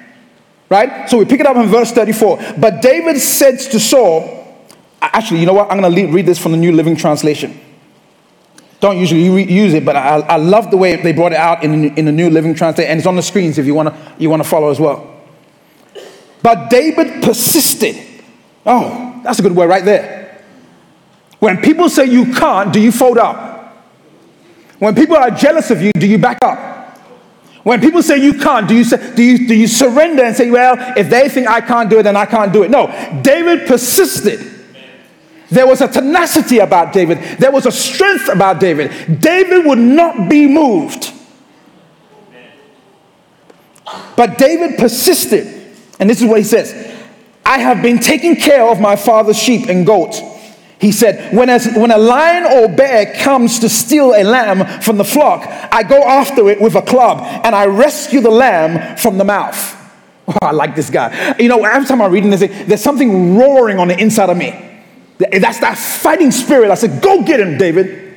Right? 0.68 1.10
So 1.10 1.18
we 1.18 1.24
pick 1.24 1.40
it 1.40 1.46
up 1.46 1.56
in 1.56 1.66
verse 1.66 1.90
34. 1.90 2.54
But 2.58 2.80
David 2.80 3.18
said 3.18 3.58
to 3.72 3.80
Saul, 3.80 4.56
actually, 5.02 5.40
you 5.40 5.46
know 5.46 5.52
what? 5.52 5.68
I'm 5.68 5.80
going 5.80 5.92
to 5.92 6.12
read 6.12 6.26
this 6.26 6.38
from 6.38 6.52
the 6.52 6.58
New 6.58 6.70
Living 6.70 6.94
Translation. 6.94 7.58
Don't 8.78 8.98
usually 8.98 9.52
use 9.52 9.74
it, 9.74 9.84
but 9.84 9.96
I, 9.96 10.20
I 10.20 10.36
love 10.36 10.70
the 10.70 10.76
way 10.76 10.94
they 10.94 11.12
brought 11.12 11.32
it 11.32 11.38
out 11.38 11.64
in, 11.64 11.96
in 11.98 12.04
the 12.04 12.12
New 12.12 12.30
Living 12.30 12.54
Translation, 12.54 12.88
and 12.88 12.98
it's 12.98 13.06
on 13.08 13.16
the 13.16 13.22
screens 13.22 13.58
if 13.58 13.66
you 13.66 13.74
want 13.74 13.88
to 13.88 14.14
you 14.16 14.30
wanna 14.30 14.44
follow 14.44 14.70
as 14.70 14.78
well. 14.78 15.12
But 16.40 16.70
David 16.70 17.20
persisted. 17.20 17.96
Oh, 18.64 19.22
that's 19.24 19.40
a 19.40 19.42
good 19.42 19.56
word 19.56 19.68
right 19.68 19.84
there. 19.84 20.27
When 21.38 21.58
people 21.58 21.88
say 21.88 22.06
you 22.06 22.32
can't, 22.32 22.72
do 22.72 22.80
you 22.80 22.90
fold 22.90 23.18
up? 23.18 23.86
When 24.78 24.94
people 24.94 25.16
are 25.16 25.30
jealous 25.30 25.70
of 25.70 25.82
you, 25.82 25.92
do 25.92 26.06
you 26.06 26.18
back 26.18 26.38
up? 26.42 26.68
When 27.62 27.80
people 27.80 28.02
say 28.02 28.18
you 28.18 28.34
can't, 28.34 28.68
do 28.68 28.74
you, 28.74 28.84
do, 28.84 29.22
you, 29.22 29.46
do 29.46 29.54
you 29.54 29.66
surrender 29.66 30.24
and 30.24 30.34
say, 30.34 30.50
well, 30.50 30.76
if 30.96 31.10
they 31.10 31.28
think 31.28 31.48
I 31.48 31.60
can't 31.60 31.90
do 31.90 31.98
it, 31.98 32.04
then 32.04 32.16
I 32.16 32.24
can't 32.26 32.52
do 32.52 32.62
it? 32.62 32.70
No, 32.70 32.86
David 33.22 33.66
persisted. 33.68 34.40
There 35.50 35.66
was 35.66 35.80
a 35.80 35.88
tenacity 35.88 36.58
about 36.58 36.92
David, 36.92 37.18
there 37.38 37.50
was 37.50 37.66
a 37.66 37.72
strength 37.72 38.28
about 38.28 38.60
David. 38.60 39.20
David 39.20 39.66
would 39.66 39.78
not 39.78 40.28
be 40.28 40.46
moved. 40.46 41.12
But 44.16 44.36
David 44.38 44.78
persisted. 44.78 45.46
And 46.00 46.08
this 46.08 46.20
is 46.20 46.28
what 46.28 46.38
he 46.38 46.44
says 46.44 46.94
I 47.44 47.58
have 47.58 47.82
been 47.82 47.98
taking 47.98 48.36
care 48.36 48.68
of 48.68 48.80
my 48.80 48.96
father's 48.96 49.38
sheep 49.38 49.68
and 49.68 49.86
goats. 49.86 50.20
He 50.80 50.92
said, 50.92 51.34
when, 51.34 51.50
as, 51.50 51.66
when 51.74 51.90
a 51.90 51.98
lion 51.98 52.44
or 52.44 52.68
bear 52.68 53.12
comes 53.14 53.58
to 53.60 53.68
steal 53.68 54.14
a 54.14 54.22
lamb 54.22 54.80
from 54.80 54.96
the 54.96 55.04
flock, 55.04 55.42
I 55.72 55.82
go 55.82 56.00
after 56.02 56.48
it 56.48 56.60
with 56.60 56.76
a 56.76 56.82
club 56.82 57.18
and 57.44 57.54
I 57.54 57.66
rescue 57.66 58.20
the 58.20 58.30
lamb 58.30 58.96
from 58.96 59.18
the 59.18 59.24
mouth. 59.24 59.76
Oh, 60.30 60.46
I 60.46 60.50
like 60.50 60.76
this 60.76 60.90
guy. 60.90 61.36
You 61.38 61.48
know, 61.48 61.64
every 61.64 61.88
time 61.88 62.02
I'm 62.02 62.12
reading 62.12 62.28
this, 62.28 62.40
there's 62.40 62.82
something 62.82 63.38
roaring 63.38 63.78
on 63.78 63.88
the 63.88 63.98
inside 63.98 64.28
of 64.28 64.36
me. 64.36 64.50
That's 65.16 65.58
that 65.60 65.78
fighting 65.78 66.30
spirit. 66.30 66.70
I 66.70 66.74
said, 66.74 67.02
Go 67.02 67.22
get 67.22 67.40
him, 67.40 67.56
David. 67.56 68.14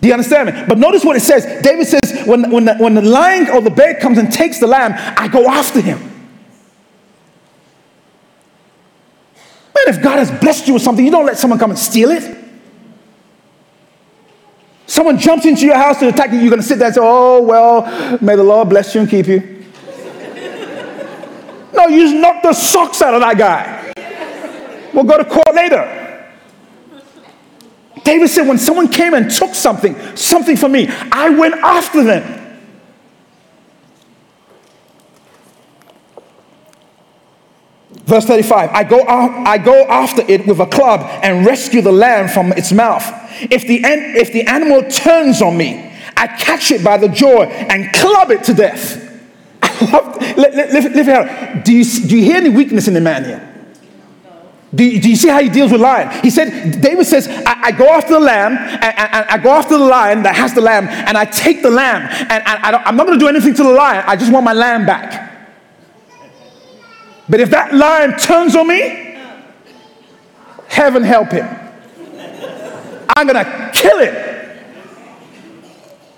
Do 0.00 0.06
you 0.06 0.14
understand 0.14 0.54
me? 0.54 0.64
But 0.68 0.78
notice 0.78 1.04
what 1.04 1.16
it 1.16 1.22
says. 1.22 1.44
David 1.64 1.88
says, 1.88 2.24
When, 2.24 2.52
when, 2.52 2.66
the, 2.66 2.76
when 2.76 2.94
the 2.94 3.02
lion 3.02 3.50
or 3.50 3.60
the 3.60 3.70
bear 3.70 3.98
comes 3.98 4.16
and 4.16 4.32
takes 4.32 4.60
the 4.60 4.68
lamb, 4.68 4.92
I 5.18 5.26
go 5.26 5.48
after 5.48 5.80
him. 5.80 6.15
Man, 9.76 9.94
if 9.94 10.02
God 10.02 10.18
has 10.18 10.30
blessed 10.40 10.66
you 10.68 10.74
with 10.74 10.82
something, 10.82 11.04
you 11.04 11.10
don't 11.10 11.26
let 11.26 11.36
someone 11.38 11.58
come 11.58 11.70
and 11.70 11.78
steal 11.78 12.10
it. 12.10 12.34
Someone 14.86 15.18
jumps 15.18 15.44
into 15.44 15.66
your 15.66 15.76
house 15.76 15.98
to 15.98 16.08
attack 16.08 16.32
you, 16.32 16.38
you're 16.38 16.48
going 16.48 16.62
to 16.62 16.66
sit 16.66 16.78
there 16.78 16.86
and 16.86 16.94
say, 16.94 17.00
Oh, 17.02 17.42
well, 17.42 18.18
may 18.22 18.36
the 18.36 18.42
Lord 18.42 18.70
bless 18.70 18.94
you 18.94 19.02
and 19.02 19.10
keep 19.10 19.26
you. 19.26 19.40
no, 21.74 21.88
you 21.88 22.04
just 22.04 22.14
knock 22.14 22.42
the 22.42 22.54
socks 22.54 23.02
out 23.02 23.12
of 23.12 23.20
that 23.20 23.36
guy. 23.36 24.90
We'll 24.94 25.04
go 25.04 25.18
to 25.18 25.24
court 25.24 25.54
later. 25.54 26.24
David 28.02 28.28
said, 28.28 28.48
When 28.48 28.58
someone 28.58 28.88
came 28.88 29.12
and 29.12 29.30
took 29.30 29.54
something, 29.54 29.94
something 30.16 30.56
from 30.56 30.72
me, 30.72 30.88
I 31.12 31.28
went 31.30 31.56
after 31.56 32.02
them. 32.02 32.45
Verse 38.06 38.24
35 38.24 38.70
I 38.70 38.84
go, 38.84 39.02
I 39.02 39.58
go 39.58 39.84
after 39.84 40.22
it 40.22 40.46
with 40.46 40.60
a 40.60 40.66
club 40.66 41.00
and 41.22 41.44
rescue 41.44 41.82
the 41.82 41.92
lamb 41.92 42.28
from 42.28 42.52
its 42.52 42.72
mouth. 42.72 43.04
If 43.42 43.66
the, 43.66 43.80
if 43.84 44.32
the 44.32 44.42
animal 44.42 44.88
turns 44.88 45.42
on 45.42 45.56
me, 45.56 45.92
I 46.16 46.28
catch 46.28 46.70
it 46.70 46.82
by 46.82 46.96
the 46.96 47.08
jaw 47.08 47.42
and 47.42 47.92
club 47.92 48.30
it 48.30 48.44
to 48.44 48.54
death. 48.54 49.02
live, 50.36 51.06
here. 51.06 51.62
Do 51.64 51.72
you, 51.72 51.84
do 51.84 52.16
you 52.16 52.24
hear 52.24 52.36
any 52.36 52.48
weakness 52.48 52.88
in 52.88 52.94
the 52.94 53.00
man 53.00 53.24
here? 53.24 53.52
Do 54.74 54.84
you, 54.84 55.00
do 55.00 55.08
you, 55.08 55.16
see 55.16 55.28
how 55.28 55.40
he 55.40 55.48
deals 55.48 55.72
with 55.72 55.80
lion? 55.80 56.10
He 56.22 56.30
said, 56.30 56.80
David 56.80 57.06
says, 57.06 57.28
I, 57.28 57.66
I 57.66 57.72
go 57.72 57.88
after 57.88 58.14
the 58.14 58.20
lamb, 58.20 58.52
and, 58.52 58.84
and, 58.84 59.14
and, 59.14 59.26
I 59.28 59.38
go 59.38 59.50
after 59.50 59.78
the 59.78 59.84
lion 59.84 60.22
that 60.24 60.34
has 60.34 60.54
the 60.54 60.60
lamb, 60.60 60.88
and 60.88 61.16
I 61.16 61.24
take 61.24 61.62
the 61.62 61.70
lamb, 61.70 62.02
and, 62.02 62.42
I 62.44 62.82
I'm 62.84 62.96
not 62.96 63.06
going 63.06 63.18
to 63.18 63.22
do 63.24 63.28
anything 63.28 63.54
to 63.54 63.62
the 63.62 63.70
lion. 63.70 64.04
I 64.06 64.16
just 64.16 64.32
want 64.32 64.44
my 64.44 64.52
lamb 64.52 64.84
back. 64.84 65.35
But 67.28 67.40
if 67.40 67.50
that 67.50 67.74
lion 67.74 68.16
turns 68.18 68.54
on 68.54 68.68
me, 68.68 69.18
heaven 70.68 71.02
help 71.02 71.30
him. 71.30 71.46
I'm 73.16 73.26
going 73.26 73.44
to 73.44 73.70
kill 73.74 73.98
him. 73.98 74.36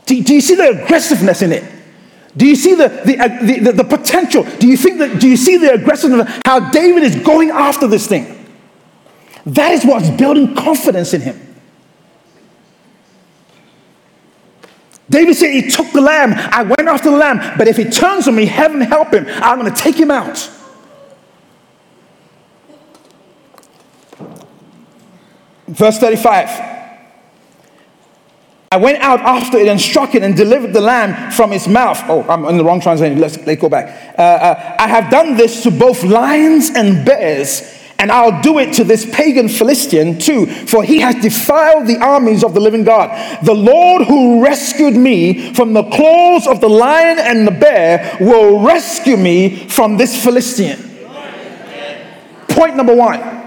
Do, 0.06 0.22
do, 0.22 0.34
you 0.34 0.40
see 0.40 0.54
the 0.54 0.82
aggressiveness 0.82 1.42
in 1.42 1.52
it? 1.52 1.64
Do 2.36 2.46
you 2.46 2.56
see 2.56 2.74
the, 2.74 2.88
the, 2.88 3.18
uh, 3.18 3.28
the, 3.44 3.58
the, 3.60 3.72
the, 3.72 3.84
potential? 3.84 4.44
Do 4.58 4.66
you 4.66 4.76
think 4.76 4.98
that, 4.98 5.20
do 5.20 5.28
you 5.28 5.36
see 5.36 5.56
the 5.56 5.74
aggressiveness? 5.74 6.28
of 6.28 6.42
How 6.44 6.70
David 6.70 7.02
is 7.02 7.16
going 7.16 7.50
after 7.50 7.86
this 7.86 8.06
thing? 8.06 8.34
That 9.46 9.72
is 9.72 9.84
what's 9.84 10.10
building 10.10 10.54
confidence 10.54 11.14
in 11.14 11.20
him. 11.22 11.44
David 15.10 15.36
said 15.36 15.52
he 15.52 15.70
took 15.70 15.90
the 15.92 16.02
lamb. 16.02 16.32
I 16.34 16.62
went 16.62 16.86
after 16.88 17.10
the 17.10 17.16
lamb. 17.16 17.56
But 17.56 17.66
if 17.66 17.76
he 17.76 17.84
turns 17.84 18.28
on 18.28 18.34
me, 18.34 18.44
heaven 18.44 18.80
help 18.80 19.12
him. 19.12 19.24
I'm 19.28 19.58
going 19.58 19.72
to 19.72 19.82
take 19.82 19.96
him 19.96 20.10
out. 20.10 20.50
Verse 25.68 25.98
35. 25.98 26.76
I 28.70 28.76
went 28.76 28.98
out 28.98 29.20
after 29.20 29.56
it 29.56 29.66
and 29.66 29.80
struck 29.80 30.14
it 30.14 30.22
and 30.22 30.36
delivered 30.36 30.74
the 30.74 30.80
lamb 30.80 31.30
from 31.30 31.52
its 31.52 31.66
mouth. 31.66 32.02
Oh, 32.06 32.22
I'm 32.28 32.44
in 32.46 32.58
the 32.58 32.64
wrong 32.64 32.80
translation. 32.80 33.18
Let's, 33.18 33.38
let's 33.46 33.60
go 33.60 33.68
back. 33.68 34.18
Uh, 34.18 34.22
uh, 34.22 34.76
I 34.78 34.88
have 34.88 35.10
done 35.10 35.36
this 35.36 35.62
to 35.62 35.70
both 35.70 36.04
lions 36.04 36.70
and 36.70 37.04
bears, 37.04 37.62
and 37.98 38.12
I'll 38.12 38.42
do 38.42 38.58
it 38.58 38.74
to 38.74 38.84
this 38.84 39.06
pagan 39.10 39.48
Philistine 39.48 40.18
too, 40.18 40.44
for 40.44 40.84
he 40.84 41.00
has 41.00 41.14
defiled 41.16 41.86
the 41.86 41.96
armies 41.96 42.44
of 42.44 42.52
the 42.52 42.60
living 42.60 42.84
God. 42.84 43.08
The 43.42 43.54
Lord 43.54 44.06
who 44.06 44.44
rescued 44.44 44.94
me 44.94 45.54
from 45.54 45.72
the 45.72 45.84
claws 45.84 46.46
of 46.46 46.60
the 46.60 46.68
lion 46.68 47.18
and 47.18 47.46
the 47.46 47.52
bear 47.52 48.18
will 48.20 48.60
rescue 48.60 49.16
me 49.16 49.66
from 49.68 49.96
this 49.96 50.22
Philistine. 50.22 50.78
Point 52.48 52.76
number 52.76 52.94
one 52.94 53.37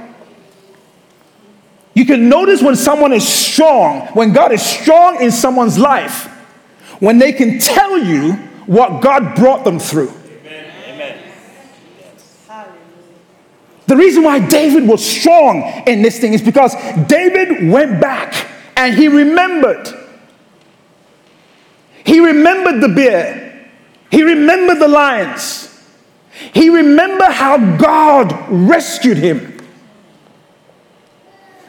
you 1.93 2.05
can 2.05 2.29
notice 2.29 2.61
when 2.61 2.75
someone 2.75 3.11
is 3.11 3.27
strong, 3.27 4.07
when 4.13 4.31
God 4.33 4.51
is 4.51 4.61
strong 4.61 5.21
in 5.21 5.31
someone's 5.31 5.77
life, 5.77 6.25
when 6.99 7.17
they 7.17 7.33
can 7.33 7.59
tell 7.59 7.97
you 7.97 8.33
what 8.65 9.01
God 9.01 9.35
brought 9.35 9.63
them 9.63 9.79
through. 9.79 10.13
The 13.87 13.97
reason 13.97 14.23
why 14.23 14.39
David 14.47 14.87
was 14.87 15.05
strong 15.05 15.63
in 15.85 16.01
this 16.01 16.17
thing 16.17 16.31
is 16.31 16.41
because 16.41 16.73
David 17.07 17.69
went 17.69 17.99
back 17.99 18.49
and 18.77 18.95
he 18.95 19.09
remembered. 19.09 19.89
He 22.05 22.21
remembered 22.21 22.79
the 22.79 22.87
bear. 22.87 23.69
He 24.09 24.23
remembered 24.23 24.79
the 24.79 24.87
lions. 24.87 25.67
He 26.53 26.69
remembered 26.69 27.31
how 27.31 27.77
God 27.77 28.33
rescued 28.49 29.17
him. 29.17 29.61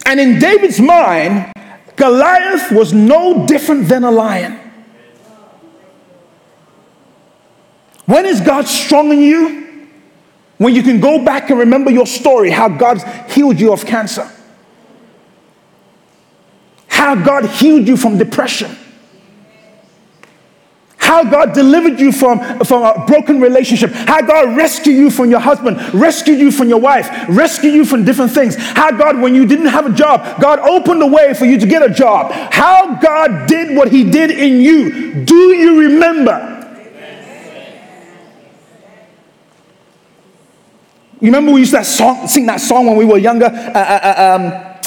And 0.06 0.20
in 0.20 0.38
David's 0.38 0.80
mind, 0.80 1.52
Goliath 1.96 2.70
was 2.72 2.92
no 2.92 3.46
different 3.46 3.88
than 3.88 4.04
a 4.04 4.10
lion. 4.10 4.58
When 8.06 8.26
is 8.26 8.40
God 8.40 8.66
strong 8.66 9.12
in 9.12 9.22
you? 9.22 9.88
When 10.58 10.74
you 10.74 10.82
can 10.82 11.00
go 11.00 11.24
back 11.24 11.50
and 11.50 11.58
remember 11.58 11.90
your 11.90 12.06
story, 12.06 12.50
how 12.50 12.68
God 12.68 13.02
healed 13.30 13.58
you 13.58 13.72
of 13.72 13.84
cancer, 13.84 14.30
how 16.88 17.14
God 17.14 17.46
healed 17.46 17.88
you 17.88 17.96
from 17.96 18.18
depression 18.18 18.76
how 21.12 21.24
God 21.24 21.52
delivered 21.52 22.00
you 22.00 22.10
from, 22.10 22.38
from 22.64 22.82
a 22.82 23.04
broken 23.04 23.38
relationship, 23.38 23.90
how 23.92 24.22
God 24.22 24.56
rescued 24.56 24.96
you 24.96 25.10
from 25.10 25.30
your 25.30 25.40
husband, 25.40 25.76
rescued 25.92 26.38
you 26.38 26.50
from 26.50 26.70
your 26.70 26.80
wife, 26.80 27.06
rescued 27.28 27.74
you 27.74 27.84
from 27.84 28.06
different 28.06 28.32
things, 28.32 28.56
how 28.56 28.90
God, 28.90 29.20
when 29.20 29.34
you 29.34 29.44
didn't 29.44 29.66
have 29.66 29.84
a 29.84 29.92
job, 29.92 30.40
God 30.40 30.58
opened 30.60 31.02
the 31.02 31.06
way 31.06 31.34
for 31.34 31.44
you 31.44 31.58
to 31.58 31.66
get 31.66 31.82
a 31.82 31.92
job, 31.92 32.32
how 32.50 32.94
God 32.96 33.46
did 33.46 33.76
what 33.76 33.92
He 33.92 34.10
did 34.10 34.30
in 34.30 34.62
you. 34.62 35.22
Do 35.26 35.52
you 35.52 35.80
remember? 35.80 36.48
You 41.20 41.28
remember 41.28 41.52
we 41.52 41.60
used 41.60 41.74
to 41.74 41.84
song, 41.84 42.26
sing 42.26 42.46
that 42.46 42.60
song 42.60 42.86
when 42.86 42.96
we 42.96 43.04
were 43.04 43.18
younger? 43.18 43.46
Uh, 43.46 43.50
uh, 43.50 44.00
uh, 44.02 44.38
um, 44.40 44.82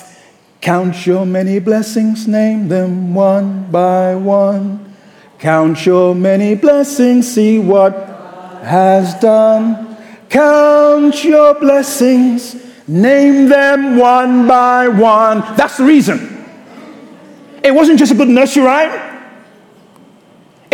Count 0.60 1.06
your 1.06 1.24
many 1.28 1.60
blessings, 1.60 2.28
name 2.28 2.68
them 2.68 3.14
one 3.14 3.70
by 3.70 4.16
one. 4.16 4.95
Count 5.40 5.86
your 5.86 6.16
many 6.16 6.56
blessings, 6.56 7.34
see 7.34 7.60
what 7.60 7.94
has 8.64 9.14
done. 9.20 9.98
Count 10.30 11.24
your 11.24 11.54
blessings, 11.60 12.56
name 12.88 13.50
them 13.50 13.98
one 13.98 14.48
by 14.48 14.88
one. 14.88 15.40
That's 15.56 15.78
the 15.78 15.84
reason. 15.84 16.46
It 17.64 17.74
wasn't 17.74 18.00
just 18.00 18.12
a 18.12 18.16
good 18.16 18.30
nursery 18.30 18.64
rhyme. 18.64 19.15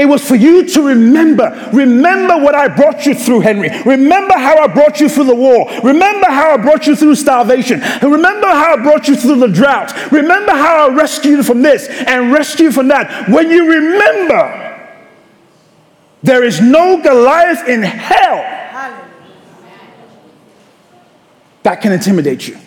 It 0.02 0.06
was 0.06 0.28
for 0.28 0.34
you 0.34 0.66
to 0.66 0.82
remember. 0.82 1.70
Remember 1.72 2.36
what 2.36 2.56
I 2.56 2.68
brought 2.68 3.06
you 3.06 3.14
through, 3.14 3.41
Henry. 3.41 3.70
Remember 3.86 4.34
how 4.34 4.58
I 4.58 4.66
brought 4.66 4.99
you 4.99 5.08
through 5.08 5.26
the 5.26 5.36
war. 5.36 5.70
Remember 5.84 6.26
how 6.26 6.56
I 6.56 6.58
brought 6.58 6.88
you 6.88 6.95
through 6.95 7.14
starvation. 7.14 7.82
Remember 8.02 8.47
how 8.47 8.74
I 8.74 8.78
brought 8.78 9.08
you 9.08 9.16
through 9.16 9.41
the 9.41 9.47
drought. 9.47 9.93
Remember 10.12 10.54
how 10.54 10.89
I 10.89 10.95
rescued 10.95 11.38
you 11.38 11.43
from 11.43 11.62
this 11.62 11.88
and 11.88 12.34
rescued 12.34 12.60
you 12.62 12.72
from 12.72 12.88
that. 12.88 13.30
When 13.30 13.52
you 13.52 13.70
remember, 13.70 14.89
there 16.24 16.43
is 16.43 16.60
no 16.60 16.99
Goliath 17.04 17.68
in 17.68 17.84
hell 17.84 18.38
that 21.62 21.76
can 21.80 21.91
intimidate 21.91 22.47
you. 22.47 22.58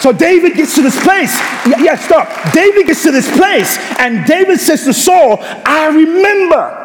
So 0.00 0.12
David 0.12 0.54
gets 0.54 0.74
to 0.76 0.82
this 0.82 0.98
place. 1.02 1.34
Yeah, 1.66 1.78
yeah, 1.80 1.96
stop. 1.96 2.52
David 2.52 2.86
gets 2.86 3.02
to 3.02 3.10
this 3.10 3.30
place, 3.36 3.76
and 3.98 4.24
David 4.26 4.60
says 4.60 4.84
to 4.84 4.92
Saul, 4.92 5.38
I 5.40 5.88
remember. 5.88 6.84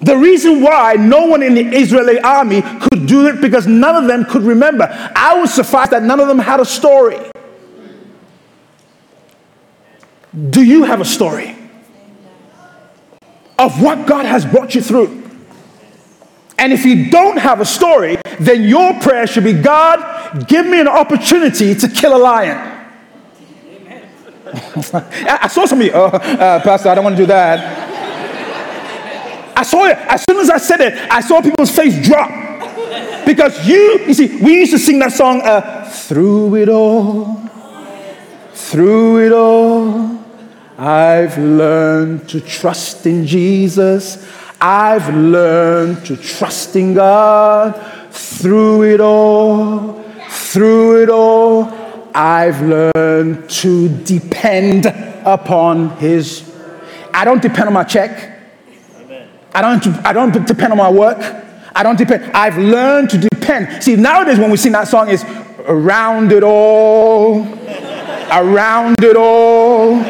The 0.00 0.16
reason 0.16 0.60
why 0.60 0.94
no 0.94 1.26
one 1.26 1.42
in 1.42 1.54
the 1.54 1.76
Israeli 1.76 2.20
army 2.20 2.62
could 2.62 3.06
do 3.06 3.26
it 3.26 3.40
because 3.40 3.66
none 3.66 3.96
of 3.96 4.06
them 4.06 4.24
could 4.24 4.42
remember. 4.42 4.86
I 5.16 5.40
would 5.40 5.48
suffice 5.48 5.88
that 5.90 6.02
none 6.02 6.20
of 6.20 6.28
them 6.28 6.38
had 6.38 6.60
a 6.60 6.64
story. 6.64 7.18
Do 10.50 10.62
you 10.62 10.84
have 10.84 11.00
a 11.00 11.04
story 11.04 11.56
of 13.58 13.82
what 13.82 14.06
God 14.06 14.24
has 14.24 14.46
brought 14.46 14.74
you 14.74 14.82
through? 14.82 15.27
And 16.58 16.72
if 16.72 16.84
you 16.84 17.10
don't 17.10 17.38
have 17.38 17.60
a 17.60 17.64
story, 17.64 18.18
then 18.40 18.64
your 18.64 18.94
prayer 19.00 19.26
should 19.26 19.44
be 19.44 19.52
God, 19.52 20.48
give 20.48 20.66
me 20.66 20.80
an 20.80 20.88
opportunity 20.88 21.74
to 21.74 21.88
kill 21.88 22.16
a 22.16 22.18
lion. 22.18 22.74
I 25.28 25.48
saw 25.48 25.66
some 25.66 25.80
of 25.80 25.86
you, 25.86 25.92
oh, 25.94 26.06
uh, 26.06 26.60
Pastor, 26.62 26.88
I 26.88 26.94
don't 26.94 27.04
want 27.04 27.16
to 27.16 27.22
do 27.22 27.26
that. 27.26 27.88
I 29.56 29.62
saw 29.62 29.86
it. 29.86 29.98
As 29.98 30.24
soon 30.28 30.38
as 30.38 30.50
I 30.50 30.58
said 30.58 30.80
it, 30.80 30.94
I 31.10 31.20
saw 31.20 31.40
people's 31.42 31.74
face 31.74 32.06
drop. 32.06 32.30
Because 33.26 33.66
you, 33.66 34.00
you 34.06 34.14
see, 34.14 34.42
we 34.42 34.60
used 34.60 34.72
to 34.72 34.78
sing 34.78 34.98
that 35.00 35.12
song, 35.12 35.42
uh, 35.42 35.84
through 35.90 36.56
it 36.56 36.68
all, 36.68 37.36
through 38.52 39.26
it 39.26 39.32
all, 39.32 40.18
I've 40.78 41.36
learned 41.36 42.28
to 42.30 42.40
trust 42.40 43.04
in 43.04 43.26
Jesus. 43.26 44.24
I've 44.60 45.14
learned 45.14 46.04
to 46.06 46.16
trust 46.16 46.74
in 46.74 46.94
God 46.94 47.72
through 48.10 48.82
it 48.94 49.00
all, 49.00 50.02
through 50.28 51.02
it 51.02 51.10
all. 51.10 51.72
I've 52.12 52.60
learned 52.62 53.48
to 53.48 53.88
depend 54.02 54.86
upon 55.24 55.90
His. 55.98 56.44
I 57.14 57.24
don't 57.24 57.40
depend 57.40 57.68
on 57.68 57.72
my 57.72 57.84
check. 57.84 58.36
I 59.54 59.60
don't, 59.60 59.86
I 60.04 60.12
don't 60.12 60.46
depend 60.46 60.72
on 60.72 60.78
my 60.78 60.90
work. 60.90 61.18
I 61.74 61.82
don't 61.84 61.96
depend. 61.96 62.32
I've 62.32 62.58
learned 62.58 63.10
to 63.10 63.18
depend. 63.18 63.82
See, 63.82 63.94
nowadays 63.94 64.38
when 64.38 64.50
we 64.50 64.56
sing 64.56 64.72
that 64.72 64.88
song, 64.88 65.08
is 65.08 65.24
around 65.66 66.32
it 66.32 66.42
all, 66.42 67.42
around 68.32 69.04
it 69.04 69.16
all. 69.16 70.02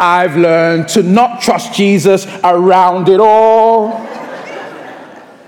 I've 0.00 0.36
learned 0.36 0.88
to 0.90 1.02
not 1.02 1.40
trust 1.40 1.74
Jesus 1.74 2.26
around 2.44 3.08
it 3.08 3.20
all. 3.20 4.06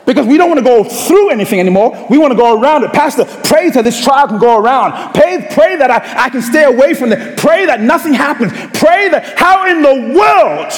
Because 0.07 0.26
we 0.26 0.38
don't 0.38 0.49
want 0.49 0.59
to 0.59 0.64
go 0.64 0.84
through 0.84 1.30
anything 1.30 1.61
anymore. 1.61 2.07
We 2.09 2.16
want 2.16 2.32
to 2.32 2.36
go 2.36 2.59
around 2.59 2.82
it. 2.82 2.94
Pastor, 2.94 3.26
pray 3.44 3.68
that 3.68 3.84
this 3.84 4.03
trial 4.03 4.26
can 4.26 4.38
go 4.38 4.59
around. 4.59 5.12
Pray, 5.12 5.46
pray 5.51 5.76
that 5.76 5.90
I, 5.90 6.24
I 6.24 6.30
can 6.30 6.40
stay 6.40 6.64
away 6.64 6.94
from 6.94 7.12
it. 7.12 7.36
Pray 7.36 7.66
that 7.66 7.82
nothing 7.82 8.14
happens. 8.14 8.53
Pray 8.78 9.11
that, 9.11 9.38
how 9.38 9.66
in 9.66 9.82
the 9.82 10.18
world 10.18 10.72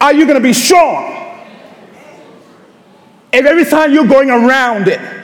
are 0.00 0.14
you 0.14 0.24
going 0.24 0.38
to 0.38 0.42
be 0.42 0.54
strong? 0.54 1.18
If 3.30 3.44
every 3.44 3.66
time 3.66 3.92
you're 3.92 4.08
going 4.08 4.30
around 4.30 4.88
it, 4.88 5.19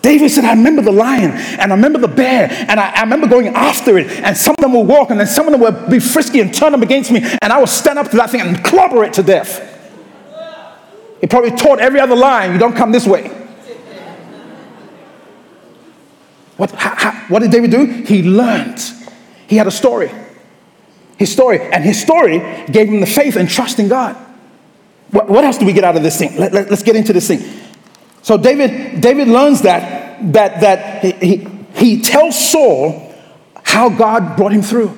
David 0.00 0.30
said, 0.30 0.44
I 0.44 0.52
remember 0.52 0.80
the 0.80 0.92
lion 0.92 1.32
and 1.32 1.72
I 1.72 1.74
remember 1.74 1.98
the 1.98 2.08
bear 2.08 2.48
and 2.50 2.78
I, 2.78 2.90
I, 2.90 3.00
remember 3.02 3.26
going 3.26 3.48
after 3.48 3.98
it. 3.98 4.08
And 4.22 4.36
some 4.36 4.54
of 4.56 4.62
them 4.62 4.72
will 4.72 4.84
walk 4.84 5.10
and 5.10 5.18
then 5.18 5.26
some 5.26 5.46
of 5.46 5.52
them 5.52 5.60
will 5.60 5.88
be 5.88 5.98
frisky 5.98 6.40
and 6.40 6.54
turn 6.54 6.72
them 6.72 6.82
against 6.82 7.10
me. 7.10 7.20
And 7.42 7.52
I 7.52 7.58
will 7.58 7.66
stand 7.66 7.98
up 7.98 8.08
to 8.10 8.16
that 8.16 8.30
thing 8.30 8.40
and 8.40 8.62
clobber 8.64 9.02
it 9.04 9.12
to 9.14 9.22
death. 9.22 9.74
He 11.20 11.26
probably 11.26 11.50
taught 11.50 11.80
every 11.80 11.98
other 11.98 12.14
lion, 12.14 12.52
you 12.52 12.58
don't 12.58 12.76
come 12.76 12.92
this 12.92 13.06
way. 13.06 13.28
What, 16.56 16.72
how, 16.72 16.94
how, 16.94 17.12
what 17.28 17.40
did 17.40 17.50
David 17.50 17.70
do? 17.70 17.84
He 17.84 18.22
learned. 18.22 18.80
He 19.48 19.56
had 19.56 19.66
a 19.66 19.70
story. 19.70 20.10
His 21.16 21.32
story. 21.32 21.60
And 21.60 21.82
his 21.82 22.00
story 22.00 22.38
gave 22.70 22.88
him 22.88 23.00
the 23.00 23.06
faith 23.06 23.36
and 23.36 23.48
trust 23.48 23.78
in 23.78 23.88
God. 23.88 24.16
What, 25.10 25.28
what 25.28 25.44
else 25.44 25.58
do 25.58 25.66
we 25.66 25.72
get 25.72 25.84
out 25.84 25.96
of 25.96 26.02
this 26.02 26.18
thing? 26.18 26.36
Let, 26.36 26.52
let, 26.52 26.70
let's 26.70 26.82
get 26.82 26.96
into 26.96 27.12
this 27.12 27.28
thing. 27.28 27.40
So 28.28 28.36
David, 28.36 29.00
David 29.00 29.26
learns 29.26 29.62
that, 29.62 30.34
that, 30.34 30.60
that 30.60 31.22
he, 31.22 31.48
he, 31.74 32.02
tells 32.02 32.38
Saul 32.52 33.14
how 33.64 33.88
God 33.88 34.36
brought 34.36 34.52
him 34.52 34.60
through. 34.60 34.94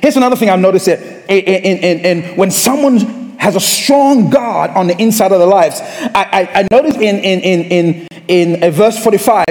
Here's 0.00 0.16
another 0.16 0.34
thing 0.34 0.48
I've 0.48 0.58
noticed 0.58 0.86
here. 0.86 1.22
In, 1.28 1.44
in, 1.44 1.98
in, 2.00 2.36
when 2.38 2.50
someone 2.50 2.96
has 3.36 3.56
a 3.56 3.60
strong 3.60 4.30
God 4.30 4.70
on 4.70 4.86
the 4.86 4.96
inside 4.96 5.32
of 5.32 5.38
their 5.38 5.46
lives, 5.46 5.80
I, 5.82 6.48
I, 6.54 6.60
I 6.60 6.68
noticed 6.70 6.96
in, 6.96 7.16
in, 7.16 7.40
in, 7.40 7.60
in, 7.70 8.08
in 8.26 8.64
uh, 8.64 8.70
verse 8.70 8.98
45, 9.04 9.44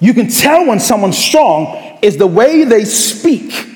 you 0.00 0.14
can 0.14 0.28
tell 0.28 0.66
when 0.66 0.80
someone's 0.80 1.18
strong 1.18 1.98
is 2.00 2.16
the 2.16 2.26
way 2.26 2.64
they 2.64 2.86
speak 2.86 3.68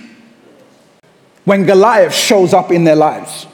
when 1.44 1.66
Goliath 1.66 2.14
shows 2.14 2.54
up 2.54 2.72
in 2.72 2.84
their 2.84 2.96
lives. 2.96 3.46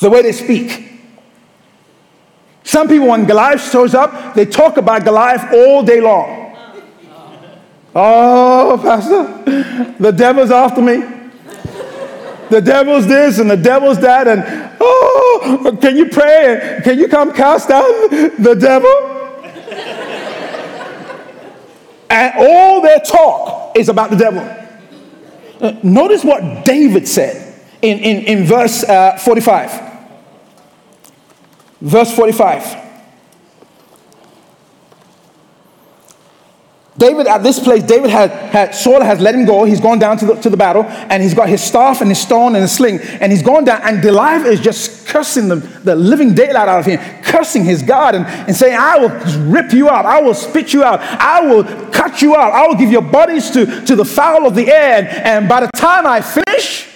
The 0.00 0.10
way 0.10 0.20
they 0.20 0.32
speak. 0.32 0.89
Some 2.70 2.86
people, 2.86 3.08
when 3.08 3.24
Goliath 3.24 3.68
shows 3.68 3.96
up, 3.96 4.32
they 4.36 4.46
talk 4.46 4.76
about 4.76 5.04
Goliath 5.04 5.52
all 5.52 5.82
day 5.82 6.00
long. 6.00 6.54
Oh, 7.92 8.78
Pastor, 8.80 9.94
the 9.98 10.12
devil's 10.12 10.52
after 10.52 10.80
me. 10.80 11.02
The 12.48 12.60
devil's 12.60 13.08
this 13.08 13.40
and 13.40 13.50
the 13.50 13.56
devil's 13.56 13.98
that, 13.98 14.28
and 14.28 14.44
oh, 14.80 15.76
can 15.82 15.96
you 15.96 16.10
pray? 16.10 16.80
Can 16.84 16.96
you 16.96 17.08
come 17.08 17.34
cast 17.34 17.70
out 17.70 17.88
the 18.38 18.54
devil? 18.54 18.88
and 22.08 22.32
all 22.36 22.82
their 22.82 23.00
talk 23.00 23.76
is 23.76 23.88
about 23.88 24.10
the 24.10 24.16
devil. 24.16 24.42
Uh, 25.60 25.76
notice 25.82 26.24
what 26.24 26.64
David 26.64 27.08
said 27.08 27.52
in, 27.82 27.98
in, 27.98 28.24
in 28.26 28.44
verse 28.44 28.84
uh, 28.84 29.18
45. 29.18 29.89
Verse 31.80 32.14
45. 32.14 32.90
David, 37.00 37.28
at 37.28 37.42
this 37.42 37.58
place, 37.58 37.82
David 37.82 38.10
had, 38.10 38.30
had 38.30 38.74
Saul 38.74 39.00
has 39.00 39.20
let 39.20 39.34
him 39.34 39.46
go. 39.46 39.64
He's 39.64 39.80
gone 39.80 39.98
down 39.98 40.18
to 40.18 40.26
the, 40.26 40.34
to 40.34 40.50
the 40.50 40.56
battle, 40.58 40.84
and 40.84 41.22
he's 41.22 41.32
got 41.32 41.48
his 41.48 41.62
staff 41.62 42.02
and 42.02 42.10
his 42.10 42.20
stone 42.20 42.54
and 42.54 42.62
his 42.62 42.72
sling, 42.72 42.98
and 42.98 43.32
he's 43.32 43.42
gone 43.42 43.64
down, 43.64 43.80
and 43.84 44.02
Goliath 44.02 44.44
is 44.44 44.60
just 44.60 45.06
cursing 45.06 45.48
the, 45.48 45.56
the 45.56 45.96
living 45.96 46.34
daylight 46.34 46.68
out 46.68 46.80
of 46.80 46.84
him, 46.84 47.00
cursing 47.22 47.64
his 47.64 47.82
God, 47.82 48.14
and, 48.14 48.26
and 48.26 48.54
saying, 48.54 48.76
I 48.78 48.98
will 48.98 49.08
rip 49.50 49.72
you 49.72 49.88
out, 49.88 50.04
I 50.04 50.20
will 50.20 50.34
spit 50.34 50.74
you 50.74 50.84
out, 50.84 51.00
I 51.00 51.40
will 51.40 51.64
cut 51.90 52.20
you 52.20 52.36
out, 52.36 52.52
I 52.52 52.66
will 52.66 52.76
give 52.76 52.90
your 52.90 53.00
bodies 53.00 53.50
to, 53.52 53.82
to 53.86 53.96
the 53.96 54.04
fowl 54.04 54.46
of 54.46 54.54
the 54.54 54.70
air, 54.70 54.98
and, 54.98 55.08
and 55.08 55.48
by 55.48 55.60
the 55.60 55.70
time 55.74 56.06
I 56.06 56.20
finish, 56.20 56.86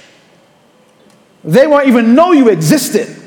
they 1.42 1.66
won't 1.66 1.88
even 1.88 2.14
know 2.14 2.32
you 2.32 2.50
existed 2.50 3.23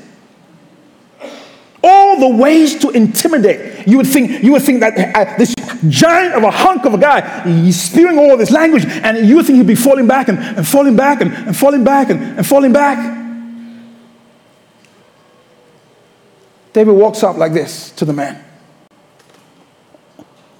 all 1.87 2.19
the 2.19 2.35
ways 2.35 2.79
to 2.79 2.89
intimidate. 2.89 3.87
You 3.87 3.97
would 3.97 4.07
think, 4.07 4.43
you 4.43 4.51
would 4.51 4.61
think 4.61 4.81
that 4.81 5.15
uh, 5.15 5.37
this 5.37 5.55
giant 5.87 6.35
of 6.35 6.43
a 6.43 6.51
hunk 6.51 6.85
of 6.85 6.93
a 6.93 6.97
guy, 6.97 7.43
he's 7.49 7.81
spewing 7.81 8.17
all 8.17 8.35
this 8.35 8.51
language, 8.51 8.85
and 8.85 9.27
you 9.27 9.37
would 9.37 9.45
think 9.45 9.57
he'd 9.57 9.67
be 9.67 9.75
falling 9.75 10.07
back 10.07 10.27
and, 10.27 10.37
and 10.37 10.67
falling 10.67 10.95
back 10.95 11.21
and, 11.21 11.31
and 11.33 11.55
falling 11.55 11.83
back 11.83 12.09
and, 12.09 12.21
and 12.21 12.45
falling 12.45 12.73
back. 12.73 13.15
David 16.73 16.91
walks 16.91 17.23
up 17.23 17.37
like 17.37 17.53
this 17.53 17.91
to 17.91 18.05
the 18.05 18.13
man. 18.13 18.43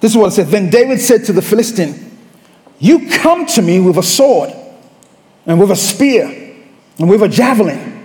This 0.00 0.12
is 0.12 0.16
what 0.16 0.28
it 0.28 0.30
says. 0.32 0.50
Then 0.50 0.70
David 0.70 1.00
said 1.00 1.24
to 1.26 1.32
the 1.32 1.42
Philistine, 1.42 2.18
You 2.78 3.08
come 3.08 3.46
to 3.46 3.62
me 3.62 3.80
with 3.80 3.98
a 3.98 4.02
sword 4.02 4.50
and 5.46 5.60
with 5.60 5.70
a 5.70 5.76
spear 5.76 6.26
and 6.98 7.08
with 7.08 7.22
a 7.22 7.28
javelin. 7.28 7.97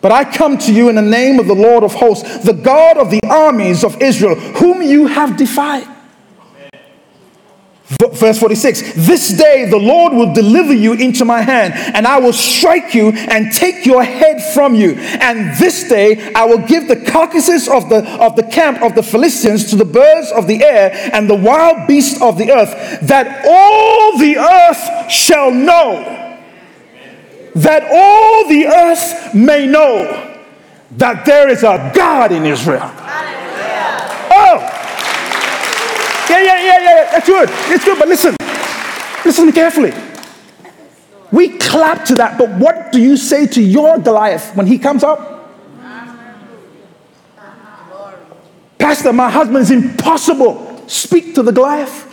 But 0.00 0.12
I 0.12 0.24
come 0.24 0.58
to 0.58 0.72
you 0.72 0.88
in 0.88 0.94
the 0.94 1.02
name 1.02 1.40
of 1.40 1.46
the 1.46 1.54
Lord 1.54 1.82
of 1.82 1.94
hosts, 1.94 2.44
the 2.44 2.52
God 2.52 2.96
of 2.98 3.10
the 3.10 3.20
armies 3.28 3.82
of 3.82 4.00
Israel, 4.00 4.34
whom 4.34 4.82
you 4.82 5.06
have 5.06 5.36
defied. 5.36 5.88
Verse 7.88 8.40
46 8.40 9.06
This 9.06 9.28
day 9.36 9.70
the 9.70 9.78
Lord 9.78 10.12
will 10.12 10.32
deliver 10.34 10.74
you 10.74 10.94
into 10.94 11.24
my 11.24 11.40
hand, 11.40 11.74
and 11.94 12.06
I 12.06 12.18
will 12.18 12.32
strike 12.32 12.94
you 12.94 13.10
and 13.10 13.52
take 13.52 13.86
your 13.86 14.02
head 14.02 14.42
from 14.54 14.74
you. 14.74 14.94
And 14.94 15.56
this 15.56 15.88
day 15.88 16.32
I 16.34 16.44
will 16.46 16.66
give 16.66 16.88
the 16.88 16.96
carcasses 16.96 17.68
of 17.68 17.88
the, 17.88 18.04
of 18.20 18.34
the 18.34 18.42
camp 18.42 18.82
of 18.82 18.94
the 18.96 19.02
Philistines 19.02 19.70
to 19.70 19.76
the 19.76 19.84
birds 19.84 20.32
of 20.32 20.48
the 20.48 20.64
air 20.64 20.90
and 21.12 21.30
the 21.30 21.36
wild 21.36 21.86
beasts 21.86 22.20
of 22.20 22.38
the 22.38 22.50
earth, 22.50 23.00
that 23.02 23.46
all 23.46 24.18
the 24.18 24.36
earth 24.36 25.10
shall 25.10 25.52
know 25.52 26.25
that 27.56 27.84
all 27.90 28.48
the 28.48 28.66
earth 28.66 29.34
may 29.34 29.66
know 29.66 30.34
that 30.92 31.24
there 31.24 31.48
is 31.48 31.62
a 31.62 31.90
God 31.94 32.30
in 32.30 32.44
Israel. 32.44 32.90
Oh, 34.38 34.58
yeah, 36.28 36.42
yeah, 36.42 36.64
yeah, 36.64 36.78
yeah, 36.80 37.10
that's 37.12 37.26
good. 37.26 37.48
It's 37.72 37.84
good, 37.84 37.98
but 37.98 38.08
listen, 38.08 38.36
listen 39.24 39.52
carefully. 39.52 39.92
We 41.32 41.56
clap 41.58 42.04
to 42.06 42.14
that, 42.16 42.38
but 42.38 42.50
what 42.50 42.92
do 42.92 43.00
you 43.00 43.16
say 43.16 43.46
to 43.46 43.62
your 43.62 43.98
Goliath 43.98 44.54
when 44.54 44.66
he 44.66 44.78
comes 44.78 45.02
up? 45.02 45.34
Pastor, 48.78 49.12
my 49.12 49.30
husband 49.30 49.58
is 49.58 49.70
impossible. 49.70 50.84
Speak 50.88 51.34
to 51.34 51.42
the 51.42 51.52
Goliath 51.52 52.12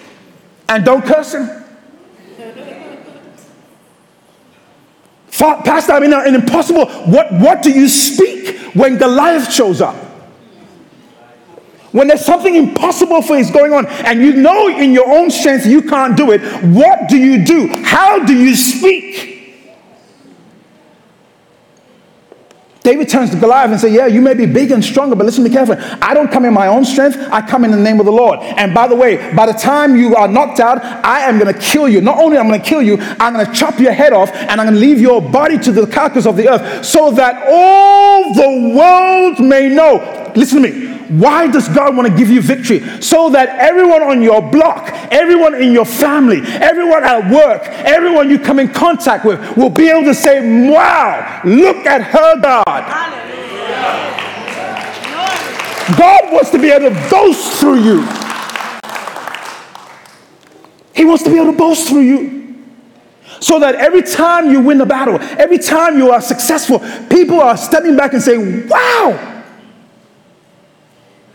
and 0.69 0.85
don't 0.85 1.05
curse 1.05 1.33
him. 1.33 1.62
Pastor, 5.39 5.93
I 5.93 5.99
mean, 5.99 6.13
an 6.13 6.35
impossible. 6.35 6.85
What, 6.85 7.31
what 7.33 7.63
do 7.63 7.71
you 7.71 7.89
speak 7.89 8.55
when 8.75 8.97
Goliath 8.97 9.51
shows 9.51 9.81
up? 9.81 9.95
When 11.91 12.07
there's 12.07 12.25
something 12.25 12.55
impossible 12.55 13.21
for 13.21 13.37
is 13.37 13.51
going 13.51 13.71
on 13.71 13.85
and 13.85 14.19
you 14.19 14.33
know 14.33 14.67
in 14.67 14.93
your 14.93 15.07
own 15.11 15.29
strength 15.29 15.65
you 15.67 15.83
can't 15.83 16.17
do 16.17 16.31
it, 16.31 16.41
what 16.63 17.07
do 17.07 17.17
you 17.17 17.45
do? 17.45 17.67
How 17.83 18.23
do 18.25 18.35
you 18.35 18.55
speak? 18.55 19.32
David 22.83 23.07
turns 23.07 23.29
to 23.29 23.37
Goliath 23.37 23.71
and 23.71 23.79
says, 23.79 23.93
Yeah, 23.93 24.07
you 24.07 24.21
may 24.21 24.33
be 24.33 24.45
big 24.45 24.71
and 24.71 24.83
stronger, 24.83 25.15
but 25.15 25.25
listen 25.25 25.43
to 25.43 25.49
me 25.49 25.55
carefully. 25.55 25.77
I 26.01 26.13
don't 26.13 26.29
come 26.29 26.43
in 26.43 26.53
my 26.53 26.67
own 26.67 26.83
strength, 26.83 27.17
I 27.31 27.41
come 27.41 27.63
in 27.63 27.71
the 27.71 27.77
name 27.77 28.01
of 28.01 28.05
the 28.05 28.11
Lord. 28.11 28.39
And 28.41 28.73
by 28.73 28.87
the 28.87 28.95
way, 28.95 29.33
by 29.33 29.45
the 29.45 29.53
time 29.53 29.95
you 29.95 30.15
are 30.15 30.27
knocked 30.27 30.59
out, 30.59 30.83
I 30.83 31.21
am 31.21 31.39
going 31.39 31.53
to 31.53 31.59
kill 31.59 31.87
you. 31.87 32.01
Not 32.01 32.17
only 32.17 32.37
am 32.37 32.47
I 32.47 32.49
going 32.49 32.61
to 32.61 32.67
kill 32.67 32.81
you, 32.81 32.97
I'm 32.99 33.33
going 33.33 33.45
to 33.45 33.53
chop 33.53 33.79
your 33.79 33.93
head 33.93 34.11
off 34.11 34.31
and 34.33 34.59
I'm 34.59 34.67
going 34.67 34.73
to 34.73 34.79
leave 34.79 34.99
your 34.99 35.21
body 35.21 35.57
to 35.59 35.71
the 35.71 35.87
carcass 35.87 36.25
of 36.25 36.35
the 36.35 36.49
earth 36.49 36.85
so 36.85 37.11
that 37.11 37.47
all 37.47 38.33
the 38.33 38.75
world 38.75 39.39
may 39.39 39.69
know. 39.69 40.31
Listen 40.35 40.61
to 40.61 40.69
me. 40.69 41.02
Why 41.13 41.45
does 41.45 41.69
God 41.69 41.95
want 41.95 42.07
to 42.07 42.17
give 42.17 42.29
you 42.29 42.41
victory? 42.41 42.79
So 42.99 43.29
that 43.29 43.49
everyone 43.49 44.01
on 44.01 44.23
your 44.23 44.41
block, 44.41 44.89
everyone 45.11 45.53
in 45.53 45.71
your 45.71 45.85
family, 45.85 46.41
everyone 46.43 47.03
at 47.03 47.29
work, 47.29 47.61
everyone 47.67 48.31
you 48.31 48.39
come 48.39 48.57
in 48.57 48.69
contact 48.69 49.23
with 49.23 49.55
will 49.55 49.69
be 49.69 49.89
able 49.89 50.05
to 50.05 50.15
say, 50.15 50.69
Wow, 50.71 51.41
look 51.45 51.85
at 51.85 52.01
her 52.01 52.41
God. 52.41 52.63
God 55.97 56.33
wants 56.33 56.49
to 56.49 56.57
be 56.57 56.71
able 56.71 56.89
to 56.89 57.09
boast 57.11 57.59
through 57.59 57.83
you. 57.83 58.01
He 60.95 61.05
wants 61.05 61.23
to 61.25 61.29
be 61.29 61.35
able 61.35 61.51
to 61.51 61.57
boast 61.57 61.89
through 61.89 62.01
you. 62.01 62.63
So 63.39 63.59
that 63.59 63.75
every 63.75 64.01
time 64.01 64.49
you 64.49 64.61
win 64.61 64.79
the 64.79 64.85
battle, 64.85 65.19
every 65.21 65.59
time 65.59 65.99
you 65.99 66.09
are 66.09 66.21
successful, 66.21 66.79
people 67.09 67.39
are 67.39 67.57
stepping 67.57 67.95
back 67.95 68.13
and 68.13 68.21
saying, 68.23 68.67
Wow, 68.67 69.42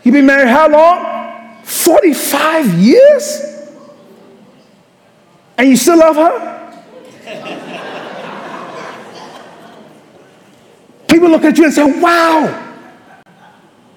You've 0.09 0.15
been 0.15 0.25
married 0.25 0.47
how 0.47 0.67
long? 0.67 1.61
45 1.63 2.79
years? 2.79 3.43
And 5.55 5.69
you 5.69 5.77
still 5.77 5.99
love 5.99 6.15
her? 6.15 6.57
People 11.07 11.29
look 11.29 11.43
at 11.43 11.55
you 11.59 11.65
and 11.65 11.71
say, 11.71 12.01
Wow. 12.01 12.73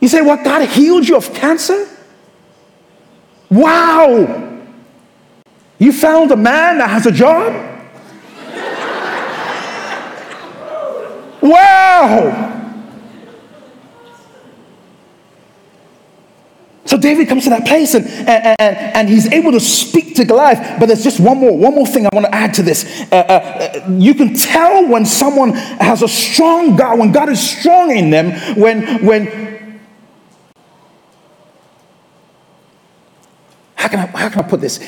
You 0.02 0.08
say, 0.08 0.20
What? 0.20 0.44
God 0.44 0.68
healed 0.68 1.08
you 1.08 1.16
of 1.16 1.32
cancer? 1.32 1.88
Wow. 3.48 4.60
You 5.78 5.92
found 5.94 6.30
a 6.30 6.36
man 6.36 6.76
that 6.76 6.90
has 6.90 7.06
a 7.06 7.10
job? 7.10 7.54
wow. 11.40 12.61
So 16.92 16.98
David 16.98 17.26
comes 17.26 17.44
to 17.44 17.48
that 17.48 17.64
place 17.64 17.94
and, 17.94 18.06
and, 18.06 18.54
and, 18.60 18.76
and, 18.76 19.08
he's 19.08 19.26
able 19.32 19.52
to 19.52 19.60
speak 19.60 20.14
to 20.16 20.26
Goliath. 20.26 20.78
But 20.78 20.88
there's 20.88 21.02
just 21.02 21.20
one 21.20 21.38
more, 21.38 21.56
one 21.56 21.74
more 21.74 21.86
thing 21.86 22.04
I 22.04 22.10
want 22.12 22.26
to 22.26 22.34
add 22.34 22.52
to 22.52 22.62
this. 22.62 22.84
Uh, 23.10 23.14
uh, 23.14 23.88
you 23.98 24.14
can 24.14 24.34
tell 24.34 24.86
when 24.86 25.06
someone 25.06 25.54
has 25.54 26.02
a 26.02 26.08
strong 26.08 26.76
God, 26.76 26.98
when 26.98 27.10
God 27.10 27.30
is 27.30 27.40
strong 27.40 27.96
in 27.96 28.10
them, 28.10 28.32
when, 28.60 29.06
when, 29.06 29.80
how 33.76 33.88
can 33.88 34.00
I, 34.00 34.06
how 34.08 34.28
can 34.28 34.40
I 34.40 34.46
put 34.46 34.60
this? 34.60 34.78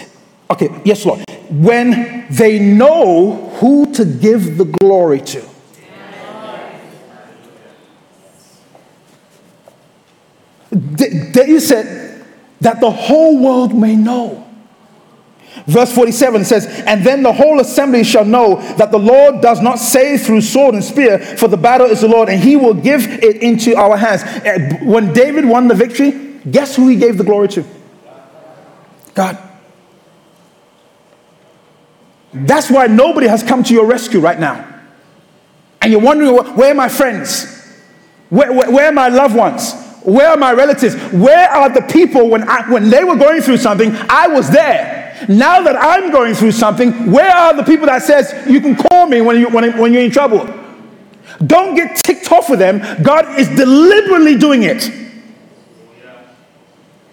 Okay, 0.51 0.69
yes, 0.85 1.07
Lord. 1.07 1.25
When 1.49 2.27
they 2.29 2.59
know 2.59 3.49
who 3.61 3.91
to 3.95 4.05
give 4.05 4.59
the 4.59 4.67
glory 4.67 5.23
to. 5.23 5.54
David 10.71 11.61
said, 11.61 12.05
that 12.65 12.81
the 12.81 12.91
whole 12.91 13.39
world 13.39 13.75
may 13.75 13.95
know. 13.95 14.41
Verse 15.67 15.95
47 15.95 16.45
says, 16.45 16.67
And 16.87 17.05
then 17.05 17.23
the 17.23 17.33
whole 17.33 17.61
assembly 17.61 18.03
shall 18.05 18.25
know 18.25 18.57
that 18.77 18.91
the 18.91 18.99
Lord 18.99 19.41
does 19.41 19.61
not 19.61 19.79
save 19.79 20.23
through 20.23 20.41
sword 20.41 20.75
and 20.75 20.83
spear, 20.83 21.19
for 21.19 21.47
the 21.47 21.57
battle 21.57 21.87
is 21.87 22.01
the 22.01 22.09
Lord, 22.09 22.29
and 22.29 22.43
he 22.43 22.57
will 22.57 22.75
give 22.75 23.07
it 23.07 23.37
into 23.37 23.77
our 23.77 23.97
hands. 23.97 24.23
When 24.83 25.13
David 25.13 25.45
won 25.45 25.69
the 25.69 25.75
victory, 25.75 26.41
guess 26.51 26.75
who 26.75 26.89
he 26.89 26.97
gave 26.97 27.19
the 27.19 27.25
glory 27.25 27.49
to? 27.49 27.65
God. 29.15 29.39
That's 32.33 32.71
why 32.71 32.89
nobody 32.89 33.29
has 33.29 33.43
come 33.43 33.63
to 33.63 33.75
your 33.75 33.87
rescue 33.87 34.21
right 34.21 34.41
now. 34.41 34.71
And 35.83 35.93
you're 35.93 36.01
wondering, 36.01 36.35
where 36.57 36.73
are 36.73 36.75
my 36.75 36.89
friends? 36.89 37.47
Where, 38.31 38.53
where, 38.53 38.71
where 38.71 38.89
are 38.89 38.93
my 38.93 39.09
loved 39.09 39.37
ones? 39.37 39.84
Where 40.05 40.29
are 40.29 40.37
my 40.37 40.53
relatives? 40.53 40.95
Where 41.13 41.49
are 41.49 41.71
the 41.71 41.81
people 41.83 42.29
when, 42.29 42.47
I, 42.49 42.71
when 42.71 42.91
they 42.91 43.05
were 43.05 43.17
going 43.17 43.41
through 43.41 43.57
something? 43.57 43.91
I 44.09 44.29
was 44.29 44.51
there. 44.51 45.27
Now 45.29 45.63
that 45.63 45.77
I'm 45.77 46.13
going 46.13 46.35
through 46.35 46.53
something, 46.53 47.11
where 47.11 47.35
are 47.35 47.55
the 47.55 47.63
people 47.63 47.87
that 47.87 48.03
says 48.03 48.47
you 48.47 48.61
can 48.61 48.77
call 48.77 49.07
me 49.07 49.23
when, 49.23 49.39
you, 49.39 49.49
when, 49.49 49.79
when 49.79 49.93
you're 49.95 50.03
in 50.03 50.11
trouble? 50.11 50.47
Don't 51.47 51.75
get 51.75 51.97
ticked 51.97 52.31
off 52.31 52.51
with 52.51 52.59
them. 52.59 53.03
God 53.03 53.39
is 53.39 53.49
deliberately 53.49 54.37
doing 54.37 54.63
it. 54.63 54.91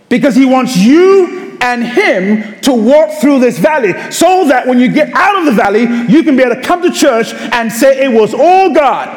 Because 0.10 0.36
he 0.36 0.46
wants 0.46 0.76
you 0.76 1.58
and 1.62 1.84
him 1.84 2.60
to 2.62 2.74
walk 2.74 3.22
through 3.22 3.40
this 3.40 3.58
valley 3.58 3.94
so 4.12 4.48
that 4.50 4.68
when 4.68 4.80
you 4.80 4.92
get 4.92 5.14
out 5.14 5.40
of 5.40 5.46
the 5.46 5.54
valley, 5.54 5.84
you 6.12 6.24
can 6.24 6.36
be 6.36 6.44
able 6.44 6.56
to 6.56 6.62
come 6.62 6.82
to 6.82 6.92
church 6.92 7.34
and 7.34 7.72
say 7.72 8.04
it 8.04 8.12
was 8.12 8.34
all 8.34 8.74
God. 8.74 9.08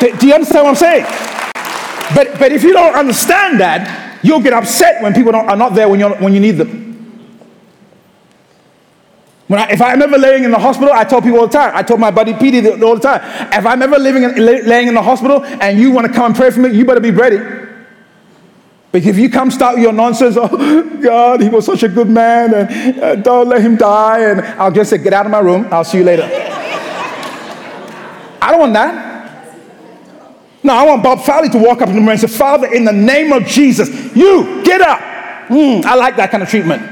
Do 0.00 0.26
you 0.26 0.32
understand 0.32 0.64
what 0.64 0.70
I'm 0.70 0.76
saying? 0.76 1.37
But, 2.14 2.38
but 2.38 2.52
if 2.52 2.62
you 2.62 2.72
don't 2.72 2.94
understand 2.94 3.60
that, 3.60 4.18
you'll 4.22 4.40
get 4.40 4.52
upset 4.52 5.02
when 5.02 5.14
people 5.14 5.34
are 5.34 5.56
not 5.56 5.74
there 5.74 5.88
when, 5.88 6.00
you're, 6.00 6.16
when 6.16 6.32
you 6.34 6.40
need 6.40 6.52
them. 6.52 6.88
When 9.48 9.58
I, 9.60 9.70
if 9.70 9.80
I'm 9.80 10.02
ever 10.02 10.18
laying 10.18 10.44
in 10.44 10.50
the 10.50 10.58
hospital, 10.58 10.92
I 10.92 11.04
tell 11.04 11.22
people 11.22 11.40
all 11.40 11.46
the 11.46 11.52
time. 11.52 11.72
I 11.74 11.82
told 11.82 12.00
my 12.00 12.10
buddy 12.10 12.34
Petey 12.34 12.68
all 12.68 12.94
the 12.96 13.00
time. 13.00 13.20
If 13.52 13.64
I'm 13.64 13.80
ever 13.80 13.98
living 13.98 14.22
in, 14.22 14.36
laying 14.36 14.88
in 14.88 14.94
the 14.94 15.02
hospital 15.02 15.42
and 15.44 15.78
you 15.78 15.90
want 15.90 16.06
to 16.06 16.12
come 16.12 16.26
and 16.26 16.34
pray 16.34 16.50
for 16.50 16.60
me, 16.60 16.70
you 16.70 16.84
better 16.84 17.00
be 17.00 17.10
ready. 17.10 17.38
But 18.92 19.04
if 19.04 19.16
you 19.18 19.30
come 19.30 19.50
start 19.50 19.78
your 19.78 19.92
nonsense, 19.92 20.36
oh 20.38 21.00
God, 21.02 21.40
he 21.40 21.48
was 21.48 21.64
such 21.64 21.82
a 21.82 21.88
good 21.88 22.08
man, 22.08 22.54
and 22.54 23.00
uh, 23.00 23.16
don't 23.16 23.48
let 23.48 23.60
him 23.62 23.76
die, 23.76 24.30
and 24.30 24.40
I'll 24.40 24.70
just 24.70 24.90
say, 24.90 24.98
get 24.98 25.12
out 25.12 25.26
of 25.26 25.32
my 25.32 25.40
room. 25.40 25.66
I'll 25.70 25.84
see 25.84 25.98
you 25.98 26.04
later. 26.04 26.24
I 28.40 28.50
don't 28.50 28.60
want 28.60 28.72
that. 28.74 29.07
No, 30.62 30.74
I 30.74 30.84
want 30.84 31.02
Bob 31.02 31.20
Fowley 31.20 31.48
to 31.50 31.58
walk 31.58 31.82
up 31.82 31.88
in 31.88 32.04
the 32.04 32.10
and 32.10 32.20
say, 32.20 32.26
Father, 32.26 32.72
in 32.72 32.84
the 32.84 32.92
name 32.92 33.32
of 33.32 33.46
Jesus, 33.46 33.88
you 34.16 34.62
get 34.64 34.80
up. 34.80 35.00
Mm, 35.48 35.84
I 35.84 35.94
like 35.94 36.16
that 36.16 36.30
kind 36.30 36.42
of 36.42 36.48
treatment. 36.48 36.82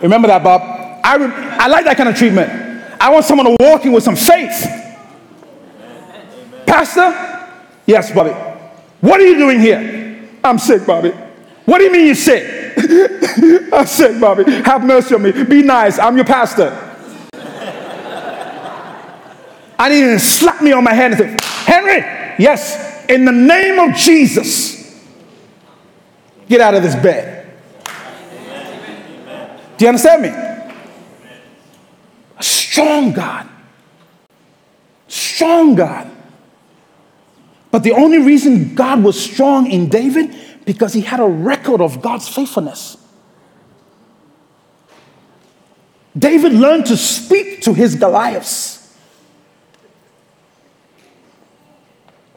Remember 0.00 0.28
that, 0.28 0.42
Bob? 0.42 1.00
I, 1.04 1.16
re- 1.16 1.32
I 1.32 1.66
like 1.68 1.84
that 1.84 1.96
kind 1.96 2.08
of 2.08 2.16
treatment. 2.16 2.50
I 3.00 3.10
want 3.10 3.24
someone 3.24 3.46
to 3.46 3.56
walk 3.60 3.84
in 3.84 3.92
with 3.92 4.04
some 4.04 4.16
faith. 4.16 4.66
Pastor? 6.66 7.12
Yes, 7.86 8.12
Bobby. 8.12 8.30
What 9.00 9.20
are 9.20 9.26
you 9.26 9.36
doing 9.36 9.60
here? 9.60 10.28
I'm 10.42 10.58
sick, 10.58 10.86
Bobby. 10.86 11.10
What 11.64 11.78
do 11.78 11.84
you 11.84 11.92
mean 11.92 12.06
you're 12.06 12.14
sick? 12.14 12.74
I'm 13.72 13.86
sick, 13.86 14.20
Bobby. 14.20 14.44
Have 14.62 14.84
mercy 14.84 15.14
on 15.14 15.22
me. 15.22 15.32
Be 15.44 15.62
nice. 15.62 15.98
I'm 15.98 16.16
your 16.16 16.24
pastor. 16.24 16.82
I 19.78 19.88
need 19.90 20.00
you 20.00 20.12
to 20.12 20.18
slap 20.18 20.62
me 20.62 20.72
on 20.72 20.82
my 20.84 20.94
head 20.94 21.12
and 21.12 21.20
say, 21.20 21.36
Henry, 21.66 21.98
yes, 22.38 23.04
in 23.08 23.24
the 23.24 23.32
name 23.32 23.80
of 23.80 23.96
Jesus, 23.96 25.04
get 26.48 26.60
out 26.60 26.74
of 26.74 26.84
this 26.84 26.94
bed. 26.94 27.44
Do 29.76 29.84
you 29.84 29.88
understand 29.88 30.22
me? 30.22 30.28
A 32.38 32.42
strong 32.42 33.12
God. 33.12 33.48
Strong 35.08 35.74
God. 35.74 36.08
But 37.72 37.82
the 37.82 37.92
only 37.92 38.18
reason 38.18 38.76
God 38.76 39.02
was 39.02 39.20
strong 39.20 39.68
in 39.68 39.88
David 39.88 40.36
because 40.64 40.92
he 40.92 41.00
had 41.00 41.18
a 41.18 41.26
record 41.26 41.80
of 41.80 42.00
God's 42.00 42.28
faithfulness. 42.28 42.96
David 46.16 46.52
learned 46.52 46.86
to 46.86 46.96
speak 46.96 47.62
to 47.62 47.74
his 47.74 47.96
Goliaths. 47.96 48.75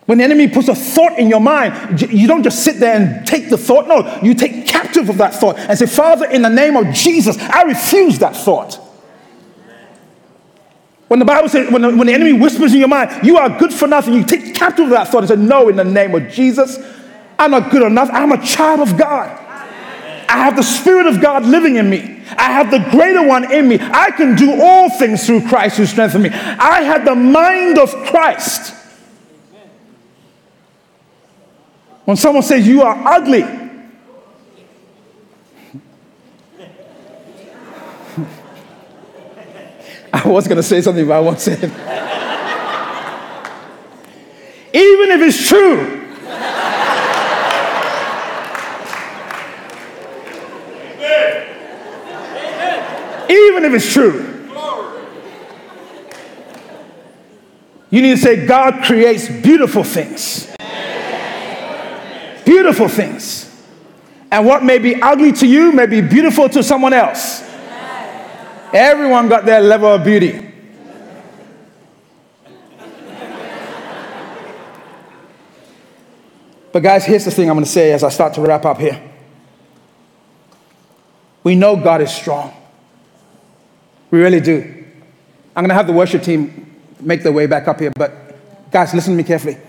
When 0.10 0.18
the 0.18 0.24
enemy 0.24 0.48
puts 0.48 0.68
a 0.68 0.74
thought 0.74 1.20
in 1.20 1.30
your 1.30 1.40
mind, 1.40 2.02
you 2.02 2.28
don't 2.28 2.42
just 2.42 2.64
sit 2.64 2.78
there 2.80 2.96
and 3.00 3.28
take 3.28 3.52
the 3.52 3.58
thought. 3.60 3.88
No, 3.88 4.20
you 4.24 4.34
take 4.34 4.66
captive 4.66 5.08
of 5.08 5.20
that 5.20 5.36
thought 5.36 5.60
and 5.60 5.78
say, 5.78 5.86
Father, 5.86 6.26
in 6.26 6.42
the 6.42 6.50
name 6.50 6.76
of 6.76 6.92
Jesus, 6.96 7.38
I 7.38 7.62
refuse 7.62 8.18
that 8.18 8.36
thought. 8.36 8.80
When 11.10 11.20
the 11.20 11.26
Bible 11.26 11.48
says, 11.48 11.72
when 11.72 11.84
the, 11.84 11.96
when 11.96 12.08
the 12.08 12.14
enemy 12.16 12.34
whispers 12.34 12.74
in 12.74 12.80
your 12.80 12.88
mind, 12.88 13.24
you 13.24 13.38
are 13.38 13.56
good 13.60 13.72
for 13.72 13.88
nothing, 13.88 14.16
you 14.16 14.24
take 14.24 14.56
captive 14.56 14.86
of 14.86 14.90
that 14.94 15.10
thought 15.10 15.20
and 15.20 15.28
say, 15.30 15.36
No, 15.36 15.70
in 15.70 15.76
the 15.76 15.84
name 15.84 16.16
of 16.16 16.28
Jesus, 16.32 16.80
I'm 17.38 17.52
not 17.52 17.70
good 17.70 17.84
enough. 17.84 18.10
I'm 18.12 18.32
a 18.32 18.44
child 18.44 18.80
of 18.80 18.98
God. 18.98 19.30
I 19.30 20.40
have 20.40 20.56
the 20.56 20.64
Spirit 20.64 21.06
of 21.06 21.22
God 21.22 21.46
living 21.46 21.76
in 21.76 21.88
me. 21.88 22.24
I 22.36 22.52
have 22.52 22.72
the 22.72 22.80
greater 22.90 23.28
one 23.28 23.52
in 23.52 23.68
me. 23.68 23.78
I 23.80 24.10
can 24.10 24.36
do 24.36 24.60
all 24.60 24.90
things 24.90 25.28
through 25.28 25.48
Christ 25.48 25.78
who 25.78 25.86
strengthens 25.86 26.24
me. 26.24 26.32
I 26.32 26.82
have 26.82 27.06
the 27.06 27.14
mind 27.14 27.78
of 27.78 27.94
Christ. 28.08 28.74
When 32.10 32.18
someone 32.18 32.42
says 32.42 32.68
you 32.68 32.82
are 32.82 33.08
ugly, 33.08 33.44
I 40.12 40.28
was 40.28 40.48
going 40.48 40.58
to 40.58 40.64
say 40.64 40.82
something, 40.82 41.08
but 41.08 41.14
I 41.14 41.20
won't 41.20 41.40
say 41.40 41.54
it. 41.54 41.62
Even 44.74 45.12
if 45.12 45.22
it's 45.22 45.48
true, 45.48 45.82
even 53.30 53.66
if 53.66 53.74
it's 53.76 53.94
true. 53.94 54.26
You 57.92 58.02
need 58.02 58.16
to 58.16 58.18
say, 58.18 58.48
God 58.48 58.84
creates 58.84 59.30
beautiful 59.30 59.84
things. 59.84 60.50
Beautiful 62.50 62.88
things. 62.88 63.46
And 64.32 64.44
what 64.44 64.64
may 64.64 64.80
be 64.80 65.00
ugly 65.00 65.32
to 65.34 65.46
you 65.46 65.72
may 65.72 65.86
be 65.86 66.02
beautiful 66.02 66.50
to 66.50 66.64
someone 66.64 66.94
else. 66.94 67.44
Everyone 68.74 69.30
got 69.30 69.46
their 69.46 69.62
level 69.62 69.88
of 69.88 70.04
beauty. 70.04 70.52
But, 76.72 76.82
guys, 76.82 77.06
here's 77.06 77.26
the 77.26 77.30
thing 77.30 77.52
I'm 77.52 77.56
going 77.56 77.66
to 77.66 77.72
say 77.72 77.92
as 77.92 78.04
I 78.04 78.10
start 78.10 78.34
to 78.34 78.42
wrap 78.42 78.66
up 78.66 78.80
here. 78.80 79.00
We 81.44 81.54
know 81.54 81.76
God 81.76 82.02
is 82.02 82.12
strong. 82.12 82.52
We 84.10 84.22
really 84.22 84.42
do. 84.42 84.86
I'm 85.56 85.62
going 85.62 85.70
to 85.70 85.76
have 85.76 85.86
the 85.86 85.94
worship 85.94 86.24
team 86.24 86.80
make 87.00 87.22
their 87.22 87.32
way 87.32 87.46
back 87.46 87.68
up 87.68 87.80
here, 87.80 87.92
but 87.96 88.72
guys, 88.72 88.92
listen 88.96 89.14
to 89.14 89.18
me 89.18 89.24
carefully. 89.24 89.60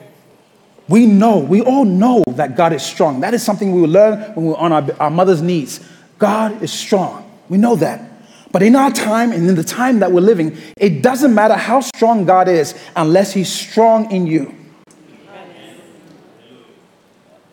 We 0.91 1.07
know, 1.07 1.39
we 1.39 1.61
all 1.61 1.85
know 1.85 2.25
that 2.27 2.57
God 2.57 2.73
is 2.73 2.83
strong. 2.83 3.21
That 3.21 3.33
is 3.33 3.45
something 3.45 3.71
we 3.71 3.81
will 3.81 3.91
learn 3.91 4.21
when 4.35 4.47
we're 4.47 4.57
on 4.57 4.73
our, 4.73 4.85
our 4.99 5.09
mother's 5.09 5.41
knees. 5.41 5.79
God 6.19 6.61
is 6.65 6.73
strong. 6.73 7.31
We 7.49 7.59
know 7.59 7.77
that. 7.77 8.11
But 8.51 8.65
in 8.65 8.75
our 8.75 8.91
time 8.91 9.31
and 9.31 9.49
in 9.49 9.55
the 9.55 9.63
time 9.63 10.01
that 10.01 10.11
we're 10.11 10.21
living, 10.21 10.59
it 10.77 11.01
doesn't 11.01 11.33
matter 11.33 11.55
how 11.55 11.81
strong 11.81 12.25
God 12.25 12.49
is 12.49 12.75
unless 12.97 13.33
He's 13.33 13.53
strong 13.53 14.11
in 14.11 14.27
you. 14.27 14.53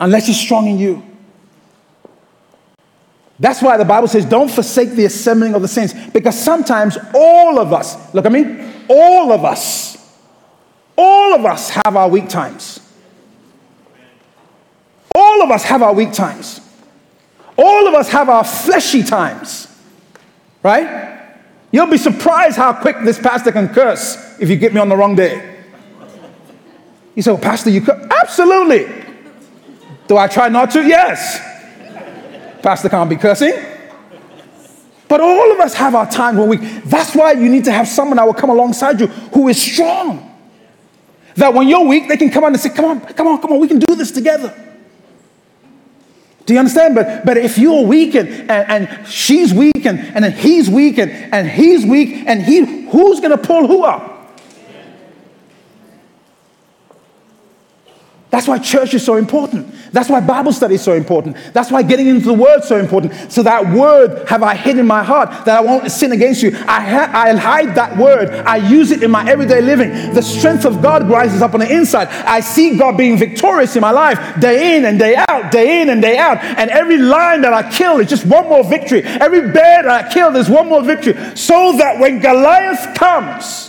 Unless 0.00 0.26
He's 0.26 0.40
strong 0.40 0.66
in 0.66 0.80
you. 0.80 1.04
That's 3.38 3.62
why 3.62 3.76
the 3.76 3.84
Bible 3.84 4.08
says, 4.08 4.24
don't 4.24 4.50
forsake 4.50 4.90
the 4.90 5.04
assembling 5.04 5.54
of 5.54 5.62
the 5.62 5.68
saints. 5.68 5.94
Because 6.12 6.36
sometimes 6.36 6.98
all 7.14 7.60
of 7.60 7.72
us, 7.72 8.12
look 8.12 8.26
at 8.26 8.32
me, 8.32 8.68
all 8.88 9.30
of 9.30 9.44
us, 9.44 9.96
all 10.96 11.36
of 11.36 11.46
us 11.46 11.70
have 11.70 11.96
our 11.96 12.08
weak 12.08 12.28
times. 12.28 12.80
All 15.38 15.44
of 15.44 15.52
us 15.52 15.62
have 15.62 15.82
our 15.82 15.94
weak 15.94 16.12
times. 16.12 16.60
All 17.56 17.86
of 17.86 17.94
us 17.94 18.08
have 18.08 18.28
our 18.28 18.42
fleshy 18.42 19.04
times. 19.04 19.68
Right? 20.64 21.30
You'll 21.70 21.86
be 21.86 21.96
surprised 21.96 22.56
how 22.56 22.72
quick 22.72 22.96
this 23.04 23.20
pastor 23.20 23.52
can 23.52 23.68
curse 23.68 24.36
if 24.40 24.48
you 24.48 24.56
get 24.56 24.74
me 24.74 24.80
on 24.80 24.88
the 24.88 24.96
wrong 24.96 25.14
day. 25.14 25.56
You 27.14 27.22
say, 27.22 27.30
well, 27.30 27.40
Pastor, 27.40 27.70
you 27.70 27.82
could? 27.82 27.94
Absolutely. 28.20 28.86
Do 30.08 30.16
I 30.16 30.26
try 30.26 30.48
not 30.48 30.72
to? 30.72 30.82
Yes. 30.82 31.38
Pastor 32.60 32.88
can't 32.88 33.08
be 33.08 33.16
cursing. 33.16 33.54
But 35.06 35.20
all 35.20 35.52
of 35.52 35.60
us 35.60 35.72
have 35.74 35.94
our 35.94 36.10
time 36.10 36.36
when 36.36 36.48
we, 36.48 36.56
that's 36.56 37.14
why 37.14 37.32
you 37.32 37.48
need 37.48 37.64
to 37.66 37.72
have 37.72 37.86
someone 37.86 38.16
that 38.16 38.26
will 38.26 38.34
come 38.34 38.50
alongside 38.50 39.00
you 39.00 39.06
who 39.06 39.46
is 39.46 39.62
strong. 39.62 40.36
That 41.36 41.54
when 41.54 41.68
you're 41.68 41.86
weak, 41.86 42.08
they 42.08 42.16
can 42.16 42.30
come 42.30 42.42
on 42.42 42.52
and 42.52 42.60
say, 42.60 42.70
Come 42.70 42.84
on, 42.86 43.00
come 43.00 43.28
on, 43.28 43.40
come 43.40 43.52
on, 43.52 43.60
we 43.60 43.68
can 43.68 43.78
do 43.78 43.94
this 43.94 44.10
together. 44.10 44.67
Do 46.48 46.54
you 46.54 46.60
understand? 46.60 46.94
But, 46.94 47.26
but 47.26 47.36
if 47.36 47.58
you're 47.58 47.84
weak 47.84 48.14
and, 48.14 48.50
and, 48.50 49.06
she's 49.06 49.52
weak 49.52 49.84
and, 49.84 50.00
and 50.00 50.24
then 50.24 50.32
he's 50.32 50.70
weak 50.70 50.96
and, 50.96 51.10
and 51.10 51.46
he's 51.46 51.84
weak 51.84 52.24
and 52.26 52.42
he, 52.42 52.86
who's 52.88 53.20
going 53.20 53.32
to 53.32 53.36
pull 53.36 53.66
who 53.66 53.84
up? 53.84 54.17
That's 58.30 58.46
why 58.46 58.58
church 58.58 58.92
is 58.92 59.04
so 59.04 59.16
important. 59.16 59.74
That's 59.90 60.10
why 60.10 60.20
Bible 60.20 60.52
study 60.52 60.74
is 60.74 60.82
so 60.82 60.92
important. 60.92 61.36
That's 61.54 61.70
why 61.70 61.82
getting 61.82 62.08
into 62.08 62.26
the 62.26 62.34
Word 62.34 62.60
is 62.60 62.68
so 62.68 62.76
important. 62.76 63.14
So 63.32 63.42
that 63.42 63.74
Word 63.74 64.28
have 64.28 64.42
I 64.42 64.54
hid 64.54 64.78
in 64.78 64.86
my 64.86 65.02
heart 65.02 65.30
that 65.46 65.56
I 65.56 65.60
won't 65.62 65.90
sin 65.90 66.12
against 66.12 66.42
you. 66.42 66.50
I, 66.50 66.80
ha- 66.80 67.10
I 67.14 67.34
hide 67.34 67.74
that 67.76 67.96
Word. 67.96 68.28
I 68.30 68.56
use 68.56 68.90
it 68.90 69.02
in 69.02 69.10
my 69.10 69.26
everyday 69.26 69.62
living. 69.62 70.12
The 70.12 70.20
strength 70.20 70.66
of 70.66 70.82
God 70.82 71.08
rises 71.08 71.40
up 71.40 71.54
on 71.54 71.60
the 71.60 71.74
inside. 71.74 72.08
I 72.08 72.40
see 72.40 72.76
God 72.76 72.98
being 72.98 73.16
victorious 73.16 73.76
in 73.76 73.80
my 73.80 73.92
life 73.92 74.18
day 74.40 74.76
in 74.76 74.84
and 74.84 74.98
day 74.98 75.16
out, 75.28 75.50
day 75.50 75.80
in 75.80 75.88
and 75.88 76.02
day 76.02 76.18
out. 76.18 76.36
And 76.38 76.68
every 76.70 76.98
lion 76.98 77.40
that 77.42 77.54
I 77.54 77.70
kill 77.70 77.98
is 77.98 78.10
just 78.10 78.26
one 78.26 78.46
more 78.46 78.62
victory. 78.62 79.02
Every 79.04 79.40
bear 79.40 79.84
that 79.84 80.06
I 80.06 80.12
kill 80.12 80.36
is 80.36 80.50
one 80.50 80.68
more 80.68 80.82
victory. 80.82 81.14
So 81.34 81.78
that 81.78 81.98
when 81.98 82.20
Goliath 82.20 82.94
comes, 82.94 83.67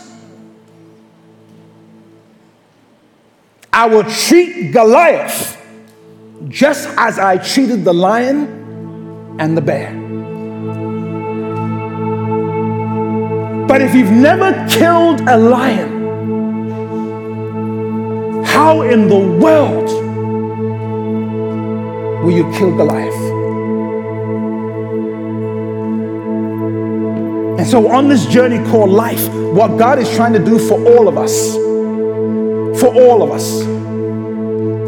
I 3.79 3.85
will 3.85 4.03
treat 4.03 4.73
Goliath 4.73 5.57
just 6.49 6.89
as 6.97 7.17
I 7.17 7.37
treated 7.37 7.85
the 7.85 7.93
lion 7.93 9.37
and 9.39 9.55
the 9.55 9.61
bear. 9.61 9.93
But 13.69 13.81
if 13.81 13.95
you've 13.95 14.11
never 14.11 14.51
killed 14.69 15.21
a 15.21 15.37
lion, 15.37 16.03
how 18.43 18.81
in 18.81 19.07
the 19.07 19.17
world 19.17 19.89
will 22.21 22.31
you 22.31 22.51
kill 22.57 22.75
Goliath? 22.75 23.21
And 27.57 27.65
so, 27.65 27.87
on 27.87 28.09
this 28.09 28.25
journey 28.25 28.57
called 28.69 28.89
life, 28.89 29.29
what 29.53 29.77
God 29.77 29.99
is 29.99 30.13
trying 30.17 30.33
to 30.33 30.43
do 30.43 30.59
for 30.59 30.85
all 30.97 31.07
of 31.07 31.17
us 31.17 31.68
for 32.79 32.87
all 32.87 33.21
of 33.21 33.31
us. 33.31 33.63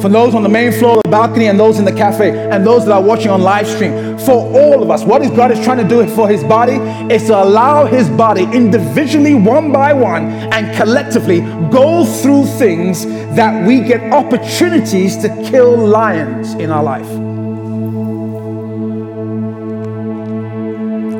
For 0.02 0.10
those 0.10 0.34
on 0.34 0.42
the 0.42 0.50
main 0.50 0.72
floor 0.72 0.98
of 0.98 1.04
the 1.04 1.10
balcony 1.10 1.46
and 1.46 1.60
those 1.60 1.78
in 1.78 1.86
the 1.86 1.92
cafe 1.92 2.50
and 2.50 2.66
those 2.66 2.86
that 2.86 2.92
are 2.92 3.04
watching 3.04 3.30
on 3.30 3.42
live 3.42 3.68
stream, 3.68 4.18
for 4.18 4.32
all 4.32 4.82
of 4.82 4.90
us, 4.90 5.04
what 5.04 5.22
is 5.22 5.30
God 5.30 5.52
is 5.52 5.64
trying 5.64 5.78
to 5.78 5.88
do 5.88 6.08
for 6.08 6.28
his 6.28 6.44
body 6.44 6.74
is 7.14 7.28
to 7.28 7.36
allow 7.44 7.86
his 7.86 8.10
body 8.10 8.46
individually, 8.46 9.36
one 9.36 9.72
by 9.72 9.94
one, 9.94 10.32
and 10.54 10.76
collectively 10.76 11.42
go 11.70 12.04
through 12.04 12.46
things 12.46 13.06
that 13.36 13.68
we 13.68 13.82
get 13.82 14.12
opportunities 14.12 15.18
to 15.18 15.30
kill 15.50 15.78
lions 15.78 16.54
in 16.56 16.72
our 16.72 16.84
life. 16.84 17.10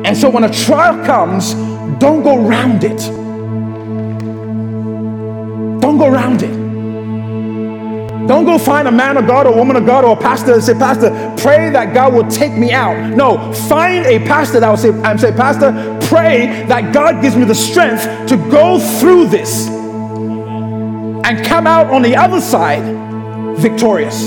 And 0.04 0.16
so 0.16 0.28
when 0.28 0.42
a 0.42 0.52
trial 0.52 1.04
comes, 1.06 1.54
don't 2.00 2.24
go 2.24 2.36
round 2.36 2.82
it. 2.82 3.21
Don't 8.32 8.46
go 8.46 8.56
find 8.56 8.88
a 8.88 8.90
man 8.90 9.18
of 9.18 9.26
God 9.26 9.46
or 9.46 9.52
a 9.52 9.56
woman 9.58 9.76
of 9.76 9.84
God 9.84 10.06
or 10.06 10.16
a 10.16 10.18
pastor 10.18 10.54
and 10.54 10.64
say, 10.64 10.72
Pastor, 10.72 11.10
pray 11.36 11.68
that 11.68 11.92
God 11.92 12.14
will 12.14 12.26
take 12.28 12.54
me 12.54 12.72
out. 12.72 13.10
No, 13.10 13.52
find 13.52 14.06
a 14.06 14.20
pastor 14.20 14.58
that 14.58 14.70
will 14.70 14.78
say, 14.78 14.88
I'm 15.02 15.18
say, 15.18 15.32
Pastor, 15.32 15.98
pray 16.08 16.64
that 16.66 16.94
God 16.94 17.20
gives 17.20 17.36
me 17.36 17.44
the 17.44 17.54
strength 17.54 18.04
to 18.30 18.38
go 18.50 18.78
through 18.78 19.26
this 19.26 19.68
and 19.68 21.44
come 21.44 21.66
out 21.66 21.88
on 21.88 22.00
the 22.00 22.16
other 22.16 22.40
side 22.40 22.80
victorious. 23.58 24.24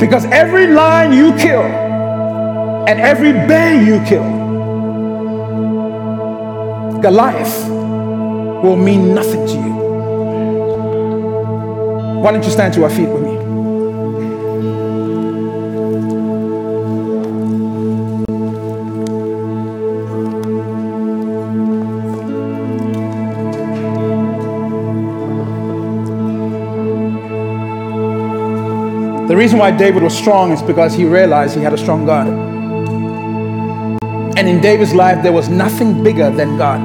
Because 0.00 0.24
every 0.32 0.68
lion 0.68 1.12
you 1.12 1.36
kill 1.36 1.64
and 2.88 2.98
every 2.98 3.32
bear 3.32 3.82
you 3.82 4.02
kill, 4.06 4.24
Goliath 7.02 7.68
will 7.68 8.76
mean 8.76 9.14
nothing 9.14 9.46
to 9.48 9.52
you. 9.52 9.77
Why 12.22 12.32
don't 12.32 12.42
you 12.42 12.50
stand 12.50 12.74
to 12.74 12.82
our 12.82 12.90
feet 12.90 13.08
with 13.08 13.22
me? 13.22 13.38
The 29.28 29.36
reason 29.36 29.60
why 29.60 29.70
David 29.70 30.02
was 30.02 30.16
strong 30.16 30.50
is 30.50 30.60
because 30.60 30.94
he 30.94 31.04
realized 31.04 31.54
he 31.54 31.62
had 31.62 31.72
a 31.72 31.78
strong 31.78 32.04
God. 32.04 32.26
And 34.36 34.48
in 34.48 34.60
David's 34.60 34.92
life, 34.92 35.22
there 35.22 35.32
was 35.32 35.48
nothing 35.48 36.02
bigger 36.02 36.30
than 36.30 36.58
God. 36.58 36.82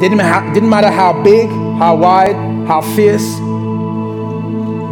Didn't, 0.00 0.18
didn't 0.54 0.70
matter 0.70 0.90
how 0.90 1.22
big, 1.22 1.50
how 1.78 1.96
wide, 1.96 2.36
how 2.66 2.80
fierce, 2.80 3.38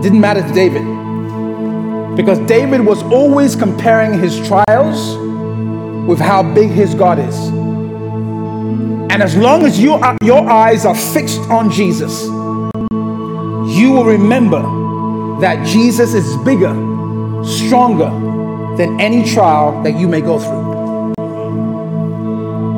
didn't 0.05 0.21
matter 0.21 0.43
to 0.43 0.53
David. 0.53 0.85
Because 2.15 2.39
David 2.41 2.83
was 2.83 3.03
always 3.05 3.57
comparing 3.57 4.19
his 4.21 4.37
trials 4.47 5.17
with 6.07 6.19
how 6.19 6.43
big 6.43 6.69
his 6.69 6.95
God 6.95 7.19
is. 7.19 7.49
And 7.49 9.23
as 9.23 9.35
long 9.35 9.65
as 9.65 9.81
you 9.81 9.95
are, 9.95 10.15
your 10.23 10.47
eyes 10.47 10.85
are 10.85 10.95
fixed 10.95 11.41
on 11.49 11.71
Jesus, 11.71 12.25
you 12.25 13.93
will 13.93 14.05
remember 14.05 14.61
that 15.41 15.67
Jesus 15.67 16.13
is 16.13 16.37
bigger, 16.45 16.75
stronger 17.43 18.11
than 18.77 19.01
any 19.01 19.25
trial 19.25 19.83
that 19.85 19.99
you 19.99 20.07
may 20.07 20.21
go 20.21 20.39
through. 20.39 21.15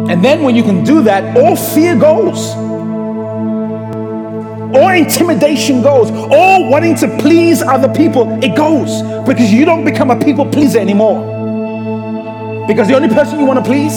And 0.09 0.24
then 0.24 0.45
when 0.45 0.55
you 0.55 0.62
can 0.62 0.85
do 0.85 1.03
that, 1.03 1.37
all 1.37 1.57
fear 1.57 1.97
goes. 1.97 2.55
All 4.75 4.91
intimidation 4.91 5.83
goes. 5.83 6.11
All 6.11 6.71
wanting 6.71 6.95
to 6.97 7.09
please 7.19 7.62
other 7.62 7.93
people, 7.93 8.43
it 8.43 8.57
goes. 8.57 9.03
Because 9.27 9.53
you 9.53 9.64
don't 9.64 9.85
become 9.85 10.11
a 10.11 10.19
people 10.19 10.47
pleaser 10.47 10.79
anymore. 10.79 11.35
Because 12.67 12.89
the 12.89 12.95
only 12.95 13.09
person 13.09 13.39
you 13.39 13.47
want 13.47 13.59
to 13.59 13.64
please 13.64 13.95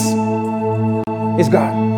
is 1.40 1.48
God. 1.48 1.90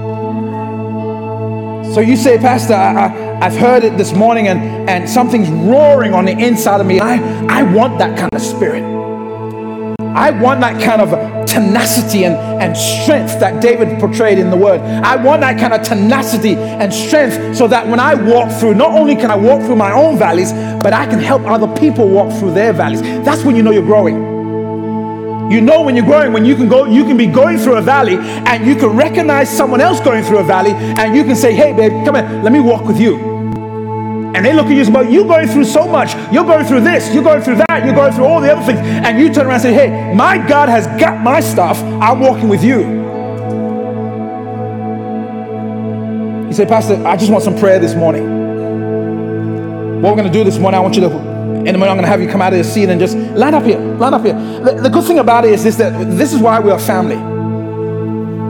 So 1.94 2.00
you 2.00 2.16
say, 2.16 2.38
Pastor, 2.38 2.72
I, 2.72 3.08
have 3.42 3.56
heard 3.56 3.84
it 3.84 3.98
this 3.98 4.14
morning 4.14 4.48
and, 4.48 4.88
and 4.88 5.10
something's 5.10 5.50
roaring 5.50 6.14
on 6.14 6.24
the 6.24 6.32
inside 6.32 6.80
of 6.80 6.86
me. 6.86 7.00
I, 7.00 7.16
I 7.50 7.62
want 7.64 7.98
that 7.98 8.16
kind 8.16 8.30
of 8.32 8.40
spirit. 8.40 8.82
I 10.14 10.30
want 10.30 10.60
that 10.60 10.82
kind 10.82 11.02
of 11.02 11.12
tenacity 11.52 12.24
and, 12.24 12.34
and 12.34 12.76
strength 12.76 13.38
that 13.40 13.60
David 13.60 14.00
portrayed 14.00 14.38
in 14.38 14.50
the 14.50 14.56
word. 14.56 14.80
I 14.80 15.16
want 15.16 15.42
that 15.42 15.60
kind 15.60 15.74
of 15.74 15.82
tenacity 15.82 16.54
and 16.54 16.92
strength 16.92 17.56
so 17.56 17.68
that 17.68 17.86
when 17.86 18.00
I 18.00 18.14
walk 18.14 18.50
through, 18.58 18.74
not 18.74 18.92
only 18.98 19.14
can 19.14 19.30
I 19.30 19.36
walk 19.36 19.62
through 19.62 19.76
my 19.76 19.92
own 19.92 20.18
valleys, 20.18 20.52
but 20.82 20.92
I 20.92 21.06
can 21.06 21.18
help 21.18 21.42
other 21.42 21.68
people 21.76 22.08
walk 22.08 22.32
through 22.38 22.54
their 22.54 22.72
valleys. 22.72 23.02
That's 23.02 23.44
when 23.44 23.54
you 23.54 23.62
know 23.62 23.70
you're 23.70 23.84
growing. 23.84 24.32
You 25.52 25.60
know 25.60 25.82
when 25.82 25.94
you're 25.94 26.06
growing, 26.06 26.32
when 26.32 26.46
you 26.46 26.56
can 26.56 26.68
go, 26.68 26.86
you 26.86 27.04
can 27.04 27.18
be 27.18 27.26
going 27.26 27.58
through 27.58 27.76
a 27.76 27.82
valley 27.82 28.16
and 28.16 28.66
you 28.66 28.74
can 28.74 28.96
recognize 28.96 29.54
someone 29.54 29.82
else 29.82 30.00
going 30.00 30.24
through 30.24 30.38
a 30.38 30.44
valley 30.44 30.70
and 30.72 31.14
you 31.14 31.24
can 31.24 31.36
say, 31.36 31.52
hey 31.52 31.74
babe, 31.74 31.92
come 32.06 32.14
here, 32.14 32.42
let 32.42 32.52
me 32.52 32.60
walk 32.60 32.86
with 32.86 32.98
you. 32.98 33.31
And 34.34 34.46
they 34.46 34.54
look 34.54 34.66
at 34.66 34.72
you 34.72 34.80
and 34.80 34.94
say, 34.94 35.12
You're 35.12 35.26
going 35.26 35.46
through 35.46 35.64
so 35.64 35.86
much. 35.86 36.14
You're 36.32 36.44
going 36.44 36.64
through 36.64 36.80
this. 36.80 37.12
You're 37.12 37.22
going 37.22 37.42
through 37.42 37.56
that. 37.68 37.84
You're 37.84 37.94
going 37.94 38.12
through 38.12 38.24
all 38.24 38.40
the 38.40 38.50
other 38.52 38.64
things. 38.64 38.78
And 38.80 39.18
you 39.18 39.32
turn 39.32 39.46
around 39.46 39.54
and 39.54 39.62
say, 39.62 39.74
Hey, 39.74 40.14
my 40.14 40.38
God 40.38 40.68
has 40.68 40.86
got 41.00 41.20
my 41.20 41.40
stuff. 41.40 41.78
I'm 41.82 42.20
walking 42.20 42.48
with 42.48 42.64
you. 42.64 43.02
You 46.46 46.52
say, 46.52 46.66
Pastor, 46.66 47.02
I 47.06 47.16
just 47.16 47.30
want 47.30 47.44
some 47.44 47.58
prayer 47.58 47.78
this 47.78 47.94
morning. 47.94 48.42
What 50.02 50.10
we're 50.10 50.22
going 50.22 50.32
to 50.32 50.38
do 50.38 50.44
this 50.44 50.58
morning, 50.58 50.78
I 50.78 50.82
want 50.82 50.96
you 50.96 51.02
to, 51.02 51.10
in 51.10 51.68
a 51.68 51.72
minute, 51.72 51.88
I'm 51.88 51.96
going 51.96 52.02
to 52.02 52.08
have 52.08 52.20
you 52.20 52.28
come 52.28 52.42
out 52.42 52.52
of 52.52 52.56
your 52.56 52.64
seat 52.64 52.88
and 52.88 53.00
just 53.00 53.16
line 53.16 53.54
up 53.54 53.64
here. 53.64 53.78
Line 53.78 54.14
up 54.14 54.24
here. 54.24 54.34
The, 54.34 54.80
the 54.82 54.88
good 54.88 55.04
thing 55.04 55.18
about 55.18 55.44
it 55.44 55.52
is 55.52 55.62
this 55.62 55.76
that 55.76 55.92
this 56.16 56.32
is 56.32 56.40
why 56.40 56.58
we 56.58 56.70
are 56.70 56.78
family. 56.78 57.16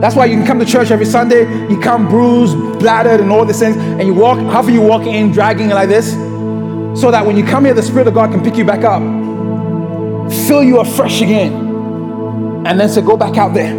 That's 0.01 0.17
why 0.17 0.25
you 0.25 0.35
can 0.35 0.45
come 0.45 0.59
to 0.59 0.65
church 0.65 0.91
every 0.91 1.05
Sunday. 1.05 1.43
You 1.69 1.79
come 1.79 2.09
bruised, 2.09 2.72
bladdered, 2.83 3.19
and 3.21 3.31
all 3.31 3.45
these 3.45 3.59
things, 3.59 3.77
and 3.77 4.03
you 4.07 4.13
walk. 4.13 4.37
Half 4.37 4.65
of 4.67 4.73
you 4.73 4.81
walking 4.81 5.13
in, 5.13 5.31
dragging 5.31 5.69
like 5.69 5.89
this, 5.89 6.11
so 7.01 7.09
that 7.11 7.25
when 7.25 7.35
you 7.37 7.43
come 7.43 7.65
here, 7.65 7.73
the 7.73 7.81
Spirit 7.81 8.07
of 8.07 8.13
God 8.13 8.31
can 8.31 8.41
pick 8.43 8.55
you 8.57 8.65
back 8.65 8.83
up, 8.83 9.01
fill 10.47 10.63
you 10.63 10.79
afresh 10.79 11.21
again, 11.21 11.53
and 12.67 12.79
then 12.79 12.89
say, 12.89 13.01
"Go 13.01 13.17
back 13.17 13.37
out 13.37 13.53
there. 13.53 13.73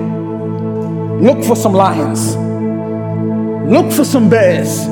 Look 1.28 1.44
for 1.44 1.56
some 1.56 1.74
lions. 1.74 2.36
Look 3.70 3.92
for 3.92 4.04
some 4.04 4.28
bears. 4.28 4.88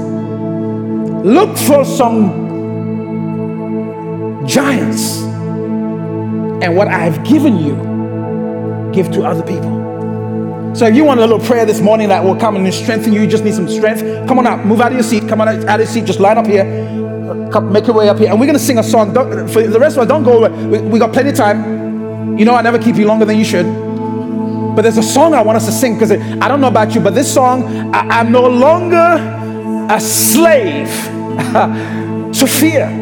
Look 1.24 1.56
for 1.56 1.84
some 1.84 2.30
giants. 4.46 5.22
And 6.62 6.76
what 6.76 6.88
I 6.88 7.00
have 7.08 7.22
given 7.24 7.58
you, 7.58 7.74
give 8.92 9.10
to 9.12 9.24
other 9.24 9.42
people." 9.42 9.81
So 10.74 10.86
if 10.86 10.96
you 10.96 11.04
want 11.04 11.20
a 11.20 11.22
little 11.26 11.38
prayer 11.38 11.66
this 11.66 11.82
morning 11.82 12.08
that 12.08 12.24
will 12.24 12.34
come 12.34 12.56
and 12.56 12.72
strengthen 12.72 13.12
you, 13.12 13.20
you 13.20 13.26
just 13.26 13.44
need 13.44 13.54
some 13.54 13.68
strength, 13.68 14.00
come 14.26 14.38
on 14.38 14.46
up, 14.46 14.64
move 14.64 14.80
out 14.80 14.86
of 14.86 14.94
your 14.94 15.02
seat, 15.02 15.28
come 15.28 15.42
on 15.42 15.48
out 15.48 15.58
of 15.58 15.80
your 15.80 15.86
seat, 15.86 16.06
just 16.06 16.18
line 16.18 16.38
up 16.38 16.46
here, 16.46 16.62
uh, 16.64 17.50
come, 17.50 17.70
make 17.70 17.86
your 17.86 17.94
way 17.94 18.08
up 18.08 18.16
here. 18.16 18.30
And 18.30 18.40
we're 18.40 18.46
going 18.46 18.58
to 18.58 18.64
sing 18.64 18.78
a 18.78 18.82
song. 18.82 19.12
Don't, 19.12 19.48
for 19.50 19.62
the 19.62 19.78
rest 19.78 19.98
of 19.98 20.02
us, 20.02 20.08
don't 20.08 20.22
go. 20.24 20.48
We, 20.48 20.80
we 20.80 20.98
got 20.98 21.12
plenty 21.12 21.28
of 21.28 21.36
time. 21.36 22.38
You 22.38 22.46
know, 22.46 22.54
I 22.54 22.62
never 22.62 22.78
keep 22.78 22.96
you 22.96 23.06
longer 23.06 23.26
than 23.26 23.38
you 23.38 23.44
should. 23.44 23.66
But 24.74 24.80
there's 24.80 24.96
a 24.96 25.02
song 25.02 25.34
I 25.34 25.42
want 25.42 25.56
us 25.56 25.66
to 25.66 25.72
sing 25.72 25.94
because 25.94 26.10
I 26.10 26.48
don't 26.48 26.62
know 26.62 26.68
about 26.68 26.94
you, 26.94 27.02
but 27.02 27.14
this 27.14 27.32
song, 27.32 27.94
I, 27.94 28.20
I'm 28.20 28.32
no 28.32 28.48
longer 28.48 29.86
a 29.90 30.00
slave 30.00 30.88
to 32.32 32.46
fear. 32.46 33.01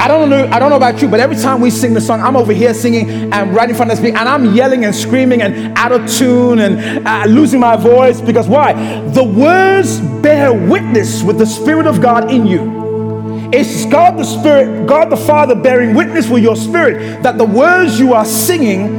I 0.00 0.08
don't 0.08 0.30
know, 0.30 0.46
I 0.46 0.58
don't 0.58 0.70
know 0.70 0.76
about 0.76 1.02
you, 1.02 1.08
but 1.08 1.20
every 1.20 1.36
time 1.36 1.60
we 1.60 1.68
sing 1.68 1.92
the 1.92 2.00
song, 2.00 2.22
I'm 2.22 2.34
over 2.34 2.54
here 2.54 2.72
singing 2.72 3.30
and 3.34 3.54
right 3.54 3.68
in 3.68 3.76
front 3.76 3.90
of 3.90 3.98
the 3.98 4.02
speaker, 4.02 4.16
and 4.16 4.26
I'm 4.26 4.54
yelling 4.54 4.86
and 4.86 4.94
screaming 4.94 5.42
and 5.42 5.76
out 5.76 5.92
of 5.92 6.10
tune 6.10 6.58
and 6.60 7.06
uh, 7.06 7.26
losing 7.26 7.60
my 7.60 7.76
voice 7.76 8.18
because 8.18 8.48
why? 8.48 8.72
The 9.10 9.22
words 9.22 10.00
bear 10.22 10.54
witness 10.54 11.22
with 11.22 11.36
the 11.36 11.44
Spirit 11.44 11.86
of 11.86 12.00
God 12.00 12.30
in 12.30 12.46
you. 12.46 13.50
It's 13.52 13.84
God 13.84 14.18
the 14.18 14.24
Spirit, 14.24 14.86
God 14.86 15.10
the 15.10 15.18
Father 15.18 15.54
bearing 15.54 15.94
witness 15.94 16.30
with 16.30 16.42
your 16.42 16.56
spirit 16.56 17.22
that 17.22 17.36
the 17.36 17.44
words 17.44 18.00
you 18.00 18.14
are 18.14 18.24
singing 18.24 18.98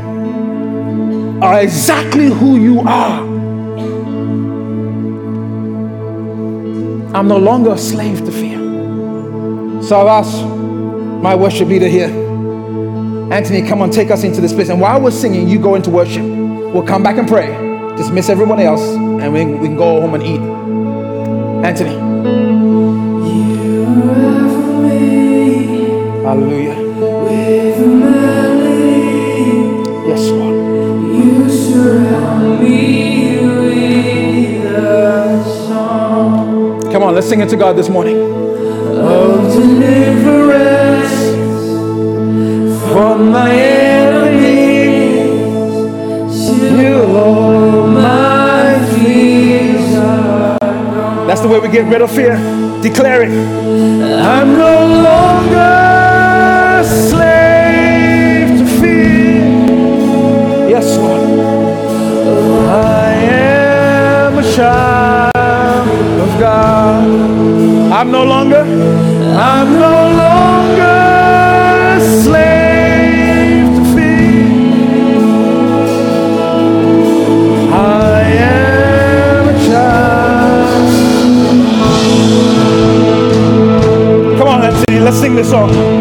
are 1.41 1.61
exactly 1.61 2.25
who 2.25 2.59
you 2.59 2.81
are. 2.81 3.21
I'm 7.15 7.27
no 7.27 7.37
longer 7.37 7.71
a 7.71 7.77
slave 7.79 8.23
to 8.23 8.31
fear. 8.31 8.59
So 9.81 9.99
I've 9.99 10.25
asked 10.25 10.60
my 11.21 11.35
worship 11.35 11.67
leader 11.67 11.87
here. 11.87 12.09
Anthony, 13.31 13.61
come 13.67 13.81
on, 13.81 13.91
take 13.91 14.09
us 14.09 14.23
into 14.23 14.41
this 14.41 14.53
place. 14.53 14.69
And 14.69 14.81
while 14.81 14.99
we're 14.99 15.11
singing, 15.11 15.47
you 15.47 15.59
go 15.59 15.75
into 15.75 15.89
worship. 15.91 16.23
We'll 16.23 16.83
come 16.83 17.03
back 17.03 17.17
and 17.17 17.27
pray. 17.27 17.47
Dismiss 17.95 18.29
everyone 18.29 18.59
else, 18.59 18.81
and 18.81 19.31
we, 19.31 19.45
we 19.45 19.67
can 19.67 19.77
go 19.77 20.01
home 20.01 20.15
and 20.15 20.23
eat. 20.23 20.41
Anthony. 21.63 21.95
Hallelujah. 26.23 26.75
Yes, 30.07 30.29
Lord. 30.29 30.55
You 31.15 31.45
me 32.59 33.39
with. 34.63 34.63
Come 36.91 37.03
on, 37.03 37.13
let's 37.15 37.27
sing 37.29 37.41
it 37.41 37.49
to 37.49 37.55
God 37.55 37.75
this 37.77 37.89
morning. 37.89 38.17
Of 38.17 39.53
deliverance 39.53 40.80
from 42.91 43.31
my 43.31 43.51
enemies. 43.51 44.81
Till 46.47 47.15
all 47.15 47.87
my 47.87 48.79
fears. 48.91 49.93
That's 51.27 51.41
the 51.41 51.47
way 51.47 51.59
we 51.59 51.69
get 51.69 51.85
rid 51.85 52.01
of 52.01 52.11
fear. 52.11 52.35
Declare 52.81 53.23
it. 53.23 53.31
I'm 54.35 54.57
no 54.57 54.75
longer 55.07 55.73
a 56.79 56.83
slave 56.83 58.49
to 58.59 58.65
fear. 58.79 59.43
Yes, 60.73 60.97
Lord. 60.97 61.21
I 62.67 63.13
am 63.13 64.37
a 64.37 64.45
child 64.55 65.87
of 66.25 66.31
God. 66.39 67.03
I'm 67.97 68.09
no 68.11 68.23
longer, 68.23 68.63
I'm 69.49 69.69
no 69.79 69.95
longer 70.23 70.90
sing 85.31 85.35
this 85.37 85.49
song. 85.49 86.00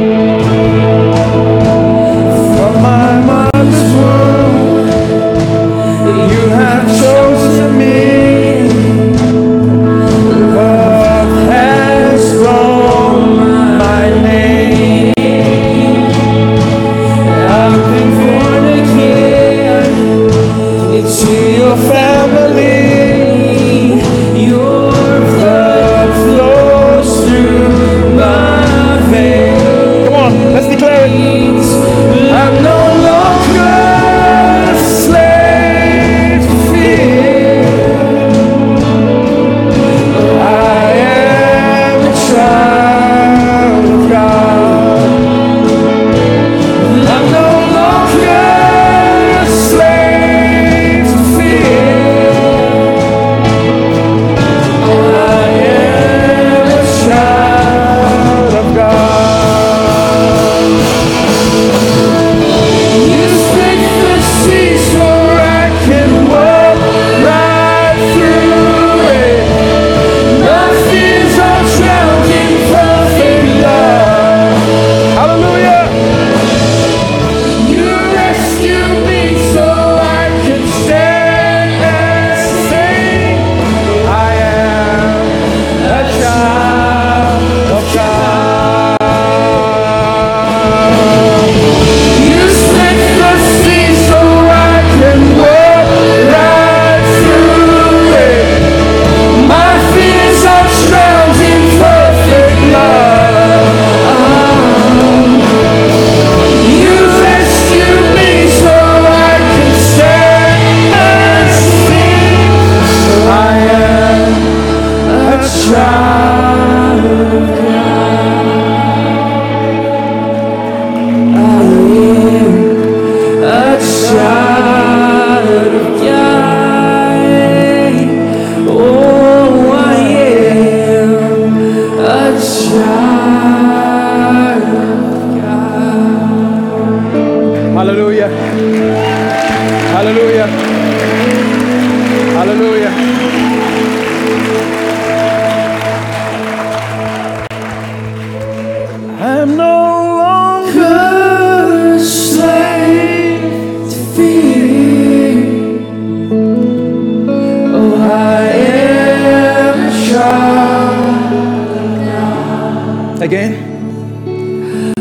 Again. 163.30 163.54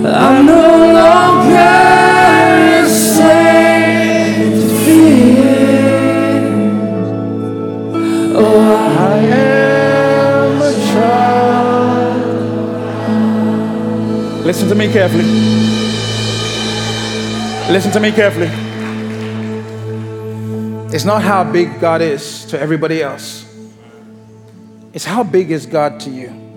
I'm 0.06 0.46
no 0.46 0.94
longer 0.94 1.58
a 2.78 2.88
slave 2.88 4.54
to 4.54 4.68
fear. 4.86 6.38
Oh, 8.36 8.62
I 9.00 9.18
am 9.18 10.62
a 10.62 10.72
child. 10.94 12.22
Listen 14.46 14.68
to 14.70 14.76
me 14.76 14.92
carefully. 14.94 15.26
Listen 17.74 17.92
to 17.94 18.00
me 18.00 18.12
carefully. 18.12 18.52
It's 20.94 21.04
not 21.04 21.24
how 21.24 21.44
big 21.52 21.80
God 21.82 22.02
is 22.04 22.46
to 22.46 22.60
everybody 22.60 23.02
else, 23.02 23.44
it's 24.94 25.06
how 25.06 25.24
big 25.24 25.50
is 25.50 25.66
God 25.66 26.00
to 26.02 26.12
you. 26.12 26.49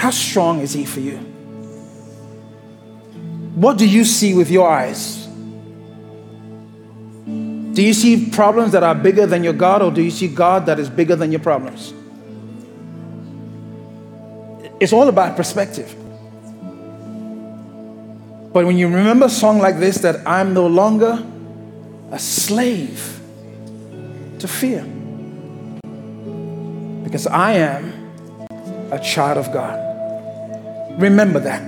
How 0.00 0.10
strong 0.10 0.60
is 0.60 0.72
He 0.72 0.86
for 0.86 1.00
you? 1.00 1.18
What 3.54 3.76
do 3.76 3.86
you 3.86 4.06
see 4.06 4.32
with 4.32 4.50
your 4.50 4.66
eyes? 4.66 5.26
Do 7.26 7.82
you 7.82 7.92
see 7.92 8.30
problems 8.30 8.72
that 8.72 8.82
are 8.82 8.94
bigger 8.94 9.26
than 9.26 9.44
your 9.44 9.52
God, 9.52 9.82
or 9.82 9.90
do 9.90 10.00
you 10.00 10.10
see 10.10 10.26
God 10.26 10.64
that 10.64 10.78
is 10.78 10.88
bigger 10.88 11.16
than 11.16 11.30
your 11.32 11.40
problems? 11.40 11.92
It's 14.80 14.94
all 14.94 15.06
about 15.06 15.36
perspective. 15.36 15.94
But 18.54 18.64
when 18.64 18.78
you 18.78 18.88
remember 18.88 19.26
a 19.26 19.28
song 19.28 19.58
like 19.58 19.78
this, 19.78 19.98
that 19.98 20.26
I'm 20.26 20.54
no 20.54 20.66
longer 20.66 21.22
a 22.10 22.18
slave 22.18 23.20
to 24.38 24.48
fear, 24.48 24.82
because 27.04 27.26
I 27.26 27.52
am 27.52 27.92
a 28.90 28.98
child 28.98 29.36
of 29.36 29.52
God. 29.52 29.88
Remember 31.00 31.40
that. 31.40 31.62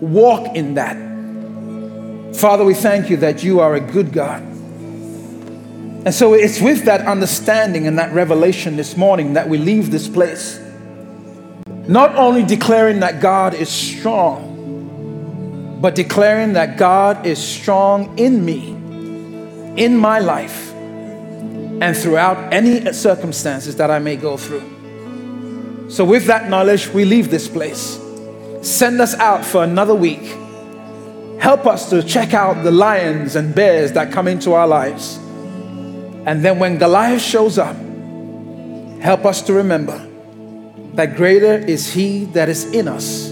Walk 0.00 0.54
in 0.54 0.74
that. 0.74 2.36
Father, 2.36 2.64
we 2.64 2.74
thank 2.74 3.08
you 3.08 3.16
that 3.18 3.42
you 3.42 3.60
are 3.60 3.74
a 3.74 3.80
good 3.80 4.12
God. 4.12 4.42
And 4.42 6.14
so 6.14 6.34
it's 6.34 6.60
with 6.60 6.84
that 6.84 7.00
understanding 7.00 7.86
and 7.86 7.98
that 7.98 8.12
revelation 8.12 8.76
this 8.76 8.96
morning 8.96 9.32
that 9.32 9.48
we 9.48 9.56
leave 9.56 9.90
this 9.90 10.06
place. 10.06 10.60
Not 11.88 12.14
only 12.14 12.44
declaring 12.44 13.00
that 13.00 13.20
God 13.20 13.54
is 13.54 13.70
strong, 13.70 15.78
but 15.80 15.94
declaring 15.94 16.52
that 16.52 16.76
God 16.76 17.26
is 17.26 17.42
strong 17.42 18.18
in 18.18 18.44
me, 18.44 18.70
in 19.82 19.96
my 19.96 20.18
life, 20.18 20.72
and 20.74 21.96
throughout 21.96 22.52
any 22.52 22.92
circumstances 22.92 23.76
that 23.76 23.90
I 23.90 23.98
may 23.98 24.16
go 24.16 24.36
through. 24.36 25.88
So, 25.88 26.04
with 26.04 26.26
that 26.26 26.50
knowledge, 26.50 26.88
we 26.88 27.04
leave 27.04 27.30
this 27.30 27.48
place. 27.48 28.05
Send 28.66 29.00
us 29.00 29.14
out 29.14 29.44
for 29.44 29.62
another 29.62 29.94
week. 29.94 30.24
Help 31.38 31.66
us 31.66 31.88
to 31.90 32.02
check 32.02 32.34
out 32.34 32.64
the 32.64 32.72
lions 32.72 33.36
and 33.36 33.54
bears 33.54 33.92
that 33.92 34.10
come 34.10 34.26
into 34.26 34.54
our 34.54 34.66
lives. 34.66 35.18
And 36.26 36.44
then 36.44 36.58
when 36.58 36.76
Goliath 36.76 37.22
shows 37.22 37.58
up, 37.58 37.76
help 39.00 39.24
us 39.24 39.40
to 39.42 39.52
remember 39.52 40.04
that 40.94 41.14
greater 41.14 41.54
is 41.54 41.92
He 41.92 42.24
that 42.34 42.48
is 42.48 42.64
in 42.72 42.88
us 42.88 43.30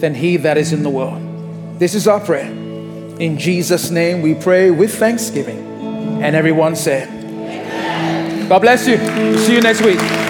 than 0.00 0.14
He 0.14 0.36
that 0.36 0.58
is 0.58 0.74
in 0.74 0.82
the 0.82 0.90
world. 0.90 1.78
This 1.78 1.94
is 1.94 2.06
our 2.06 2.20
prayer. 2.20 2.50
In 2.50 3.38
Jesus' 3.38 3.90
name 3.90 4.20
we 4.20 4.34
pray 4.34 4.70
with 4.70 4.94
thanksgiving. 4.94 5.60
And 6.22 6.36
everyone 6.36 6.76
said, 6.76 7.08
God 8.50 8.58
bless 8.58 8.86
you. 8.86 8.98
See 9.38 9.54
you 9.54 9.62
next 9.62 9.80
week. 9.80 10.21